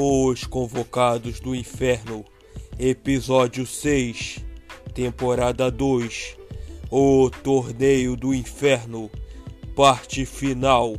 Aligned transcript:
Os 0.00 0.44
Convocados 0.44 1.40
do 1.40 1.56
Inferno, 1.56 2.24
Episódio 2.78 3.66
6, 3.66 4.38
Temporada 4.94 5.72
2, 5.72 6.36
O 6.88 7.28
Torneio 7.42 8.14
do 8.14 8.32
Inferno, 8.32 9.10
Parte 9.74 10.24
Final. 10.24 10.94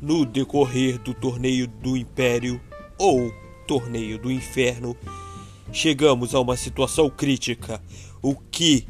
No 0.00 0.24
decorrer 0.24 0.96
do 0.96 1.12
Torneio 1.12 1.66
do 1.66 1.94
Império 1.94 2.58
ou 2.98 3.30
Torneio 3.66 4.18
do 4.18 4.32
Inferno, 4.32 4.96
chegamos 5.72 6.34
a 6.34 6.40
uma 6.40 6.56
situação 6.56 7.10
crítica. 7.10 7.80
O 8.22 8.34
que 8.34 8.86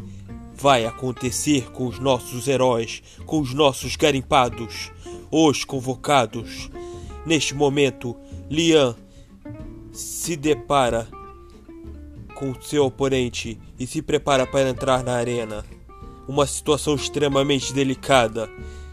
vai 0.55 0.85
acontecer 0.85 1.71
com 1.71 1.87
os 1.87 1.99
nossos 1.99 2.49
heróis, 2.49 3.03
com 3.27 3.41
os 3.41 3.55
nossos 3.55 3.97
garimpados, 3.97 4.91
os 5.31 5.65
convocados? 5.65 6.71
Neste 7.25 7.55
momento, 7.55 8.17
Lian 8.51 8.97
se 9.93 10.37
depara 10.37 11.09
com 12.35 12.55
seu 12.61 12.87
oponente 12.87 13.59
e 13.79 13.87
se 13.87 14.01
prepara 14.01 14.47
para 14.47 14.71
entrar 14.71 15.03
na 15.03 15.15
arena. 15.15 15.65
Uma 16.27 16.47
situação 16.47 16.95
extremamente 16.95 17.73
delicada. 17.73 18.49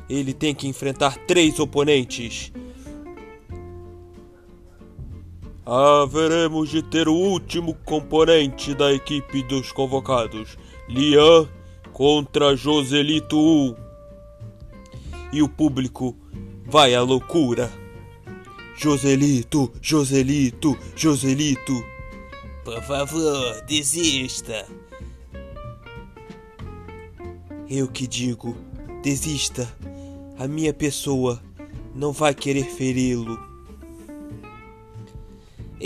Ele 0.09 0.33
tem 0.33 0.55
que 0.55 0.67
enfrentar 0.67 1.17
três 1.27 1.59
oponentes. 1.59 2.51
Haveremos 5.65 6.69
de 6.69 6.83
ter 6.83 7.07
o 7.07 7.13
último 7.15 7.73
componente 7.83 8.75
da 8.75 8.93
equipe 8.93 9.41
dos 9.41 9.71
convocados, 9.71 10.59
Lian 10.87 11.49
contra 11.91 12.55
Joselito 12.55 13.35
1. 13.35 13.75
E 15.33 15.41
o 15.41 15.49
público 15.49 16.15
vai 16.65 16.93
à 16.93 17.01
loucura. 17.01 17.71
Joselito, 18.77 19.71
Joselito, 19.81 20.77
Joselito. 20.95 21.83
Por 22.63 22.83
favor, 22.83 23.61
desista. 23.65 24.67
Eu 27.67 27.87
que 27.87 28.05
digo, 28.05 28.55
desista. 29.01 29.67
A 30.37 30.47
minha 30.47 30.73
pessoa 30.73 31.41
não 31.95 32.11
vai 32.11 32.35
querer 32.35 32.65
feri-lo. 32.65 33.39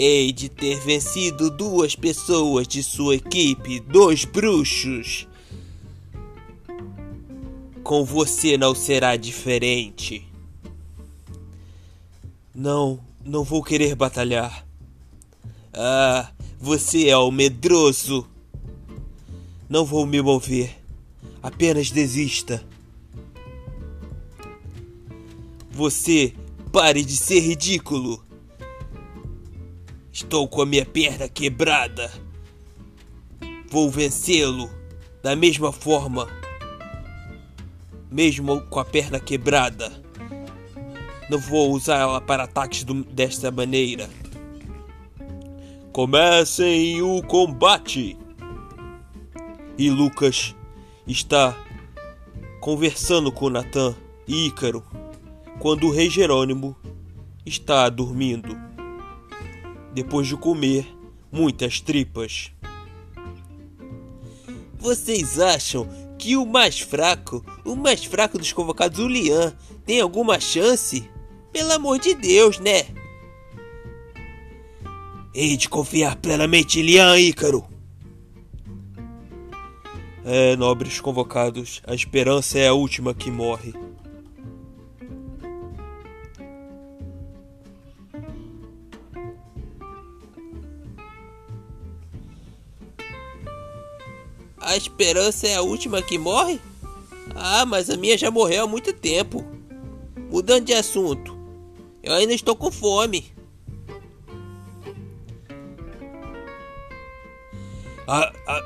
Hei 0.02 0.32
de 0.32 0.48
ter 0.48 0.80
vencido 0.80 1.52
duas 1.52 1.94
pessoas 1.94 2.66
de 2.66 2.82
sua 2.82 3.16
equipe, 3.18 3.82
dois 3.82 4.24
bruxos. 4.24 5.28
Com 7.84 8.06
você 8.06 8.58
não 8.58 8.74
será 8.74 9.18
diferente. 9.18 10.26
Não, 12.56 12.98
não 13.26 13.44
vou 13.44 13.62
querer 13.62 13.94
batalhar. 13.94 14.66
Ah, 15.74 16.32
você 16.58 17.10
é 17.10 17.18
o 17.18 17.30
medroso. 17.30 18.26
Não 19.68 19.84
vou 19.84 20.06
me 20.06 20.22
mover. 20.22 20.78
Apenas 21.44 21.92
desista. 21.92 22.66
Você 25.72 26.34
pare 26.72 27.04
de 27.04 27.18
ser 27.18 27.42
ridículo. 27.42 28.29
Estou 30.22 30.50
com 30.50 30.62
a 30.62 30.66
minha 30.66 30.86
perna 30.86 31.30
quebrada. 31.30 32.12
Vou 33.70 33.90
vencê-lo 33.90 34.70
da 35.24 35.34
mesma 35.34 35.72
forma, 35.72 36.28
mesmo 38.12 38.60
com 38.64 38.82
a 38.82 38.86
perna 38.86 39.18
quebrada. 39.18 39.90
Não 41.30 41.40
vou 41.40 41.72
usar 41.72 42.00
ela 42.00 42.20
para 42.20 42.44
ataques 42.44 42.84
do, 42.84 42.96
desta 43.06 43.50
maneira. 43.50 44.10
Comecem 45.94 47.02
o 47.02 47.24
combate! 47.24 48.18
E 49.78 49.90
Lucas 49.90 50.54
está 51.08 51.58
conversando 52.60 53.32
com 53.32 53.50
Natan 53.50 53.96
e 54.28 54.48
Ícaro 54.48 54.84
quando 55.60 55.88
o 55.88 55.92
rei 55.92 56.10
Jerônimo 56.10 56.76
está 57.46 57.88
dormindo. 57.88 58.69
Depois 60.00 60.26
de 60.26 60.38
comer 60.38 60.88
muitas 61.30 61.82
tripas. 61.82 62.54
Vocês 64.78 65.38
acham 65.38 65.90
que 66.18 66.38
o 66.38 66.46
mais 66.46 66.80
fraco, 66.80 67.44
o 67.66 67.76
mais 67.76 68.06
fraco 68.06 68.38
dos 68.38 68.54
convocados, 68.54 68.98
o 68.98 69.10
Lian, 69.10 69.54
tem 69.86 70.00
alguma 70.00 70.40
chance? 70.40 71.04
Pelo 71.52 71.74
amor 71.74 72.00
de 72.00 72.16
Deus, 72.16 72.60
né? 72.60 72.86
Hei 75.36 75.58
de 75.58 75.68
confiar 75.68 76.16
plenamente 76.16 76.80
em 76.80 76.84
Lian, 76.84 77.20
Ícaro. 77.20 77.66
É, 80.24 80.56
nobres 80.56 81.02
convocados, 81.02 81.82
a 81.86 81.94
esperança 81.94 82.58
é 82.58 82.70
a 82.70 82.74
última 82.74 83.14
que 83.14 83.30
morre. 83.30 83.74
A 94.62 94.76
esperança 94.76 95.48
é 95.48 95.56
a 95.56 95.62
última 95.62 96.02
que 96.02 96.18
morre? 96.18 96.60
Ah, 97.36 97.66
mas 97.66 97.90
a 97.90 97.98
minha 97.98 98.18
já 98.18 98.30
morreu 98.30 98.64
há 98.64 98.68
muito 98.68 98.92
tempo. 98.94 99.46
Mudando 100.30 100.66
de 100.66 100.74
assunto, 100.74 101.38
eu 102.04 102.14
ainda 102.14 102.34
estou 102.34 102.56
com 102.56 102.72
fome. 102.72 103.32
Ah, 108.08 108.32
ah, 108.48 108.62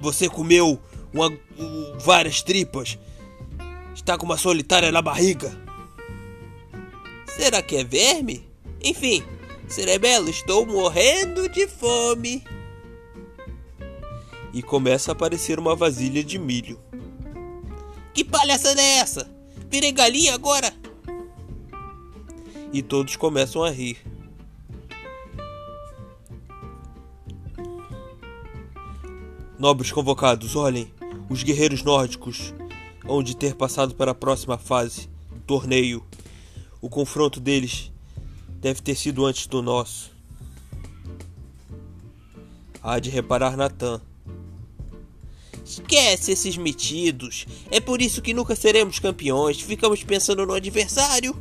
você 0.00 0.28
comeu 0.28 0.80
uma, 1.12 1.28
um, 1.28 1.98
várias 1.98 2.42
tripas. 2.42 2.98
Está 3.94 4.16
com 4.18 4.26
uma 4.26 4.36
solitária 4.36 4.90
na 4.90 5.02
barriga. 5.02 5.56
Será 7.26 7.62
que 7.62 7.76
é 7.76 7.84
verme? 7.84 8.48
Enfim, 8.82 9.24
Cerebelo, 9.68 10.28
estou 10.28 10.66
morrendo 10.66 11.48
de 11.48 11.66
fome. 11.66 12.44
E 14.54 14.62
começa 14.62 15.10
a 15.10 15.12
aparecer 15.12 15.58
uma 15.58 15.76
vasilha 15.76 16.24
de 16.24 16.38
milho. 16.38 16.80
Que 18.14 18.24
palhaçada 18.24 18.80
é 18.80 18.98
essa? 18.98 19.28
Virei 19.68 19.90
galinha 19.90 20.32
agora? 20.32 20.72
E 22.72 22.80
todos 22.80 23.16
começam 23.16 23.64
a 23.64 23.70
rir. 23.70 23.98
Nobres 29.58 29.90
convocados, 29.90 30.54
olhem, 30.54 30.92
os 31.28 31.42
guerreiros 31.42 31.82
nórdicos 31.82 32.54
hão 33.08 33.22
de 33.22 33.36
ter 33.36 33.54
passado 33.54 33.94
para 33.94 34.12
a 34.12 34.14
próxima 34.14 34.56
fase, 34.56 35.08
torneio. 35.46 36.04
O 36.80 36.88
confronto 36.88 37.40
deles 37.40 37.90
deve 38.60 38.80
ter 38.80 38.94
sido 38.94 39.26
antes 39.26 39.46
do 39.46 39.60
nosso. 39.62 40.12
Há 42.82 42.98
de 42.98 43.10
reparar 43.10 43.56
Natan. 43.56 44.00
Esquece 45.64 46.32
esses 46.32 46.56
metidos. 46.56 47.46
É 47.70 47.80
por 47.80 48.02
isso 48.02 48.20
que 48.20 48.34
nunca 48.34 48.54
seremos 48.54 48.98
campeões. 48.98 49.60
Ficamos 49.60 50.04
pensando 50.04 50.44
no 50.44 50.52
adversário. 50.52 51.34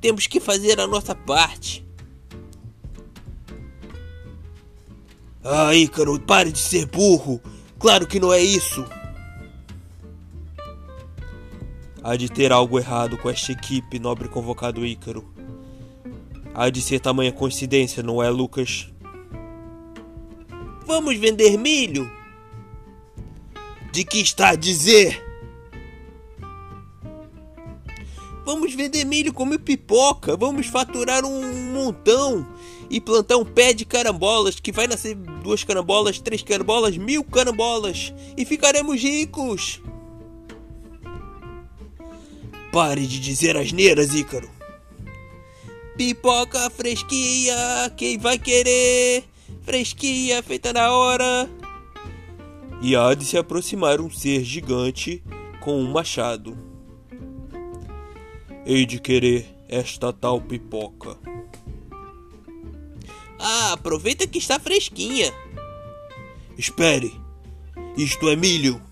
Temos 0.00 0.26
que 0.26 0.38
fazer 0.38 0.80
a 0.80 0.86
nossa 0.86 1.14
parte. 1.14 1.84
Ah, 5.44 5.74
Ícaro, 5.74 6.20
pare 6.20 6.52
de 6.52 6.58
ser 6.58 6.86
burro. 6.86 7.40
Claro 7.78 8.06
que 8.06 8.20
não 8.20 8.32
é 8.32 8.40
isso. 8.40 8.86
Há 12.00 12.14
de 12.16 12.28
ter 12.28 12.52
algo 12.52 12.78
errado 12.78 13.18
com 13.18 13.28
esta 13.28 13.50
equipe, 13.50 13.98
nobre 13.98 14.28
convocado 14.28 14.86
Ícaro. 14.86 15.24
Há 16.54 16.70
de 16.70 16.80
ser 16.80 17.00
tamanha 17.00 17.32
coincidência, 17.32 18.02
não 18.02 18.22
é, 18.22 18.30
Lucas? 18.30 18.88
Vamos 20.86 21.16
vender 21.16 21.56
milho? 21.56 22.21
De 23.92 24.04
que 24.04 24.18
está 24.18 24.50
a 24.50 24.54
dizer? 24.54 25.22
Vamos 28.44 28.74
vender 28.74 29.04
milho 29.04 29.32
como 29.32 29.58
pipoca. 29.58 30.36
Vamos 30.36 30.66
faturar 30.66 31.24
um 31.24 31.72
montão 31.72 32.46
e 32.90 33.00
plantar 33.00 33.36
um 33.36 33.44
pé 33.44 33.72
de 33.72 33.84
carambolas 33.84 34.58
que 34.58 34.72
vai 34.72 34.86
nascer 34.86 35.14
duas 35.14 35.62
carambolas, 35.62 36.18
três 36.18 36.42
carambolas, 36.42 36.96
mil 36.96 37.22
carambolas 37.22 38.12
e 38.36 38.44
ficaremos 38.44 39.00
ricos. 39.00 39.80
Pare 42.72 43.06
de 43.06 43.20
dizer 43.20 43.56
asneiras, 43.56 44.14
Ícaro. 44.14 44.50
Pipoca 45.96 46.70
fresquinha, 46.70 47.54
quem 47.96 48.18
vai 48.18 48.38
querer? 48.38 49.24
fresquinha, 49.62 50.42
feita 50.42 50.72
na 50.72 50.92
hora. 50.92 51.48
E 52.84 52.96
há 52.96 53.14
de 53.14 53.24
se 53.24 53.38
aproximar 53.38 54.00
um 54.00 54.10
ser 54.10 54.42
gigante 54.42 55.22
com 55.60 55.80
um 55.80 55.92
machado. 55.92 56.58
Hei 58.66 58.84
de 58.84 58.98
querer 58.98 59.46
esta 59.68 60.12
tal 60.12 60.40
pipoca. 60.40 61.16
Ah, 63.38 63.74
aproveita 63.74 64.26
que 64.26 64.38
está 64.38 64.58
fresquinha. 64.58 65.32
Espere, 66.58 67.14
isto 67.96 68.28
é 68.28 68.34
milho. 68.34 68.82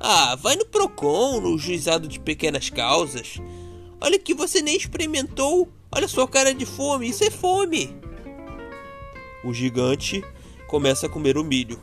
Ah, 0.00 0.34
vai 0.34 0.56
no 0.56 0.64
Procon, 0.64 1.42
no 1.42 1.58
juizado 1.58 2.08
de 2.08 2.18
pequenas 2.18 2.70
causas. 2.70 3.36
Olha 4.00 4.18
que 4.18 4.32
você 4.32 4.62
nem 4.62 4.74
experimentou. 4.74 5.70
Olha 5.92 6.08
sua 6.08 6.26
cara 6.26 6.54
de 6.54 6.64
fome, 6.64 7.10
isso 7.10 7.24
é 7.24 7.30
fome. 7.30 7.94
O 9.44 9.52
gigante 9.52 10.24
começa 10.66 11.06
a 11.06 11.10
comer 11.10 11.36
o 11.36 11.44
milho 11.44 11.78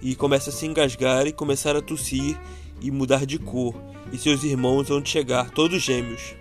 e 0.00 0.14
começa 0.14 0.50
a 0.50 0.52
se 0.52 0.66
engasgar 0.66 1.26
e 1.26 1.32
começar 1.32 1.76
a 1.76 1.82
tossir 1.82 2.38
e 2.80 2.90
mudar 2.90 3.26
de 3.26 3.38
cor. 3.38 3.74
E 4.12 4.18
seus 4.18 4.44
irmãos 4.44 4.88
vão 4.88 5.04
chegar, 5.04 5.50
todos 5.50 5.82
gêmeos. 5.82 6.34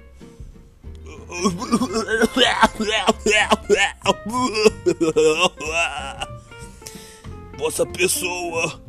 Vossa 7.57 7.85
pessoa. 7.85 8.81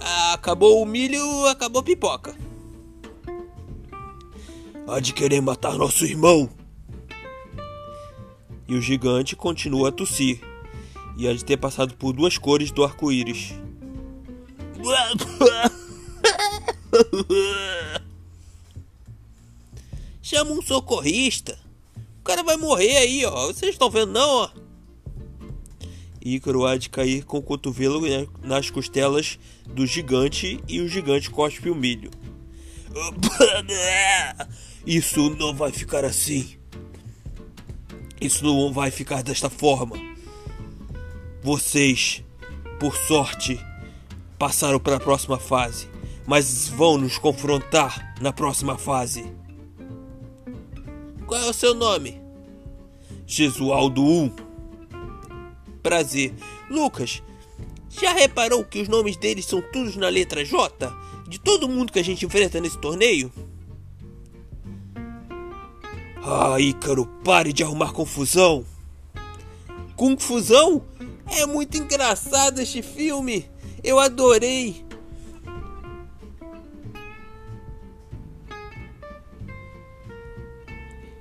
Ah, 0.00 0.34
acabou 0.34 0.80
o 0.80 0.86
milho, 0.86 1.46
acabou 1.46 1.80
a 1.80 1.84
pipoca. 1.84 2.34
Há 4.86 5.00
de 5.00 5.12
querer 5.12 5.40
matar 5.40 5.74
nosso 5.74 6.04
irmão. 6.04 6.48
E 8.68 8.74
o 8.74 8.80
gigante 8.80 9.34
continua 9.34 9.88
a 9.88 9.92
tossir. 9.92 10.40
E 11.16 11.26
há 11.26 11.32
de 11.32 11.44
ter 11.44 11.56
passado 11.56 11.94
por 11.94 12.12
duas 12.12 12.36
cores 12.36 12.70
do 12.70 12.84
arco-íris. 12.84 13.54
Chama 20.22 20.52
um 20.52 20.62
socorrista. 20.62 21.58
O 22.20 22.24
cara 22.24 22.42
vai 22.42 22.56
morrer 22.56 22.96
aí, 22.96 23.24
ó. 23.24 23.46
Vocês 23.46 23.72
estão 23.72 23.88
vendo 23.88 24.12
não, 24.12 24.28
ó? 24.28 24.50
Ícaro 26.20 26.66
há 26.66 26.76
de 26.76 26.90
cair 26.90 27.24
com 27.24 27.38
o 27.38 27.42
cotovelo 27.42 28.02
nas 28.42 28.68
costelas 28.68 29.38
do 29.64 29.86
gigante 29.86 30.60
e 30.66 30.80
o 30.80 30.88
gigante 30.88 31.30
cospe 31.30 31.70
o 31.70 31.74
milho. 31.74 32.10
Isso 34.84 35.30
não 35.30 35.54
vai 35.54 35.70
ficar 35.70 36.04
assim. 36.04 36.56
Isso 38.20 38.44
não 38.44 38.72
vai 38.72 38.90
ficar 38.90 39.22
desta 39.22 39.48
forma. 39.48 40.15
Vocês, 41.46 42.24
por 42.80 42.96
sorte, 42.96 43.64
passaram 44.36 44.80
para 44.80 44.96
a 44.96 45.00
próxima 45.00 45.38
fase, 45.38 45.88
mas 46.26 46.66
vão 46.66 46.98
nos 46.98 47.18
confrontar 47.18 48.16
na 48.20 48.32
próxima 48.32 48.76
fase. 48.76 49.32
Qual 51.24 51.40
é 51.40 51.48
o 51.48 51.52
seu 51.52 51.72
nome? 51.72 52.20
Jesualdo 53.24 54.02
1. 54.02 54.32
Prazer. 55.84 56.34
Lucas, 56.68 57.22
já 57.90 58.12
reparou 58.12 58.64
que 58.64 58.82
os 58.82 58.88
nomes 58.88 59.16
deles 59.16 59.46
são 59.46 59.62
todos 59.62 59.94
na 59.94 60.08
letra 60.08 60.44
J? 60.44 60.92
De 61.28 61.38
todo 61.38 61.68
mundo 61.68 61.92
que 61.92 62.00
a 62.00 62.04
gente 62.04 62.26
enfrenta 62.26 62.60
nesse 62.60 62.78
torneio? 62.78 63.30
Ah, 66.24 66.58
Ícaro, 66.58 67.06
pare 67.22 67.52
de 67.52 67.62
arrumar 67.62 67.92
confusão. 67.92 68.66
Confusão? 69.94 70.82
É 71.28 71.46
muito 71.46 71.76
engraçado 71.76 72.60
este 72.60 72.82
filme. 72.82 73.48
Eu 73.82 73.98
adorei. 73.98 74.84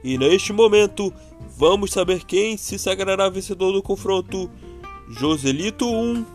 E 0.04 0.18
neste 0.20 0.54
momento, 0.54 1.12
vamos 1.58 1.92
saber 1.92 2.24
quem 2.26 2.58
se 2.58 2.78
sagrará 2.78 3.28
vencedor 3.28 3.72
do 3.72 3.82
confronto: 3.82 4.52
Joselito 5.10 5.90
1 5.90 6.26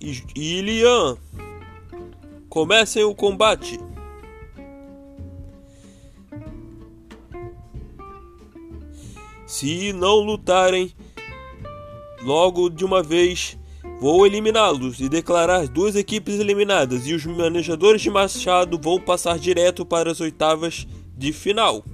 e 0.00 0.58
Ilian. 0.58 1.16
Comecem 2.48 3.02
o 3.02 3.14
combate. 3.14 3.80
Se 9.46 9.92
não 9.92 10.16
lutarem 10.20 10.94
logo 12.22 12.68
de 12.68 12.84
uma 12.84 13.02
vez, 13.02 13.58
vou 14.00 14.26
eliminá-los 14.26 15.00
e 15.00 15.08
declarar 15.08 15.66
duas 15.68 15.96
equipes 15.96 16.38
eliminadas, 16.38 17.06
e 17.06 17.14
os 17.14 17.24
manejadores 17.26 18.02
de 18.02 18.10
machado 18.10 18.78
vão 18.80 19.00
passar 19.00 19.38
direto 19.38 19.84
para 19.84 20.10
as 20.10 20.20
oitavas 20.20 20.86
de 21.16 21.32
final. 21.32 21.84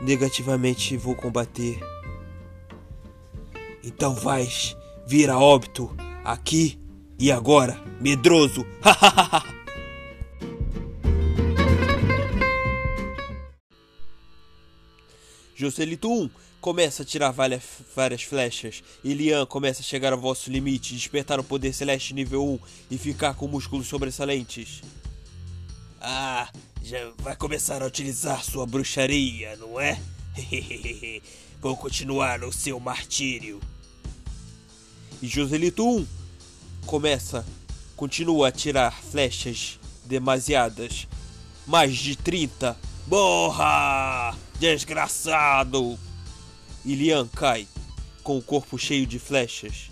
Negativamente 0.00 0.96
vou 0.96 1.14
combater. 1.14 1.78
Então 3.84 4.14
vais 4.14 4.76
vir 5.06 5.28
a 5.30 5.38
óbito 5.38 5.94
aqui 6.24 6.78
e 7.18 7.32
agora, 7.32 7.80
medroso. 8.00 8.64
Joselito 15.56 16.08
1 16.12 16.30
começa 16.68 17.02
a 17.02 17.06
tirar 17.06 17.30
várias 17.30 18.22
flechas. 18.22 18.82
Ilian 19.02 19.46
começa 19.46 19.80
a 19.80 19.82
chegar 19.82 20.12
ao 20.12 20.20
vosso 20.20 20.50
limite, 20.50 20.94
despertar 20.94 21.40
o 21.40 21.42
poder 21.42 21.72
celeste 21.72 22.12
nível 22.12 22.44
1 22.44 22.58
e 22.90 22.98
ficar 22.98 23.32
com 23.32 23.48
músculos 23.48 23.86
sobressalentes. 23.86 24.82
Ah, 25.98 26.46
já 26.82 27.10
vai 27.20 27.34
começar 27.36 27.82
a 27.82 27.86
utilizar 27.86 28.44
sua 28.44 28.66
bruxaria, 28.66 29.56
não 29.56 29.80
é? 29.80 29.98
Vou 31.58 31.74
continuar 31.74 32.44
o 32.44 32.52
seu 32.52 32.78
martírio. 32.78 33.60
E 35.22 35.26
Joselito 35.26 35.88
1 35.88 36.06
começa, 36.84 37.46
continua 37.96 38.48
a 38.48 38.52
tirar 38.52 38.92
flechas 38.92 39.80
demasiadas. 40.04 41.08
Mais 41.66 41.96
de 41.96 42.14
30. 42.14 42.76
Borra! 43.06 44.36
Desgraçado! 44.60 45.98
Ilian 46.88 47.28
cai, 47.28 47.68
com 48.22 48.38
o 48.38 48.42
corpo 48.42 48.78
cheio 48.78 49.06
de 49.06 49.18
flechas. 49.18 49.90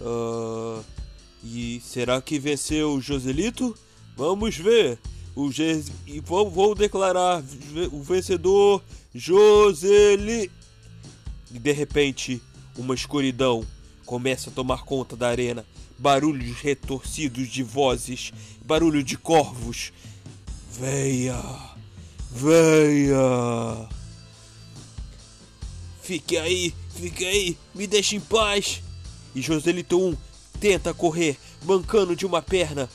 Uh, 0.00 0.84
e 1.44 1.80
será 1.80 2.20
que 2.20 2.40
venceu 2.40 3.00
Joselito? 3.00 3.76
Vamos 4.16 4.56
ver. 4.56 4.98
O 5.36 5.52
Ge 5.52 5.84
e 6.04 6.18
vou, 6.18 6.50
vou 6.50 6.74
declarar 6.74 7.40
o 7.92 8.02
vencedor 8.02 8.82
Joseli. 9.14 10.50
E 11.52 11.58
de 11.58 11.72
repente, 11.72 12.42
uma 12.76 12.94
escuridão 12.94 13.64
começa 14.04 14.50
a 14.50 14.52
tomar 14.52 14.84
conta 14.84 15.14
da 15.14 15.28
arena. 15.28 15.64
Barulhos 15.96 16.56
retorcidos 16.56 17.48
de 17.48 17.62
vozes, 17.62 18.32
barulho 18.64 19.04
de 19.04 19.16
corvos. 19.16 19.92
Venha, 20.72 21.40
venha. 22.32 23.97
Fique 26.08 26.38
aí, 26.38 26.74
fique 26.98 27.22
aí, 27.22 27.58
me 27.74 27.86
deixe 27.86 28.16
em 28.16 28.20
paz. 28.20 28.82
E 29.34 29.42
Joselito 29.42 30.00
1 30.00 30.16
tenta 30.58 30.94
correr, 30.94 31.36
bancando 31.62 32.16
de 32.16 32.24
uma 32.24 32.40
perna, 32.40 32.88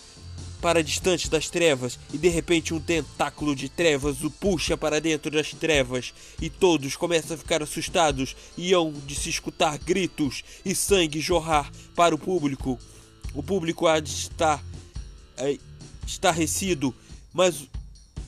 para 0.60 0.84
distante 0.84 1.30
das 1.30 1.48
trevas 1.48 2.00
e 2.12 2.18
de 2.18 2.28
repente 2.28 2.74
um 2.74 2.80
tentáculo 2.80 3.56
de 3.56 3.70
trevas 3.70 4.24
o 4.24 4.32
puxa 4.32 4.76
para 4.76 5.00
dentro 5.00 5.30
das 5.30 5.52
trevas 5.52 6.12
e 6.42 6.50
todos 6.50 6.96
começam 6.96 7.36
a 7.36 7.38
ficar 7.38 7.62
assustados 7.62 8.36
e 8.58 8.74
hão 8.74 8.92
de 8.92 9.14
se 9.14 9.30
escutar 9.30 9.78
gritos 9.78 10.44
e 10.66 10.74
sangue 10.74 11.20
jorrar 11.20 11.72
para 11.96 12.16
o 12.16 12.18
público. 12.18 12.80
O 13.36 13.44
público 13.44 13.86
há 13.86 14.00
de 14.00 14.10
estar 14.10 14.66
é, 15.38 15.60
estarrecido, 16.08 16.96
mas 17.32 17.70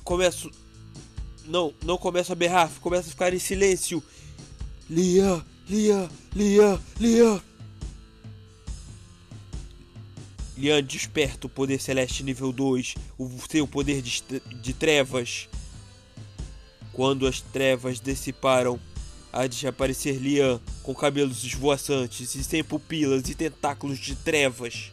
começa 0.04 0.48
não 1.44 1.74
não 1.84 1.98
começa 1.98 2.34
a 2.34 2.36
berrar, 2.36 2.70
começa 2.82 3.08
a 3.08 3.12
ficar 3.12 3.34
em 3.34 3.40
silêncio. 3.40 4.04
Lia, 4.90 5.44
Lia, 5.68 6.10
Lia, 6.36 6.80
Lia. 7.00 7.42
Lian 10.58 10.84
desperta 10.84 11.48
o 11.48 11.50
poder 11.50 11.82
celeste 11.82 12.24
nível 12.24 12.52
2, 12.52 12.96
o 13.18 13.30
seu 13.50 13.68
poder 13.68 14.02
de, 14.02 14.24
de 14.62 14.74
trevas. 14.74 15.50
Quando 16.94 17.28
as 17.28 17.42
trevas 17.42 18.00
dissiparam, 18.00 18.80
há 19.34 19.48
de 19.48 19.68
aparecer 19.68 20.18
Lian 20.18 20.62
com 20.82 20.96
cabelos 20.96 21.44
esvoaçantes 21.44 22.36
e 22.36 22.44
sem 22.44 22.64
pupilas 22.64 23.28
e 23.28 23.36
tentáculos 23.36 24.00
de 24.00 24.16
trevas. 24.16 24.92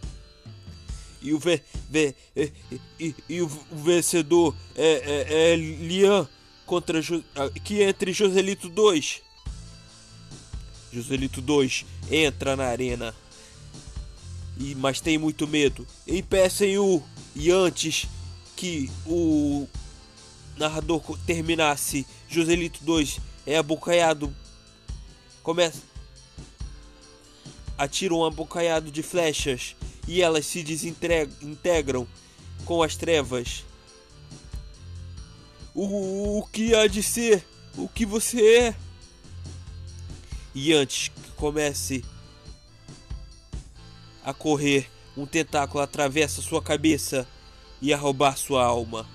E 1.20 1.32
o, 1.32 1.38
ve, 1.38 1.60
ve, 1.88 2.14
e, 2.34 2.50
e, 2.98 3.14
e 3.28 3.42
o 3.42 3.48
vencedor 3.70 4.56
é, 4.74 4.84
é, 5.28 5.52
é 5.52 5.56
Lian 5.56 6.26
contra 6.66 7.00
que 7.62 7.82
é 7.82 7.90
entre 7.90 8.12
Joselito 8.12 8.68
2. 8.68 9.22
Joselito 10.92 11.40
2 11.40 11.86
entra 12.10 12.54
na 12.54 12.64
arena. 12.64 13.14
E, 14.58 14.74
mas 14.74 15.00
tem 15.00 15.16
muito 15.16 15.48
medo. 15.48 15.86
Impeçem-o. 16.06 17.02
E 17.34 17.50
antes 17.50 18.06
que 18.54 18.90
o 19.06 19.66
narrador 20.56 21.18
terminasse, 21.26 22.06
Joselito 22.28 22.84
2 22.84 23.18
é 23.46 23.56
abocanhado. 23.56 24.34
Começa. 25.42 25.80
Atira 27.78 28.14
um 28.14 28.24
abocanhado 28.24 28.90
de 28.90 29.02
flechas. 29.02 29.74
E 30.06 30.20
elas 30.20 30.44
se 30.44 30.62
desintegram 30.62 32.06
com 32.66 32.82
as 32.82 32.96
trevas. 32.96 33.64
O, 35.74 36.38
o 36.38 36.46
que 36.48 36.74
há 36.74 36.86
de 36.86 37.02
ser? 37.02 37.46
O 37.78 37.88
que 37.88 38.04
você 38.04 38.56
é? 38.58 38.74
E 40.54 40.72
antes 40.72 41.08
que 41.08 41.30
comece 41.32 42.04
a 44.24 44.32
correr, 44.32 44.88
um 45.16 45.26
tentáculo 45.26 45.82
atravessa 45.82 46.42
sua 46.42 46.62
cabeça 46.62 47.26
e 47.80 47.92
a 47.92 47.96
roubar 47.96 48.36
sua 48.36 48.64
alma. 48.64 49.06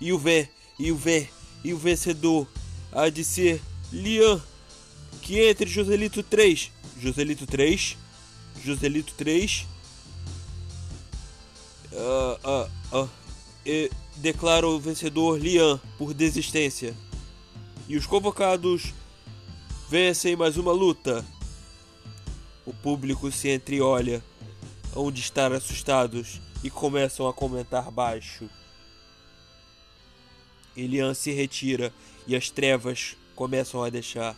E 0.00 0.12
o 0.12 0.18
vé, 0.18 0.48
e 0.78 0.92
o 0.92 0.96
vé, 0.96 1.28
e 1.64 1.72
o 1.72 1.78
vencedor 1.78 2.46
há 2.92 3.08
de 3.08 3.24
ser 3.24 3.60
Lian, 3.92 4.40
que 5.22 5.40
entre 5.40 5.68
Joselito 5.68 6.22
3, 6.22 6.70
Joselito 7.00 7.46
3, 7.46 7.96
Joselito 8.64 9.14
3, 9.14 9.66
uh, 11.92 12.68
uh, 12.94 13.02
uh, 13.02 13.10
e 13.64 13.90
declara 14.16 14.66
o 14.66 14.78
vencedor 14.78 15.38
Lian 15.38 15.80
por 15.98 16.14
desistência. 16.14 16.94
E 17.88 17.96
os 17.96 18.06
convocados 18.06 18.94
vencem 19.88 20.34
mais 20.34 20.56
uma 20.56 20.72
luta. 20.72 21.24
O 22.64 22.72
público 22.72 23.30
se 23.30 23.48
entreolha, 23.48 24.22
onde 24.94 25.20
estar 25.20 25.52
assustados, 25.52 26.40
e 26.64 26.70
começam 26.70 27.28
a 27.28 27.32
comentar 27.32 27.90
baixo. 27.90 28.48
Elian 30.76 31.14
se 31.14 31.30
retira 31.30 31.92
e 32.26 32.34
as 32.34 32.50
trevas 32.50 33.16
começam 33.34 33.82
a 33.82 33.88
deixar. 33.88 34.36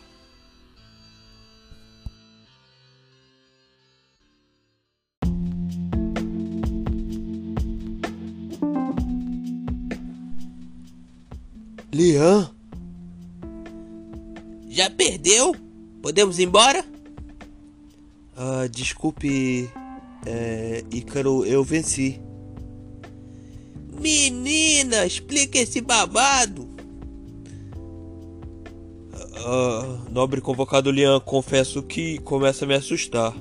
Perdeu? 15.29 15.55
Podemos 16.01 16.39
ir 16.39 16.45
embora? 16.45 16.83
Ah, 18.35 18.65
desculpe, 18.67 19.69
é, 20.25 20.83
Ícaro, 20.91 21.45
eu 21.45 21.63
venci. 21.63 22.19
Menina, 24.01 25.05
explica 25.05 25.59
esse 25.59 25.81
babado. 25.81 26.67
Ah, 29.45 29.99
nobre 30.09 30.41
convocado 30.41 30.89
Lian, 30.89 31.19
confesso 31.19 31.83
que 31.83 32.17
começa 32.21 32.65
a 32.65 32.67
me 32.67 32.73
assustar. 32.73 33.35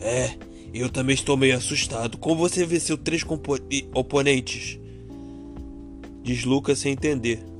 É, 0.00 0.36
eu 0.74 0.90
também 0.90 1.14
estou 1.14 1.36
meio 1.36 1.56
assustado. 1.56 2.18
Como 2.18 2.40
você 2.40 2.66
venceu 2.66 2.98
três 2.98 3.22
oponentes? 3.94 4.80
Diz 6.24 6.44
Lucas 6.44 6.80
sem 6.80 6.90
entender. 6.90 7.53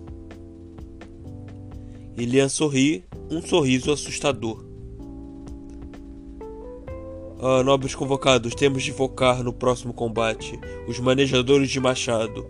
Elian 2.17 2.49
sorri, 2.49 3.05
um 3.31 3.43
sorriso 3.43 3.93
assustador. 3.93 4.65
Ah, 7.41 7.63
nobres 7.63 7.95
convocados, 7.95 8.55
temos 8.55 8.83
de 8.83 8.93
focar 8.93 9.43
no 9.43 9.53
próximo 9.53 9.93
combate. 9.93 10.59
Os 10.89 10.99
manejadores 10.99 11.69
de 11.69 11.81
machado. 11.81 12.47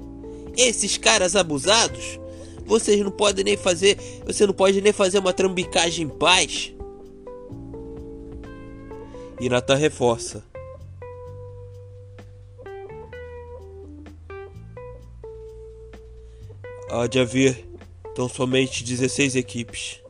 Esses 0.57 0.97
caras 0.97 1.35
abusados? 1.35 2.21
Vocês 2.67 3.01
não 3.01 3.11
podem 3.11 3.45
nem 3.45 3.57
fazer. 3.57 3.99
Você 4.27 4.47
não 4.47 4.55
pode 4.55 4.81
nem 4.81 4.93
fazer 4.93 5.19
uma 5.19 5.33
trambicagem 5.33 6.07
em 6.07 6.09
paz. 6.09 6.73
Nathan 9.41 9.75
reforça. 9.75 10.45
Há 16.91 17.07
de 17.07 17.19
haver 17.19 17.67
tão 18.15 18.29
somente 18.29 18.85
16 18.85 19.37
equipes. 19.37 20.01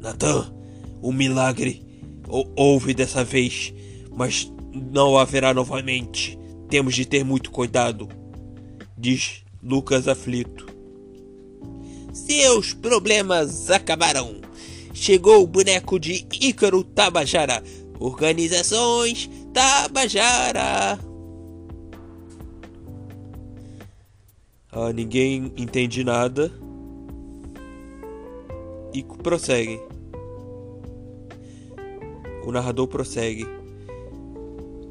Natan, 0.00 0.52
o 1.00 1.12
milagre 1.12 1.84
houve 2.28 2.94
dessa 2.94 3.24
vez, 3.24 3.72
mas 4.10 4.52
não 4.72 5.16
haverá 5.16 5.54
novamente. 5.54 6.38
Temos 6.68 6.94
de 6.94 7.04
ter 7.04 7.24
muito 7.24 7.50
cuidado, 7.50 8.08
diz 8.98 9.44
Lucas 9.62 10.08
aflito. 10.08 10.66
Seus 12.12 12.72
problemas 12.72 13.70
acabaram. 13.70 14.40
Chegou 14.92 15.42
o 15.42 15.46
boneco 15.46 15.98
de 16.00 16.26
Ícaro 16.40 16.82
Tabajara. 16.82 17.62
Organizações 18.00 19.30
Tabajara. 19.52 20.98
Ah, 24.78 24.92
ninguém 24.92 25.50
entende 25.56 26.04
nada 26.04 26.52
e 28.92 29.02
prossegue. 29.02 29.80
O 32.44 32.52
narrador 32.52 32.86
prossegue. 32.86 33.46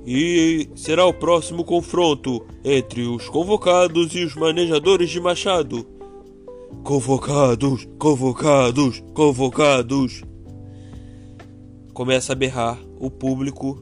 E 0.04 0.68
será 0.76 1.06
o 1.06 1.14
próximo 1.14 1.64
confronto 1.64 2.44
entre 2.64 3.04
os 3.04 3.30
convocados 3.30 4.16
e 4.16 4.24
os 4.24 4.34
manejadores 4.34 5.12
de 5.12 5.20
machado. 5.20 5.86
Convocados, 6.84 7.88
convocados, 8.00 9.04
convocados. 9.14 10.24
Começa 11.94 12.34
a 12.34 12.36
berrar 12.36 12.80
o 13.00 13.12
público 13.12 13.80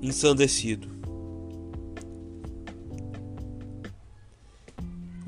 ensandecido. 0.00 0.89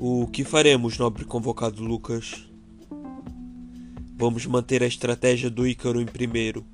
O 0.05 0.27
que 0.27 0.43
faremos, 0.43 0.97
nobre 0.97 1.23
convocado 1.23 1.81
Lucas? 1.81 2.45
Vamos 4.17 4.45
manter 4.45 4.83
a 4.83 4.85
estratégia 4.85 5.49
do 5.49 5.65
Ícaro 5.65 6.01
em 6.01 6.05
primeiro. 6.05 6.65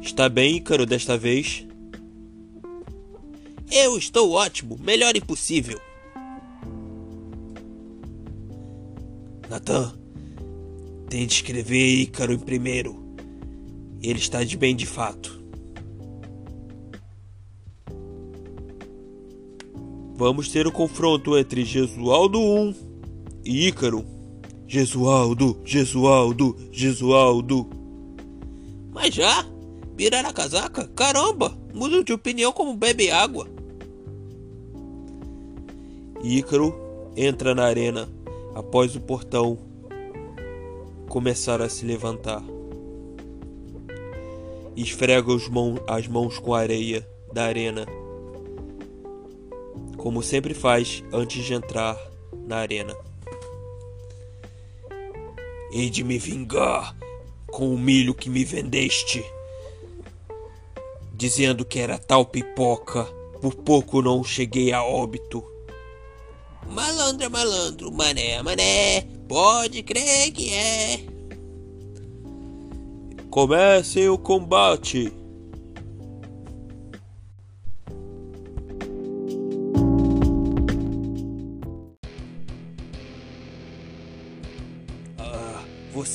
Está 0.00 0.28
bem, 0.28 0.58
Ícaro, 0.58 0.86
desta 0.86 1.18
vez? 1.18 1.66
Eu 3.68 3.98
estou 3.98 4.30
ótimo, 4.30 4.78
melhor 4.78 5.16
impossível. 5.16 5.80
Natan, 9.50 9.98
tente 11.08 11.34
escrever 11.34 12.00
Ícaro 12.02 12.32
em 12.32 12.38
primeiro. 12.38 12.94
Ele 14.00 14.20
está 14.20 14.44
de 14.44 14.56
bem 14.56 14.76
de 14.76 14.86
fato. 14.86 15.43
Vamos 20.16 20.48
ter 20.48 20.64
o 20.64 20.70
confronto 20.70 21.36
entre 21.36 21.64
Jesualdo 21.64 22.40
1 22.40 22.74
e 23.44 23.66
Ícaro. 23.66 24.04
Jesualdo, 24.64 25.60
Jesualdo, 25.64 26.56
Jesualdo. 26.70 27.68
Mas 28.92 29.12
já? 29.12 29.44
Virar 29.96 30.24
a 30.24 30.32
casaca? 30.32 30.86
Caramba, 30.94 31.58
muda 31.74 32.04
de 32.04 32.12
opinião 32.12 32.52
como 32.52 32.76
bebe 32.76 33.10
água. 33.10 33.48
Ícaro 36.22 36.72
entra 37.16 37.52
na 37.52 37.64
arena 37.64 38.08
após 38.54 38.94
o 38.94 39.00
portão 39.00 39.58
começar 41.08 41.60
a 41.60 41.68
se 41.68 41.84
levantar. 41.84 42.42
Esfrega 44.76 45.32
as 45.88 46.06
mãos 46.06 46.38
com 46.38 46.54
a 46.54 46.60
areia 46.60 47.04
da 47.32 47.44
arena 47.44 47.84
como 50.04 50.22
sempre 50.22 50.52
faz 50.52 51.02
antes 51.10 51.42
de 51.46 51.54
entrar 51.54 51.98
na 52.46 52.58
arena. 52.58 52.94
Hei 55.72 55.88
de 55.88 56.04
me 56.04 56.18
vingar 56.18 56.94
com 57.46 57.74
o 57.74 57.78
milho 57.78 58.14
que 58.14 58.28
me 58.28 58.44
vendeste, 58.44 59.24
dizendo 61.14 61.64
que 61.64 61.78
era 61.78 61.96
tal 61.96 62.26
pipoca, 62.26 63.04
por 63.40 63.54
pouco 63.54 64.02
não 64.02 64.22
cheguei 64.22 64.74
a 64.74 64.84
óbito. 64.84 65.42
Malandro 66.68 67.24
é 67.24 67.28
malandro, 67.30 67.90
mané 67.90 68.32
é 68.32 68.42
mané, 68.42 69.00
pode 69.26 69.82
crer 69.82 70.30
que 70.32 70.52
é. 70.52 71.00
Comece 73.30 74.06
o 74.10 74.18
combate. 74.18 75.10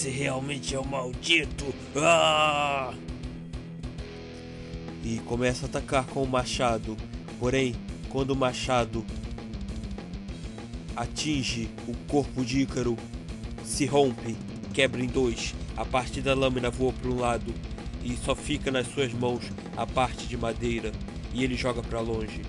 Você 0.09 0.23
realmente 0.23 0.73
é 0.73 0.79
um 0.79 0.85
maldito! 0.85 1.71
Ah! 1.95 2.95
E 5.03 5.19
começa 5.19 5.67
a 5.67 5.69
atacar 5.69 6.03
com 6.07 6.23
o 6.23 6.27
machado. 6.27 6.97
Porém, 7.39 7.75
quando 8.09 8.31
o 8.31 8.35
machado 8.35 9.05
atinge 10.95 11.69
o 11.87 11.93
corpo 12.11 12.43
de 12.43 12.61
Ícaro, 12.61 12.97
se 13.63 13.85
rompe, 13.85 14.35
quebra 14.73 14.99
em 14.99 15.07
dois. 15.07 15.53
A 15.77 15.85
parte 15.85 16.21
da 16.21 16.33
lâmina 16.33 16.71
voa 16.71 16.91
para 16.91 17.09
um 17.11 17.19
lado 17.19 17.53
e 18.03 18.17
só 18.17 18.33
fica 18.35 18.71
nas 18.71 18.87
suas 18.87 19.13
mãos 19.13 19.43
a 19.77 19.85
parte 19.85 20.25
de 20.25 20.35
madeira 20.35 20.91
e 21.35 21.43
ele 21.43 21.55
joga 21.55 21.83
para 21.83 21.99
longe. 21.99 22.41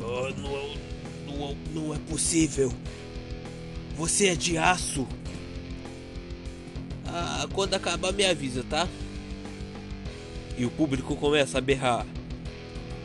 Oh, 0.00 0.30
não, 0.36 1.36
não, 1.36 1.56
não 1.72 1.94
é 1.94 1.98
possível. 2.10 2.72
Você 3.96 4.26
é 4.28 4.34
de 4.34 4.58
aço. 4.58 5.06
Quando 7.52 7.74
acabar 7.74 8.12
me 8.12 8.24
avisa, 8.24 8.64
tá? 8.68 8.88
E 10.56 10.64
o 10.64 10.70
público 10.70 11.16
começa 11.16 11.58
a 11.58 11.60
berrar. 11.60 12.06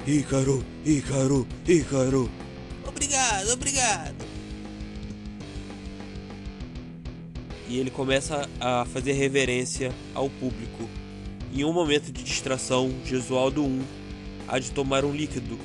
Ícaro, 0.08 0.66
Ícaro, 0.86 1.48
Ícaro. 1.68 2.32
Obrigado, 2.88 3.50
obrigado. 3.52 4.26
E 7.68 7.78
ele 7.78 7.90
começa 7.90 8.50
a 8.60 8.86
fazer 8.86 9.14
reverência 9.14 9.94
ao 10.14 10.30
público. 10.30 10.90
Em 11.54 11.64
um 11.64 11.72
momento 11.72 12.12
de 12.12 12.24
distração, 12.24 12.92
Jesualdo 13.06 13.64
I 13.64 14.02
há 14.48 14.60
de 14.60 14.72
tomar 14.72 15.06
um 15.06 15.14
líquido 15.14 15.58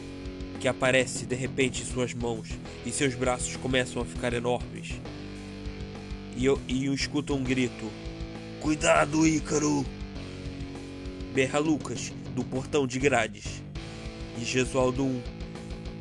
que 0.60 0.68
aparece 0.68 1.26
de 1.26 1.34
repente 1.34 1.82
em 1.82 1.84
suas 1.84 2.14
mãos 2.14 2.48
e 2.84 2.92
seus 2.92 3.14
braços 3.14 3.56
começam 3.56 4.00
a 4.00 4.04
ficar 4.04 4.32
enormes. 4.32 4.94
E 6.36 6.44
eu, 6.44 6.60
e 6.68 6.86
eu 6.86 6.94
escuto 6.94 7.34
um 7.34 7.42
grito: 7.42 7.90
Cuidado, 8.66 9.24
Ícaro! 9.24 9.86
Berra 11.32 11.60
Lucas, 11.60 12.12
do 12.34 12.42
portão 12.42 12.84
de 12.84 12.98
grades. 12.98 13.62
E 14.36 14.44
Jesualdo 14.44 15.06
I 15.06 15.22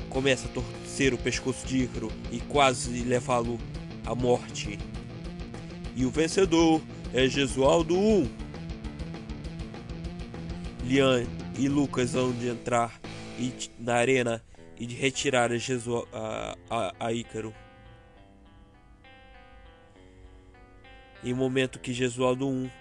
começa 0.10 0.48
a 0.48 0.52
torcer 0.52 1.14
o 1.14 1.18
pescoço 1.20 1.64
de 1.68 1.84
Ícaro 1.84 2.12
e 2.32 2.40
quase 2.40 3.04
levá-lo 3.04 3.60
à 4.04 4.16
morte. 4.16 4.80
E 5.96 6.08
o 6.08 6.10
vencedor 6.10 6.82
é 7.14 7.28
Jesualdo 7.28 7.96
I. 7.96 8.32
Lian 10.86 11.24
e 11.60 11.70
Lucas 11.70 12.14
vão 12.14 12.32
de 12.32 12.48
entrar 12.48 13.00
na 13.78 13.94
arena 13.94 14.44
e 14.80 14.88
de 14.88 14.96
retirar 14.96 15.52
a, 15.52 15.58
Jesu, 15.60 16.08
a, 16.12 16.58
a, 16.68 16.96
a 17.00 17.14
Ícaro. 17.14 17.54
Em 21.26 21.34
momento 21.34 21.80
que 21.80 21.92
Jesualdo 21.92 22.48
I 22.48 22.72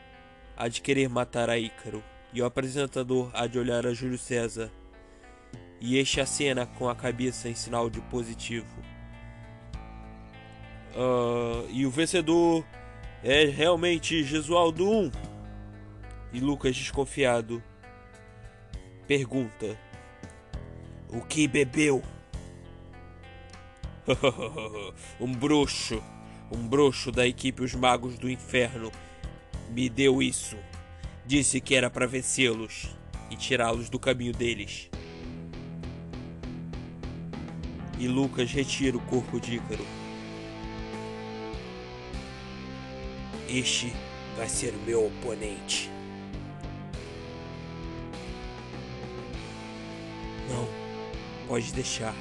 há 0.55 0.69
de 0.69 0.83
querer 0.83 1.09
matar 1.09 1.49
a 1.49 1.59
Ícaro, 1.59 2.05
e 2.31 2.43
o 2.43 2.45
apresentador 2.45 3.31
há 3.33 3.47
de 3.47 3.59
olhar 3.59 3.87
a 3.87 3.95
Júlio 3.95 4.19
César, 4.19 4.71
e 5.81 5.97
este 5.97 6.21
acena 6.21 6.67
com 6.67 6.87
a 6.87 6.95
cabeça 6.95 7.49
em 7.49 7.55
sinal 7.55 7.89
de 7.89 8.03
positivo. 8.03 8.83
Uh, 10.95 11.67
e 11.71 11.87
o 11.87 11.91
vencedor 11.91 12.65
é 13.23 13.47
realmente 13.47 14.23
Jesualdo 14.23 14.93
I. 14.93 15.13
E 16.35 16.41
Lucas, 16.41 16.77
desconfiado, 16.77 17.63
pergunta: 19.07 19.79
O 21.09 21.23
que 21.23 21.49
bebeu? 21.49 22.03
um 25.19 25.33
bruxo, 25.33 26.03
um 26.51 26.67
bruxo 26.67 27.11
da 27.11 27.27
equipe 27.27 27.63
Os 27.63 27.75
Magos 27.75 28.19
do 28.19 28.31
Inferno 28.31 28.91
me 29.71 29.89
deu 29.89 30.23
isso. 30.23 30.57
Disse 31.27 31.61
que 31.61 31.75
era 31.75 31.91
para 31.91 32.07
vencê-los 32.07 32.95
e 33.31 33.37
tirá-los 33.37 33.89
do 33.89 33.99
caminho 33.99 34.33
deles. 34.33 34.91
E 37.99 38.07
Lucas 38.07 38.51
retira 38.53 38.97
o 38.97 39.01
corpo 39.01 39.41
de 39.41 39.57
Ícaro. 39.57 39.87
Este 43.49 43.93
vai 44.37 44.49
ser 44.49 44.73
meu 44.85 45.07
oponente. 45.07 45.91
Não, 50.49 50.69
pode 51.47 51.73
deixar. 51.73 52.15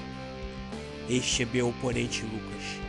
Este 1.10 1.44
é 1.44 1.46
meu 1.46 1.70
oponente, 1.70 2.24
Lucas. 2.24 2.83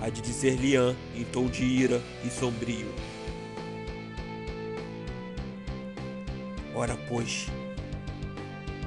Há 0.00 0.08
de 0.10 0.20
dizer 0.22 0.56
Lian 0.56 0.94
em 1.14 1.24
tom 1.24 1.46
de 1.46 1.64
ira 1.64 2.00
e 2.24 2.30
sombrio. 2.30 2.94
Ora, 6.74 6.96
pois, 7.08 7.48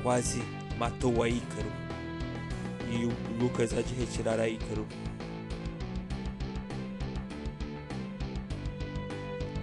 quase 0.02 0.42
matou 0.78 1.22
a 1.22 1.28
Ícaro. 1.28 1.72
E 2.90 3.06
o 3.06 3.12
Lucas 3.42 3.74
há 3.78 3.82
de 3.82 3.94
retirar 3.94 4.40
a 4.40 4.48
Ícaro. 4.48 4.88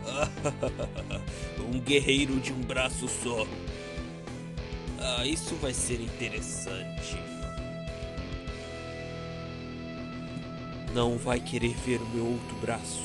um 1.73 1.81
guerreiro 1.81 2.39
de 2.41 2.53
um 2.53 2.61
braço 2.61 3.09
só. 3.09 3.47
Ah, 4.99 5.27
isso 5.27 5.55
vai 5.57 5.73
ser 5.73 6.01
interessante. 6.01 7.38
Não 10.95 11.19
vai 11.19 11.39
querer 11.39 11.75
ver 11.75 12.01
o 12.01 12.07
meu 12.07 12.27
outro 12.27 12.57
braço. 12.61 13.05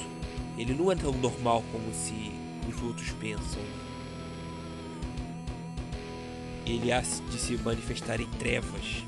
Ele 0.58 0.74
não 0.74 0.92
é 0.92 0.96
tão 0.96 1.12
normal 1.12 1.64
como 1.72 1.94
se 1.94 2.32
os 2.68 2.82
outros 2.82 3.10
pensam. 3.12 3.62
Ele 6.66 6.92
há 6.92 7.02
de 7.02 7.38
se 7.38 7.58
manifestar 7.58 8.22
em 8.22 8.30
trevas. 8.32 9.04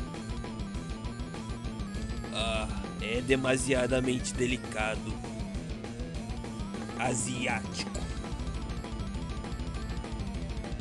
Ah, 2.34 2.68
é 3.02 3.22
demasiadamente 3.22 4.34
delicado. 4.34 5.14
Asiático. 7.00 8.02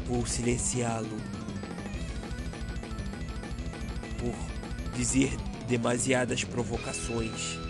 Vou 0.07 0.27
silenciá-lo 0.27 1.17
por 4.19 4.35
dizer 4.97 5.37
demasiadas 5.69 6.45
provocações. 6.45 7.64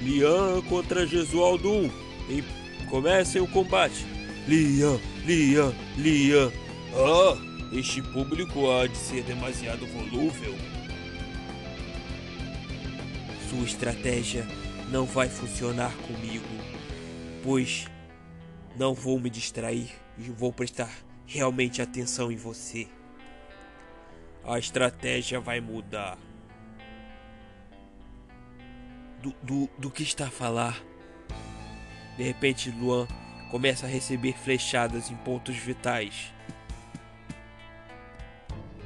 Lian 0.00 0.62
contra 0.68 1.06
Jesualdo. 1.06 1.90
E 2.28 2.44
comecem 2.88 3.40
o 3.40 3.48
combate. 3.48 4.06
Lian, 4.46 4.98
Lian, 5.24 5.72
Lian. 5.96 6.50
Ah, 6.94 7.36
este 7.72 8.02
público 8.02 8.70
há 8.70 8.86
de 8.86 8.96
ser 8.96 9.22
demasiado 9.22 9.86
volúvel. 9.86 10.54
Sua 13.48 13.64
estratégia 13.64 14.46
não 14.90 15.04
vai 15.04 15.28
funcionar 15.28 15.92
comigo, 15.98 16.46
pois 17.42 17.86
não 18.76 18.94
vou 18.94 19.20
me 19.20 19.30
distrair 19.30 19.90
e 20.18 20.22
vou 20.30 20.52
prestar 20.52 20.90
realmente 21.26 21.80
atenção 21.80 22.30
em 22.30 22.36
você. 22.36 22.88
A 24.44 24.58
estratégia 24.58 25.38
vai 25.38 25.60
mudar. 25.60 26.18
Do, 29.20 29.34
do, 29.42 29.68
do 29.78 29.90
que 29.90 30.02
está 30.02 30.26
a 30.26 30.30
falar? 30.30 30.82
De 32.16 32.22
repente, 32.22 32.70
Luan 32.70 33.06
começa 33.50 33.86
a 33.86 33.88
receber 33.88 34.32
flechadas 34.32 35.10
em 35.10 35.16
pontos 35.16 35.56
vitais. 35.56 36.32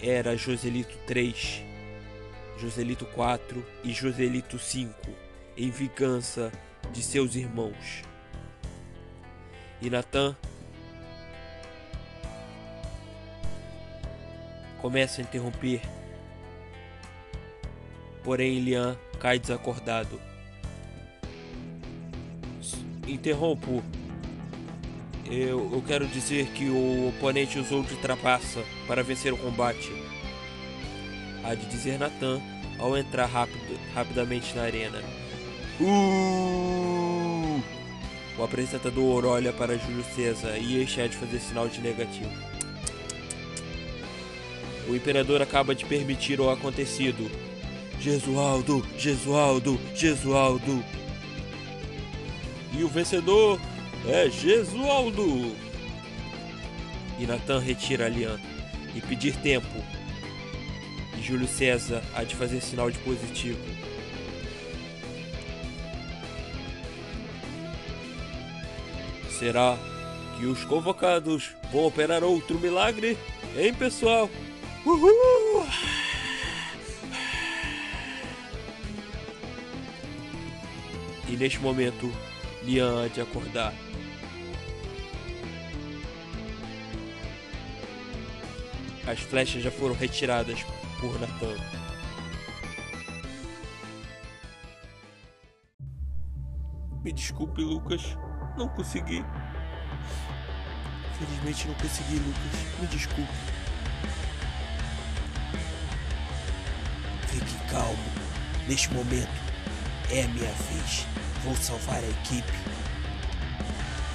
Era 0.01 0.37
Joselito 0.37 0.97
3, 1.07 1.63
Joselito 2.59 3.07
4 3.07 3.65
e 3.85 3.93
Joselito 3.93 4.59
5 4.59 4.95
em 5.57 5.71
vingança 5.71 6.51
de 6.93 7.03
seus 7.03 7.35
irmãos. 7.37 8.03
E 9.81 9.89
Natan 9.91 10.37
começa 14.81 15.21
a 15.21 15.25
interromper. 15.25 15.81
Porém, 18.23 18.61
Lian 18.61 18.97
cai 19.25 19.39
desacordado. 19.39 20.21
Interrompo. 23.09 23.83
Eu, 25.25 25.73
eu 25.73 25.83
quero 25.87 26.07
dizer 26.07 26.49
que 26.49 26.69
o 26.69 27.09
oponente 27.09 27.59
usou 27.59 27.83
de 27.83 27.97
trapaça 27.97 28.63
para 28.87 29.03
vencer 29.03 29.33
o 29.33 29.39
combate. 29.39 29.91
Há 31.43 31.55
de 31.55 31.65
dizer 31.65 31.99
Nathan 31.99 32.39
ao 32.79 32.99
entrar 32.99 33.25
rápido, 33.25 33.81
rapidamente 33.95 34.55
na 34.55 34.65
arena. 34.65 35.03
Uh! 35.81 37.63
O 38.37 38.45
apresentador 38.45 39.25
olha 39.25 39.55
para 39.55 39.79
Júlio 39.79 40.05
César 40.15 40.59
e 40.59 40.83
este 40.83 41.01
há 41.01 41.07
de 41.07 41.17
fazer 41.17 41.39
sinal 41.41 41.67
de 41.67 41.81
negativo. 41.81 42.31
O 44.87 44.95
imperador 44.95 45.41
acaba 45.41 45.75
de 45.75 45.87
permitir 45.87 46.39
o 46.43 46.51
acontecido. 46.51 47.54
Jesualdo, 48.05 48.87
Jesualdo, 48.99 49.81
Jesualdo. 49.95 50.85
E 52.77 52.85
o 52.85 52.89
vencedor 52.89 53.59
é 54.07 54.29
Jesualdo. 54.29 55.57
E 57.19 57.27
Natan 57.27 57.61
retira 57.61 58.05
a 58.05 58.09
Lian 58.11 58.39
e 58.95 59.01
pedir 59.01 59.35
tempo. 59.37 59.83
E 61.17 61.23
Júlio 61.23 61.49
César 61.49 62.03
há 62.15 62.25
de 62.25 62.37
fazer 62.37 62.61
sinal 62.61 62.91
de 62.91 62.99
positivo. 62.99 63.59
Será 69.31 69.79
que 70.37 70.45
os 70.45 70.63
convocados 70.63 71.53
vão 71.73 71.87
operar 71.87 72.23
outro 72.23 72.61
milagre? 72.61 73.17
Hein, 73.57 73.73
pessoal? 73.73 74.29
Uhul! 74.85 75.94
Neste 81.45 81.59
momento, 81.59 82.11
Lian 82.63 83.07
de 83.11 83.21
acordar. 83.21 83.75
As 89.07 89.21
flechas 89.21 89.63
já 89.63 89.71
foram 89.71 89.95
retiradas 89.95 90.63
por 90.99 91.21
Natan. 91.21 91.55
Me 97.03 97.13
desculpe, 97.13 97.61
Lucas. 97.61 98.17
Não 98.57 98.67
consegui. 98.69 99.23
Felizmente 101.19 101.69
não 101.69 101.75
consegui, 101.75 102.15
Lucas. 102.21 102.81
Me 102.81 102.87
desculpe. 102.87 103.33
Fique 107.29 107.71
calmo. 107.71 107.99
Neste 108.67 108.91
momento 108.95 109.29
é 110.11 110.23
a 110.23 110.29
minha 110.29 110.51
vez. 110.51 111.24
Vou 111.45 111.55
salvar 111.57 111.97
a 111.97 112.09
equipe. 112.09 112.53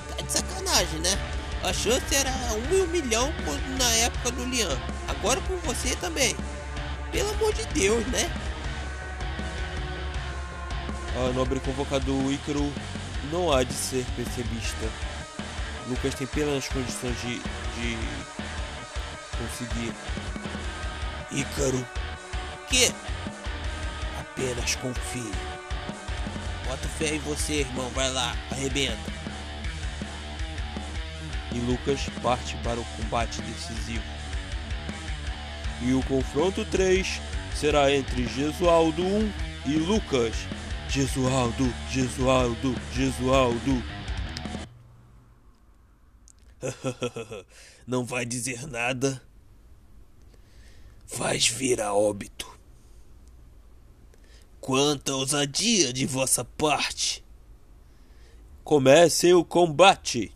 Tá 0.10 0.24
de 0.24 0.32
sacanagem, 0.32 1.00
né? 1.00 1.18
A 1.63 1.72
chance 1.72 2.15
era 2.15 2.32
um 2.54 2.84
em 2.84 2.88
milhão 2.88 3.32
na 3.78 3.92
época 3.96 4.32
do 4.32 4.46
Lian. 4.46 4.78
Agora 5.08 5.39
com 5.42 5.56
você 5.58 5.96
também. 5.98 6.36
Pelo 7.12 7.30
amor 7.32 7.54
de 7.54 7.65
Deus, 7.68 8.06
né? 8.08 8.32
A 11.15 11.34
nobre 11.34 11.60
convocado 11.60 12.32
Ícaro 12.32 12.72
não 13.32 13.52
há 13.52 13.63
de 13.63 13.74
ser 13.74 14.06
pessimista. 14.15 14.89
Lucas 15.88 16.13
tem 16.15 16.28
plenas 16.28 16.68
condições 16.68 17.20
de, 17.22 17.39
de 17.39 17.98
conseguir. 19.38 19.94
Ícaro, 21.32 21.86
que? 22.70 22.94
Apenas 24.20 24.76
confie. 24.76 25.59
Bota 26.69 26.88
fé 26.88 27.15
em 27.15 27.19
você, 27.21 27.62
irmão. 27.62 27.89
Vai 27.89 28.12
lá, 28.12 28.38
arrebenta. 28.51 29.12
E 31.51 31.58
Lucas 31.62 31.99
parte 32.21 32.55
para 32.58 32.79
o 32.79 32.86
combate 32.86 33.41
decisivo. 33.41 34.03
E 35.82 35.93
o 35.93 36.03
confronto 36.03 36.63
3 36.65 37.19
será 37.55 37.91
entre 37.91 38.27
Jesualdo 38.27 39.01
1 39.01 39.34
e 39.65 39.77
Lucas. 39.77 40.36
Jesualdo, 40.88 41.73
Jesualdo, 41.89 42.75
Jesualdo. 42.93 43.84
Não 47.88 48.05
vai 48.05 48.27
dizer 48.27 48.67
nada? 48.67 49.19
Vais 51.17 51.47
vir 51.47 51.82
a 51.82 51.95
óbito. 51.95 52.59
Quanta 54.69 55.15
ousadia 55.15 55.91
de 55.91 56.05
vossa 56.05 56.45
parte! 56.45 57.25
Comece 58.63 59.34
o 59.34 59.43
combate! 59.43 60.32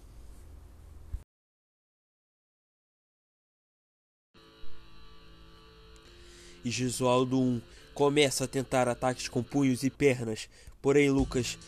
E 6.66 6.72
Jesualdo 6.72 7.40
1 7.40 7.62
começa 7.94 8.46
a 8.46 8.48
tentar 8.48 8.88
ataques 8.88 9.28
com 9.28 9.44
punhos 9.44 9.84
e 9.84 9.92
pernas, 9.92 10.50
porém 10.82 11.12
Lucas 11.12 11.60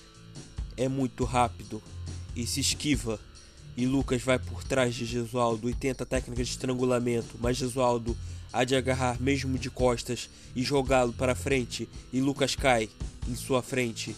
é 0.75 0.89
muito 0.89 1.23
rápido 1.23 1.83
e 2.35 2.47
se 2.47 2.61
esquiva. 2.61 3.19
E 3.77 3.85
Lucas 3.85 4.23
vai 4.23 4.39
por 4.39 4.63
trás 4.63 4.95
de 4.95 5.05
Jesualdo 5.05 5.69
e 5.69 5.75
tenta 5.75 6.03
a 6.03 6.07
técnica 6.07 6.43
de 6.43 6.49
estrangulamento, 6.49 7.37
mas 7.39 7.57
Jesualdo 7.57 8.17
há 8.55 8.63
de 8.63 8.73
agarrar 8.73 9.21
mesmo 9.21 9.59
de 9.59 9.69
costas 9.69 10.29
e 10.55 10.63
jogá-lo 10.63 11.11
para 11.11 11.35
frente, 11.35 11.89
e 12.13 12.21
Lucas 12.21 12.55
cai 12.55 12.89
em 13.27 13.35
sua 13.35 13.61
frente. 13.61 14.15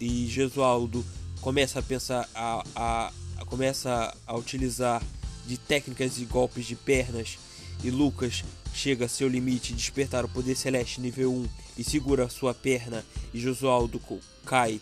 E 0.00 0.26
Jesualdo 0.26 1.06
começa 1.40 1.78
a 1.78 1.82
pensar, 1.82 2.28
a, 2.34 2.64
a, 2.74 3.12
a 3.38 3.44
começa 3.44 4.12
a 4.26 4.36
utilizar 4.36 5.00
de 5.46 5.56
técnicas 5.56 6.18
e 6.18 6.24
golpes 6.24 6.66
de 6.66 6.74
pernas, 6.74 7.38
e 7.84 7.92
Lucas 7.92 8.42
chega 8.74 9.04
a 9.04 9.08
seu 9.08 9.28
limite, 9.28 9.72
despertar 9.72 10.24
o 10.24 10.28
poder 10.28 10.56
celeste 10.56 11.00
nível 11.00 11.32
1 11.32 11.48
e 11.78 11.84
segura 11.84 12.28
sua 12.28 12.52
perna, 12.52 13.04
e 13.32 13.38
Josualdo 13.38 14.02
cai, 14.44 14.80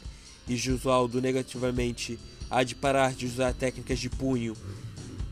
e 0.48 0.56
Josualdo 0.56 1.20
negativamente 1.20 2.18
há 2.50 2.62
de 2.62 2.74
parar 2.74 3.12
de 3.12 3.26
usar 3.26 3.52
técnicas 3.52 3.98
de 3.98 4.08
punho, 4.08 4.56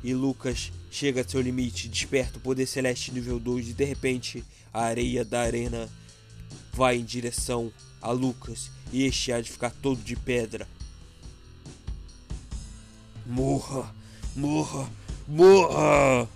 e 0.07 0.15
Lucas 0.15 0.71
chega 0.89 1.23
a 1.23 1.29
seu 1.29 1.41
limite, 1.41 1.89
desperta 1.89 2.39
o 2.39 2.41
poder 2.41 2.65
celeste 2.65 3.11
nível 3.11 3.41
2 3.41 3.71
e 3.71 3.73
de 3.73 3.85
repente 3.85 4.45
a 4.73 4.83
areia 4.83 5.25
da 5.25 5.41
arena 5.41 5.89
vai 6.73 6.99
em 6.99 7.05
direção 7.05 7.73
a 8.01 8.13
Lucas 8.13 8.71
e 8.93 9.03
este 9.03 9.33
há 9.33 9.41
de 9.41 9.51
ficar 9.51 9.73
todo 9.83 10.01
de 10.01 10.15
pedra. 10.15 10.69
Morra, 13.27 13.93
morra, 14.37 14.89
morra! 15.27 16.29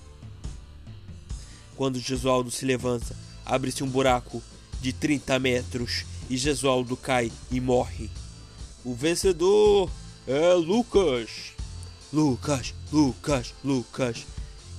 Quando 1.76 2.00
Jesualdo 2.00 2.50
se 2.50 2.64
levanta, 2.64 3.16
abre-se 3.46 3.84
um 3.84 3.88
buraco 3.88 4.42
de 4.80 4.92
30 4.92 5.38
metros 5.38 6.04
e 6.28 6.36
Jesualdo 6.36 6.96
cai 6.96 7.30
e 7.52 7.60
morre. 7.60 8.10
O 8.84 8.96
vencedor 8.96 9.88
é 10.26 10.54
Lucas. 10.54 11.59
Lucas, 12.12 12.74
Lucas, 12.92 13.54
Lucas. 13.64 14.26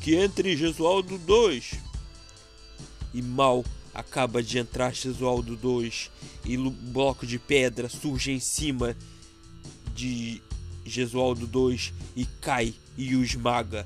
Que 0.01 0.15
entre 0.15 0.55
Jesualdo 0.57 1.17
2. 1.17 1.79
E 3.13 3.21
mal 3.21 3.63
acaba 3.93 4.41
de 4.41 4.57
entrar 4.57 4.93
Jesualdo 4.93 5.55
2 5.55 6.09
e 6.45 6.57
o 6.57 6.71
bloco 6.71 7.25
de 7.27 7.37
pedra 7.37 7.89
surge 7.89 8.31
em 8.31 8.39
cima 8.39 8.95
de 9.93 10.41
Jesualdo 10.85 11.45
2 11.45 11.93
e 12.15 12.25
cai 12.39 12.73
e 12.97 13.15
o 13.15 13.23
esmaga. 13.23 13.85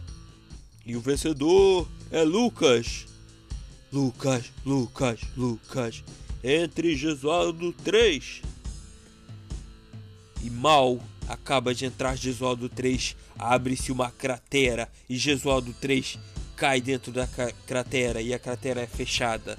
E 0.85 0.95
o 0.95 1.01
vencedor 1.01 1.87
é 2.11 2.23
Lucas. 2.23 3.05
Lucas, 3.91 4.51
Lucas, 4.65 5.21
Lucas. 5.35 6.03
Entre 6.43 6.95
Jesualdo 6.95 7.73
3 7.83 8.41
e 10.43 10.49
Mal 10.49 11.01
acaba 11.27 11.73
de 11.73 11.85
entrar 11.85 12.15
Jesualdo 12.15 12.69
3, 12.69 13.15
abre-se 13.37 13.91
uma 13.91 14.11
cratera 14.11 14.89
e 15.09 15.17
Jesualdo 15.17 15.73
3 15.73 16.19
cai 16.55 16.79
dentro 16.79 17.11
da 17.11 17.27
cratera 17.67 18.21
e 18.21 18.33
a 18.33 18.39
cratera 18.39 18.81
é 18.81 18.87
fechada. 18.87 19.57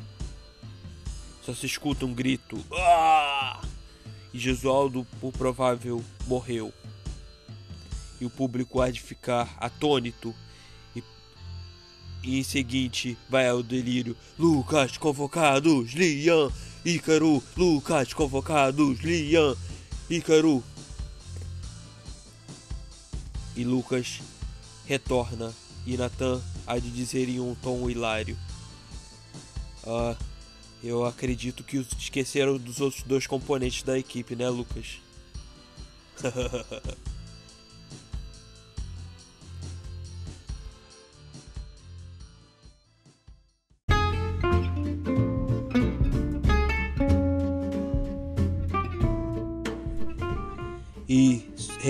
Só 1.43 1.55
se 1.55 1.67
escuta 1.67 2.05
um 2.05 2.15
grito. 2.15 2.59
Ah! 2.73 3.61
E 4.33 4.39
Jesualdo, 4.39 5.07
por 5.21 5.33
provável, 5.33 6.03
morreu. 6.27 6.73
E 8.21 8.25
o 8.25 8.31
público 8.31 8.81
há 8.81 8.91
de 8.91 9.01
ficar 9.01 9.57
atônito 9.59 10.35
e 12.27 12.41
em 12.41 12.43
seguinte 12.43 13.17
vai 13.29 13.49
ao 13.49 13.63
delírio. 13.63 14.17
Lucas 14.37 14.99
convocados, 14.99 15.93
Lian, 15.93 16.51
Ícaro, 16.85 17.43
Lucas 17.57 18.13
convocados, 18.13 18.99
Lian, 19.01 19.55
Ícaro. 20.11 20.63
E 23.57 23.65
Lucas 23.65 24.21
retorna 24.87 25.53
e 25.87 25.97
Nathan 25.97 26.43
há 26.67 26.79
de 26.79 26.91
dizer 26.91 27.29
em 27.29 27.41
um 27.41 27.55
tom 27.55 27.89
hilário. 27.89 28.37
Ah, 29.87 30.17
eu 30.83 31.05
acredito 31.05 31.65
que 31.65 31.79
esqueceram 31.99 32.59
dos 32.59 32.81
outros 32.81 33.03
dois 33.03 33.27
componentes 33.27 33.83
da 33.83 33.99
equipe, 33.99 34.37
né, 34.37 34.49
Lucas? 34.49 35.01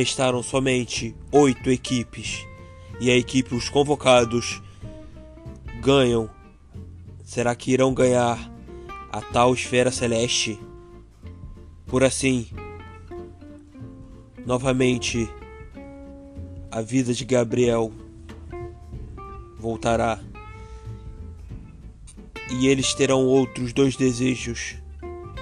restaram 0.07 0.41
somente 0.41 1.17
oito 1.33 1.69
equipes. 1.69 2.47
E 3.01 3.11
a 3.11 3.17
equipe, 3.17 3.55
os 3.55 3.69
convocados, 3.69 4.63
ganham. 5.83 6.31
Será 7.25 7.57
que 7.57 7.73
irão 7.73 7.93
ganhar 7.93 8.39
a 9.13 9.21
tal 9.21 9.53
esfera 9.53 9.91
celeste? 9.91 10.59
Por 11.87 12.05
assim, 12.05 12.47
Novamente, 14.47 15.29
a 16.71 16.81
vida 16.81 17.13
de 17.13 17.25
Gabriel 17.25 17.93
voltará. 19.59 20.21
E 22.53 22.69
eles 22.69 22.95
terão 22.95 23.27
outros 23.27 23.73
dois 23.73 23.97
desejos 23.97 24.77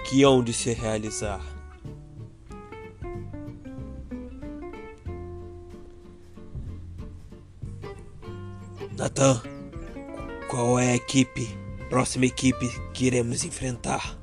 que 0.08 0.22
hão 0.22 0.42
de 0.42 0.54
se 0.54 0.72
realizar. 0.72 1.53
Natan, 9.04 9.38
qual 10.48 10.78
é 10.78 10.92
a 10.92 10.96
equipe, 10.96 11.46
próxima 11.90 12.24
equipe 12.24 12.66
que 12.94 13.04
iremos 13.04 13.44
enfrentar? 13.44 14.18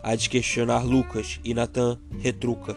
Há 0.00 0.14
de 0.14 0.30
questionar 0.30 0.84
Lucas 0.84 1.40
e 1.42 1.52
Natan 1.52 1.98
retruca. 2.20 2.76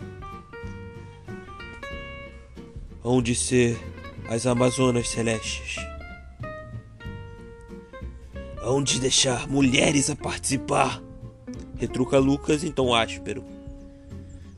Hão 3.05 3.21
de 3.21 3.35
ser 3.35 3.77
as 4.27 4.47
Amazonas 4.47 5.09
Celestes. 5.09 5.75
Hão 8.63 8.81
de 8.81 8.99
deixar 8.99 9.47
mulheres 9.47 10.09
a 10.09 10.15
participar. 10.15 10.99
Retruca 11.77 12.17
Lucas 12.17 12.63
em 12.63 12.71
tom 12.71 12.95
áspero. 12.95 13.45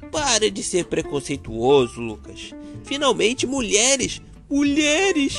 Para 0.10 0.50
de 0.50 0.64
ser 0.64 0.86
preconceituoso, 0.86 2.00
Lucas. 2.00 2.52
Finalmente, 2.86 3.46
mulheres! 3.46 4.22
Mulheres! 4.50 5.38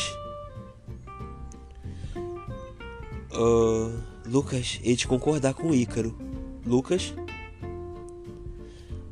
Uh, 3.35 3.99
Lucas, 4.27 4.79
hei 4.85 4.95
de 4.95 5.07
concordar 5.07 5.55
com 5.55 5.69
o 5.69 5.75
Ícaro. 5.75 6.15
Lucas? 6.67 7.15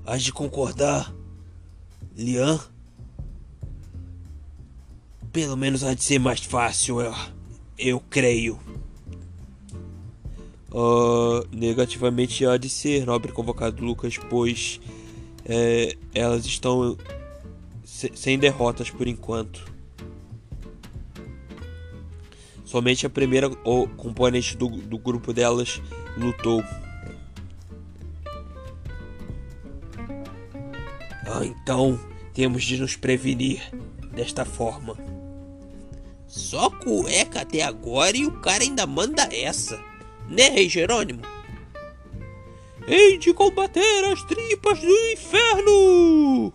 Há 0.05 0.17
de 0.17 0.33
concordar. 0.33 1.15
Lian? 2.17 2.61
Pelo 5.33 5.57
menos 5.57 5.83
há 5.83 5.95
de 5.95 6.03
ser 6.03 6.19
mais 6.19 6.41
fácil, 6.41 7.01
eu, 7.01 7.15
eu 7.79 8.01
creio. 8.11 8.59
Uh, 10.71 11.47
negativamente 11.51 12.45
há 12.45 12.57
de 12.57 12.69
ser, 12.69 13.07
nobre 13.07 13.33
convocado 13.33 13.85
Lucas, 13.85 14.19
pois 14.29 14.81
é, 15.45 15.97
elas 16.15 16.45
estão 16.45 16.97
se, 17.85 18.13
sem 18.15 18.39
derrotas 18.39 18.91
por 18.91 19.07
enquanto. 19.09 19.70
Somente 22.71 23.05
a 23.05 23.11
primeira 23.11 23.51
componente 23.97 24.57
do, 24.57 24.69
do 24.69 24.97
grupo 24.97 25.33
delas 25.33 25.83
lutou. 26.17 26.63
Ah, 31.27 31.45
então 31.45 31.99
temos 32.33 32.63
de 32.63 32.79
nos 32.79 32.95
prevenir 32.95 33.61
desta 34.13 34.45
forma. 34.45 34.97
Só 36.29 36.71
cueca 36.71 37.41
até 37.41 37.63
agora 37.63 38.17
e 38.17 38.25
o 38.25 38.41
cara 38.41 38.63
ainda 38.63 38.87
manda 38.87 39.29
essa, 39.35 39.77
né, 40.29 40.51
Rei 40.51 40.69
Jerônimo? 40.69 41.23
Hei 42.87 43.19
de 43.19 43.35
combater 43.35 44.05
as 44.13 44.23
tripas 44.23 44.79
do 44.79 44.97
inferno! 45.13 46.53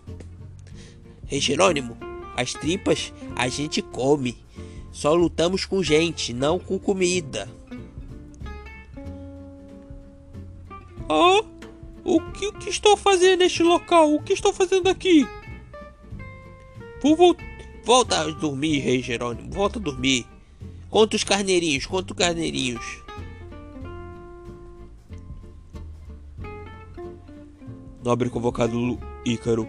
Rei 1.26 1.42
Jerônimo, 1.42 1.98
as 2.38 2.54
tripas 2.54 3.12
a 3.36 3.50
gente 3.50 3.82
come. 3.82 4.45
Só 4.96 5.14
lutamos 5.14 5.66
com 5.66 5.84
gente, 5.84 6.32
não 6.32 6.58
com 6.58 6.80
comida. 6.80 7.50
Ah, 11.10 11.44
o 12.02 12.22
que, 12.32 12.48
o 12.48 12.54
que 12.54 12.70
estou 12.70 12.96
fazendo 12.96 13.40
neste 13.40 13.62
local? 13.62 14.14
O 14.14 14.24
que 14.24 14.32
estou 14.32 14.54
fazendo 14.54 14.88
aqui? 14.88 15.28
Vou 17.02 17.14
voltar. 17.14 17.44
Volta 17.84 18.22
a 18.22 18.32
dormir, 18.32 18.80
Rei 18.80 19.02
Jerônimo. 19.02 19.52
Volta 19.52 19.80
a 19.80 19.82
dormir. 19.82 20.26
Conta 20.90 21.18
os 21.18 21.26
carneirinhos, 21.26 21.86
conta 21.86 22.14
os 22.14 22.18
carneirinhos. 22.18 23.04
Nobre 28.02 28.30
convocado 28.30 28.98
Ícaro, 29.26 29.68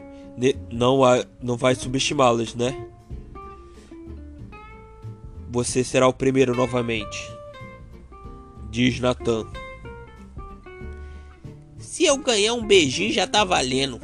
não, 0.71 1.03
há, 1.03 1.27
não 1.43 1.57
vai 1.57 1.75
subestimá-las, 1.75 2.55
né? 2.55 2.87
Você 5.51 5.85
será 5.85 6.09
o 6.09 6.13
primeiro 6.13 6.55
novamente. 6.55 7.31
Diz 8.71 9.01
Natan. 9.01 9.47
Se 11.79 12.05
eu 12.05 12.19
ganhar 12.19 12.55
um 12.55 12.67
beijinho 12.67 13.13
já 13.13 13.27
tá 13.27 13.45
valendo. 13.45 14.01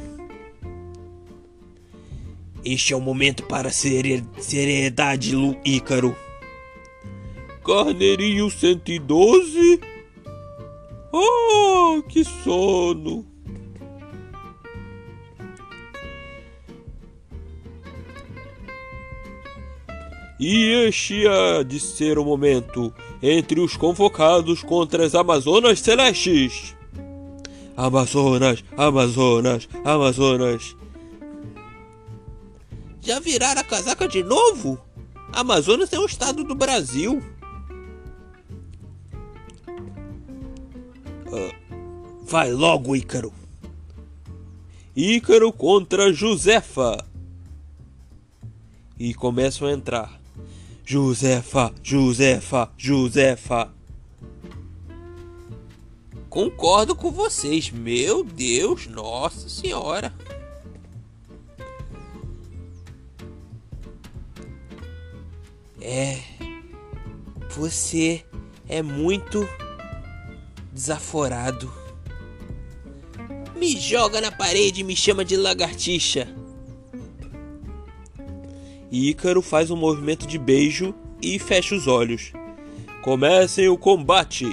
Este 2.65 2.93
é 2.93 2.95
o 2.95 3.01
momento 3.01 3.43
para 3.43 3.71
ser 3.71 4.23
seriedade, 4.39 5.35
Ícaro. 5.65 6.15
Carneirinho 7.63 8.49
112? 8.49 9.79
Oh, 11.11 12.01
que 12.07 12.23
sono! 12.23 13.32
E 20.45 20.87
este 20.87 21.25
há 21.25 21.63
de 21.63 21.79
ser 21.79 22.19
o 22.19 22.25
momento 22.25 22.93
entre 23.21 23.61
os 23.61 23.77
convocados 23.77 24.61
contra 24.61 25.05
as 25.05 25.15
Amazonas 25.15 25.79
Celestes. 25.79 26.75
Amazonas, 27.77 28.61
Amazonas, 28.75 29.69
Amazonas. 29.85 30.75
Já 32.99 33.21
viraram 33.21 33.61
a 33.61 33.63
casaca 33.63 34.05
de 34.05 34.21
novo? 34.21 34.77
Amazonas 35.31 35.93
é 35.93 35.97
um 35.97 36.05
estado 36.05 36.43
do 36.43 36.53
Brasil. 36.53 37.23
Uh, 41.25 42.25
vai 42.25 42.51
logo, 42.51 42.97
Ícaro. 42.97 43.31
Ícaro 44.93 45.53
contra 45.53 46.11
Josefa. 46.11 46.97
E 48.99 49.13
começam 49.13 49.69
a 49.69 49.71
entrar. 49.71 50.22
Josefa, 50.85 51.73
Josefa, 51.81 52.71
Josefa. 52.77 53.73
Concordo 56.29 56.95
com 56.95 57.09
vocês, 57.09 57.69
meu 57.69 58.23
Deus, 58.23 58.87
nossa 58.87 59.47
senhora. 59.47 60.13
É. 65.79 66.19
Você 67.51 68.25
é 68.67 68.81
muito 68.81 69.47
desaforado. 70.71 71.71
Me 73.55 73.79
joga 73.79 74.19
na 74.19 74.31
parede 74.31 74.81
e 74.81 74.83
me 74.83 74.95
chama 74.95 75.23
de 75.23 75.37
lagartixa. 75.37 76.42
Ícaro 78.95 79.41
faz 79.41 79.71
um 79.71 79.75
movimento 79.75 80.27
de 80.27 80.37
beijo 80.37 80.93
e 81.19 81.39
fecha 81.39 81.73
os 81.73 81.87
olhos. 81.87 82.31
Comecem 83.01 83.67
o 83.67 83.75
combate! 83.75 84.45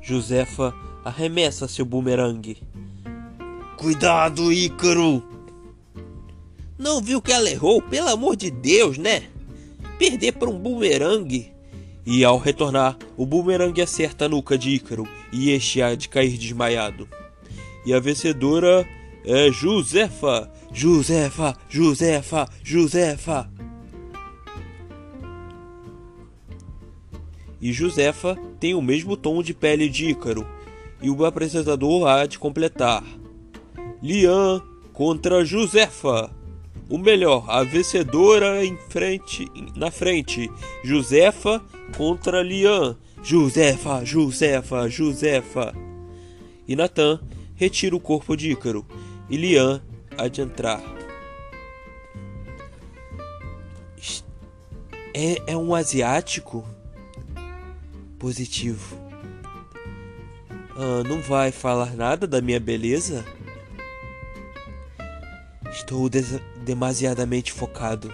Josefa 0.00 0.74
arremessa 1.04 1.68
seu 1.68 1.84
bumerangue. 1.84 2.56
Cuidado, 3.76 4.50
Ícaro! 4.50 5.22
Não 6.78 7.02
viu 7.02 7.20
que 7.20 7.32
ela 7.32 7.50
errou? 7.50 7.82
Pelo 7.82 8.08
amor 8.08 8.34
de 8.34 8.50
Deus, 8.50 8.96
né? 8.96 9.24
Perder 9.98 10.32
para 10.32 10.48
um 10.48 10.58
bumerangue. 10.58 11.52
E 12.06 12.24
ao 12.24 12.38
retornar, 12.38 12.96
o 13.14 13.26
bumerangue 13.26 13.82
acerta 13.82 14.24
a 14.24 14.28
nuca 14.28 14.56
de 14.56 14.70
Ícaro 14.70 15.06
e 15.30 15.50
este 15.50 15.82
há 15.82 15.94
de 15.94 16.08
cair 16.08 16.38
desmaiado. 16.38 17.06
E 17.84 17.92
a 17.92 18.00
vencedora 18.00 18.88
é 19.26 19.50
Josefa, 19.50 20.48
Josefa, 20.72 21.56
Josefa, 21.68 22.48
Josefa. 22.62 23.50
E 27.60 27.72
Josefa 27.72 28.38
tem 28.60 28.74
o 28.74 28.80
mesmo 28.80 29.16
tom 29.16 29.42
de 29.42 29.52
pele 29.52 29.88
de 29.88 30.10
Ícaro, 30.10 30.46
e 31.02 31.10
o 31.10 31.24
apresentador 31.24 32.06
há 32.06 32.24
de 32.24 32.38
completar. 32.38 33.02
Lian 34.00 34.62
contra 34.92 35.44
Josefa. 35.44 36.30
O 36.88 36.96
melhor, 36.96 37.44
a 37.48 37.64
vencedora 37.64 38.64
em 38.64 38.76
frente, 38.88 39.50
na 39.74 39.90
frente. 39.90 40.48
Josefa 40.84 41.60
contra 41.96 42.42
Lian. 42.42 42.96
Josefa, 43.24 44.04
Josefa, 44.04 44.88
Josefa. 44.88 45.74
E 46.68 46.76
Natan 46.76 47.20
retira 47.56 47.96
o 47.96 48.00
corpo 48.00 48.36
de 48.36 48.52
Ícaro 48.52 48.86
Lian 49.30 49.82
há 50.16 50.28
de 50.28 50.40
entrar. 50.40 50.80
É, 55.12 55.52
é 55.52 55.56
um 55.56 55.74
asiático? 55.74 56.64
Positivo. 58.18 58.96
Ah, 60.76 61.02
não 61.08 61.20
vai 61.22 61.50
falar 61.50 61.96
nada 61.96 62.26
da 62.26 62.40
minha 62.40 62.60
beleza? 62.60 63.24
Estou 65.70 66.08
demasiadamente 66.64 67.52
focado. 67.52 68.12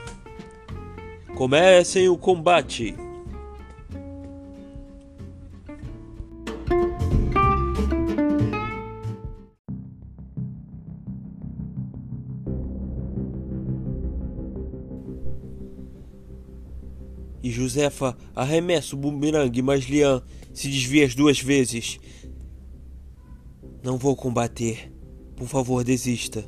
Comecem 1.35 2.09
o 2.09 2.17
combate! 2.17 2.97
Josefa 17.53 18.17
arremessa 18.35 18.97
o 18.97 18.99
bumerangue, 18.99 19.63
mas 19.63 19.85
Lian 19.85 20.23
se 20.53 20.69
desvia 20.69 21.07
as 21.07 21.15
duas 21.15 21.41
vezes. 21.41 22.01
Não 23.83 23.97
vou 23.97 24.17
combater. 24.17 24.93
Por 25.37 25.47
favor, 25.47 25.85
desista. 25.85 26.45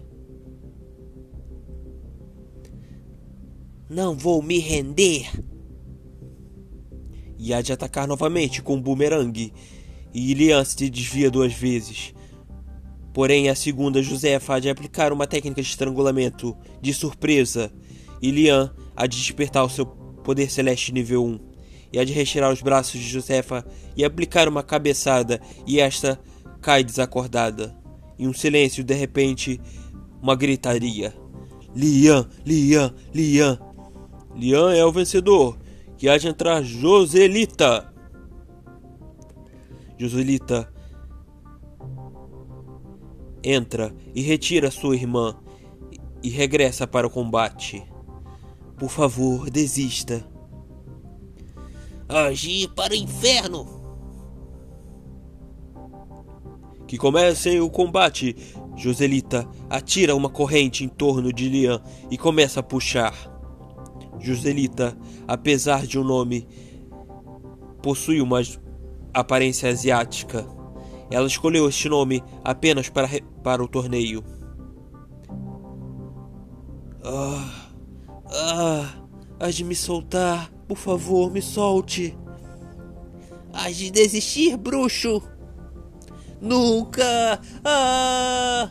Não 3.88 4.16
vou 4.16 4.42
me 4.42 4.58
render. 4.58 5.28
E 7.38 7.52
há 7.52 7.60
de 7.60 7.72
atacar 7.72 8.08
novamente 8.08 8.62
com 8.62 8.76
o 8.76 8.80
bumerangue. 8.80 9.52
E 10.12 10.32
Lian 10.32 10.64
se 10.64 10.88
desvia 10.88 11.30
duas 11.30 11.52
vezes. 11.52 12.14
Porém, 13.12 13.48
a 13.48 13.54
segunda 13.54 14.02
Josefa 14.02 14.54
há 14.54 14.60
de 14.60 14.68
aplicar 14.68 15.12
uma 15.12 15.26
técnica 15.26 15.60
de 15.60 15.68
estrangulamento 15.68 16.56
de 16.80 16.92
surpresa. 16.94 17.72
E 18.22 18.30
Lian 18.30 18.72
há 18.96 19.06
de 19.06 19.16
despertar 19.16 19.64
o 19.64 19.68
seu 19.68 20.03
poder 20.24 20.50
celeste 20.50 20.92
nível 20.92 21.24
1. 21.24 21.38
E 21.92 21.98
há 22.00 22.04
de 22.04 22.12
retirar 22.12 22.52
os 22.52 22.60
braços 22.60 22.98
de 22.98 23.06
Josefa 23.06 23.64
e 23.96 24.04
aplicar 24.04 24.48
uma 24.48 24.64
cabeçada. 24.64 25.40
E 25.64 25.78
esta 25.78 26.18
cai 26.60 26.82
desacordada. 26.82 27.76
E 28.18 28.26
um 28.26 28.32
silêncio, 28.32 28.82
de 28.82 28.94
repente, 28.94 29.60
uma 30.20 30.34
gritaria. 30.34 31.14
Lian, 31.76 32.28
Lian, 32.44 32.92
Lian. 33.14 33.60
Lian 34.34 34.74
é 34.74 34.84
o 34.84 34.90
vencedor. 34.90 35.56
Que 35.96 36.08
há 36.08 36.18
de 36.18 36.26
entrar 36.26 36.62
Joselita. 36.64 37.92
Joselita 39.96 40.74
entra 43.44 43.94
e 44.14 44.22
retira 44.22 44.70
sua 44.70 44.96
irmã 44.96 45.36
e 46.22 46.30
regressa 46.30 46.86
para 46.86 47.06
o 47.06 47.10
combate. 47.10 47.84
Por 48.84 48.90
favor, 48.90 49.48
desista. 49.48 50.22
Agir 52.06 52.68
para 52.74 52.92
o 52.92 52.94
inferno! 52.94 53.66
Que 56.86 56.98
comecem 56.98 57.60
o 57.60 57.70
combate. 57.70 58.36
Joselita 58.76 59.48
atira 59.70 60.14
uma 60.14 60.28
corrente 60.28 60.84
em 60.84 60.88
torno 60.88 61.32
de 61.32 61.48
Lian 61.48 61.82
e 62.10 62.18
começa 62.18 62.60
a 62.60 62.62
puxar. 62.62 63.14
Joselita, 64.20 64.94
apesar 65.26 65.86
de 65.86 65.98
um 65.98 66.04
nome, 66.04 66.46
possui 67.82 68.20
uma 68.20 68.42
aparência 69.14 69.70
asiática. 69.70 70.46
Ela 71.10 71.26
escolheu 71.26 71.70
este 71.70 71.88
nome 71.88 72.22
apenas 72.44 72.90
para, 72.90 73.08
para 73.42 73.64
o 73.64 73.68
torneio. 73.68 74.22
Ah, 77.02 77.63
ah, 78.34 78.92
há 79.38 79.50
de 79.50 79.64
me 79.64 79.74
soltar. 79.74 80.50
Por 80.66 80.76
favor, 80.76 81.30
me 81.30 81.40
solte. 81.40 82.16
Há 83.52 83.70
de 83.70 83.90
desistir, 83.90 84.56
bruxo. 84.56 85.22
Nunca! 86.40 87.40
Ah! 87.64 88.70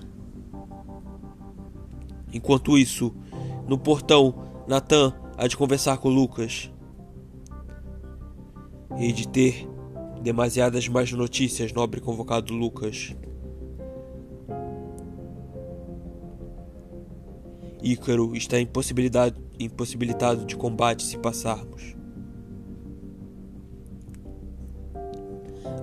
Enquanto 2.34 2.78
isso, 2.78 3.15
no 3.67 3.78
portão, 3.78 4.36
Nathan 4.67 5.13
há 5.38 5.47
de 5.47 5.56
conversar 5.56 5.97
com 5.97 6.10
Lucas. 6.10 6.71
E 8.97 9.12
de 9.12 9.28
ter 9.28 9.67
demasiadas 10.21 10.88
mais 10.88 11.12
notícias, 11.12 11.73
nobre 11.73 11.99
convocado 11.99 12.54
Lucas. 12.54 13.15
Ícaro 17.82 18.36
está 18.36 18.58
impossibilitado 19.60 20.46
de 20.46 20.56
combate 20.56 21.04
se 21.04 21.18
passarmos. 21.18 21.96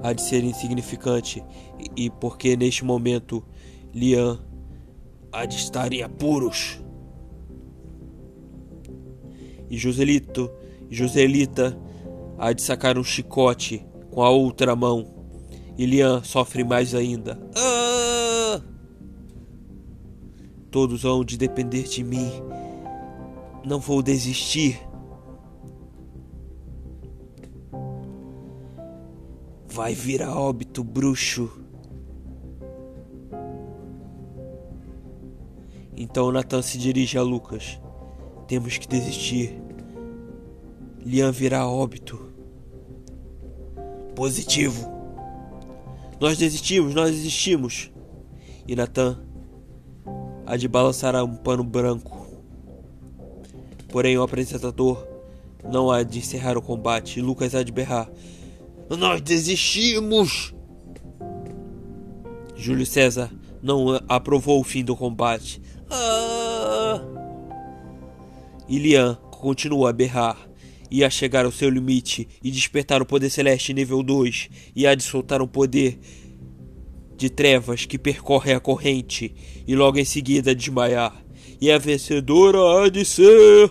há 0.02 0.12
de 0.12 0.22
ser 0.22 0.42
insignificante 0.44 1.42
e 1.96 2.10
porque 2.10 2.56
neste 2.56 2.84
momento 2.84 3.44
Lian 3.94 4.38
há 5.32 5.44
de 5.44 5.56
estar 5.56 5.92
em 5.92 6.02
apuros. 6.02 6.80
E 9.68 9.76
Joselito, 9.76 10.50
Joselita 10.90 11.78
há 12.38 12.52
de 12.52 12.62
sacar 12.62 12.98
um 12.98 13.04
chicote 13.04 13.84
com 14.10 14.22
a 14.22 14.30
outra 14.30 14.74
mão. 14.74 15.14
E 15.78 15.86
Lian 15.86 16.22
sofre 16.24 16.64
mais 16.64 16.94
ainda. 16.94 17.40
Ah! 17.56 18.60
Todos 20.70 21.04
hão 21.04 21.24
de 21.24 21.36
depender 21.36 21.84
de 21.84 22.02
mim. 22.02 22.30
Não 23.64 23.78
vou 23.78 24.02
desistir. 24.02 24.80
Vai 29.68 29.94
vir 29.94 30.22
a 30.22 30.34
óbito, 30.34 30.82
bruxo. 30.82 31.50
Então 35.96 36.32
Nathan 36.32 36.62
se 36.62 36.78
dirige 36.78 37.18
a 37.18 37.22
Lucas. 37.22 37.78
Temos 38.48 38.78
que 38.78 38.88
desistir. 38.88 39.60
Lian 41.04 41.30
virá 41.30 41.68
óbito. 41.68 42.18
Positivo. 44.16 44.90
Nós 46.18 46.36
desistimos, 46.36 46.94
nós 46.94 47.10
desistimos. 47.10 47.90
E 48.66 48.74
Nathan 48.74 49.22
há 50.46 50.56
de 50.56 50.66
balançar 50.68 51.14
um 51.22 51.36
pano 51.36 51.62
branco. 51.62 52.19
Porém, 53.90 54.16
o 54.16 54.22
apresentador 54.22 55.06
não 55.64 55.90
há 55.90 56.02
de 56.02 56.18
encerrar 56.18 56.56
o 56.56 56.62
combate. 56.62 57.20
Lucas 57.20 57.54
há 57.54 57.62
de 57.62 57.72
berrar: 57.72 58.10
nós 58.88 59.20
desistimos! 59.20 60.54
Júlio 62.56 62.84
César 62.84 63.30
não 63.62 64.00
aprovou 64.08 64.60
o 64.60 64.64
fim 64.64 64.84
do 64.84 64.96
combate. 64.96 65.62
Ah! 65.90 67.00
Ilian 68.68 69.14
continua 69.30 69.90
a 69.90 69.92
berrar 69.92 70.36
e 70.90 71.04
a 71.04 71.10
chegar 71.10 71.44
ao 71.44 71.52
seu 71.52 71.70
limite 71.70 72.28
e 72.42 72.50
despertar 72.50 73.00
o 73.00 73.06
poder 73.06 73.30
celeste 73.30 73.72
nível 73.72 74.02
2 74.02 74.50
e 74.74 74.86
a 74.86 74.94
de 74.94 75.02
soltar 75.02 75.40
um 75.40 75.46
poder 75.46 75.98
de 77.16 77.30
trevas 77.30 77.86
que 77.86 77.98
percorre 77.98 78.52
a 78.52 78.60
corrente 78.60 79.34
e 79.66 79.74
logo 79.74 79.98
em 79.98 80.04
seguida 80.04 80.54
desmaiar. 80.54 81.24
E 81.60 81.70
a 81.70 81.78
vencedora 81.78 82.58
há 82.84 82.88
de 82.88 83.04
ser 83.04 83.70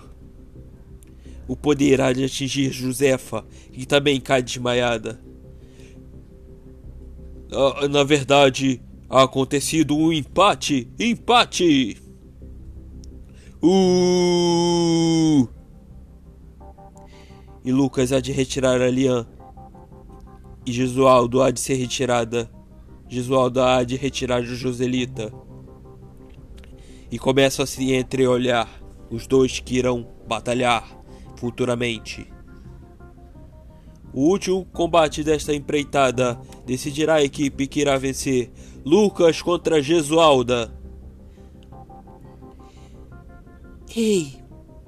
o 1.50 1.56
poder 1.56 1.94
irá 1.94 2.14
de 2.14 2.24
atingir 2.24 2.72
Josefa, 2.72 3.44
que 3.74 3.84
também 3.84 4.22
cai 4.22 4.40
desmaiada. 4.40 5.20
Ah, 7.52 7.88
na 7.88 8.04
verdade, 8.04 8.80
ha 9.10 9.24
acontecido 9.24 9.98
um 9.98 10.14
empate. 10.14 10.88
Empate! 11.00 11.98
Uh! 13.64 15.48
E 17.66 17.72
Lucas 17.72 18.14
há 18.14 18.20
de 18.20 18.32
retirar 18.32 18.80
a 18.80 18.92
Lian. 18.92 19.26
E 20.68 20.72
Jesualdo 20.72 21.42
há 21.42 21.50
de 21.50 21.60
ser 21.60 21.74
retirada. 21.74 22.48
Jesualdo 23.08 23.60
há 23.60 23.84
de 23.84 23.96
retirar 23.96 24.44
Joselita. 24.44 25.34
E 27.12 27.18
começam 27.18 27.64
a 27.64 27.68
se 27.68 27.92
entreolhar 27.92 28.70
os 29.10 29.26
dois 29.26 29.60
que 29.60 29.80
irão 29.80 30.08
batalhar 30.28 30.99
futuramente. 31.40 32.28
O 34.14 34.28
último 34.30 34.66
combate 34.74 35.24
desta 35.24 35.54
empreitada 35.54 36.40
decidirá 36.66 37.16
a 37.16 37.24
equipe 37.24 37.68
que 37.68 37.80
irá 37.80 37.98
vencer. 37.98 38.52
Lucas 38.86 39.42
contra 39.42 39.82
Gesualda. 39.82 40.74
Ei, 43.96 44.38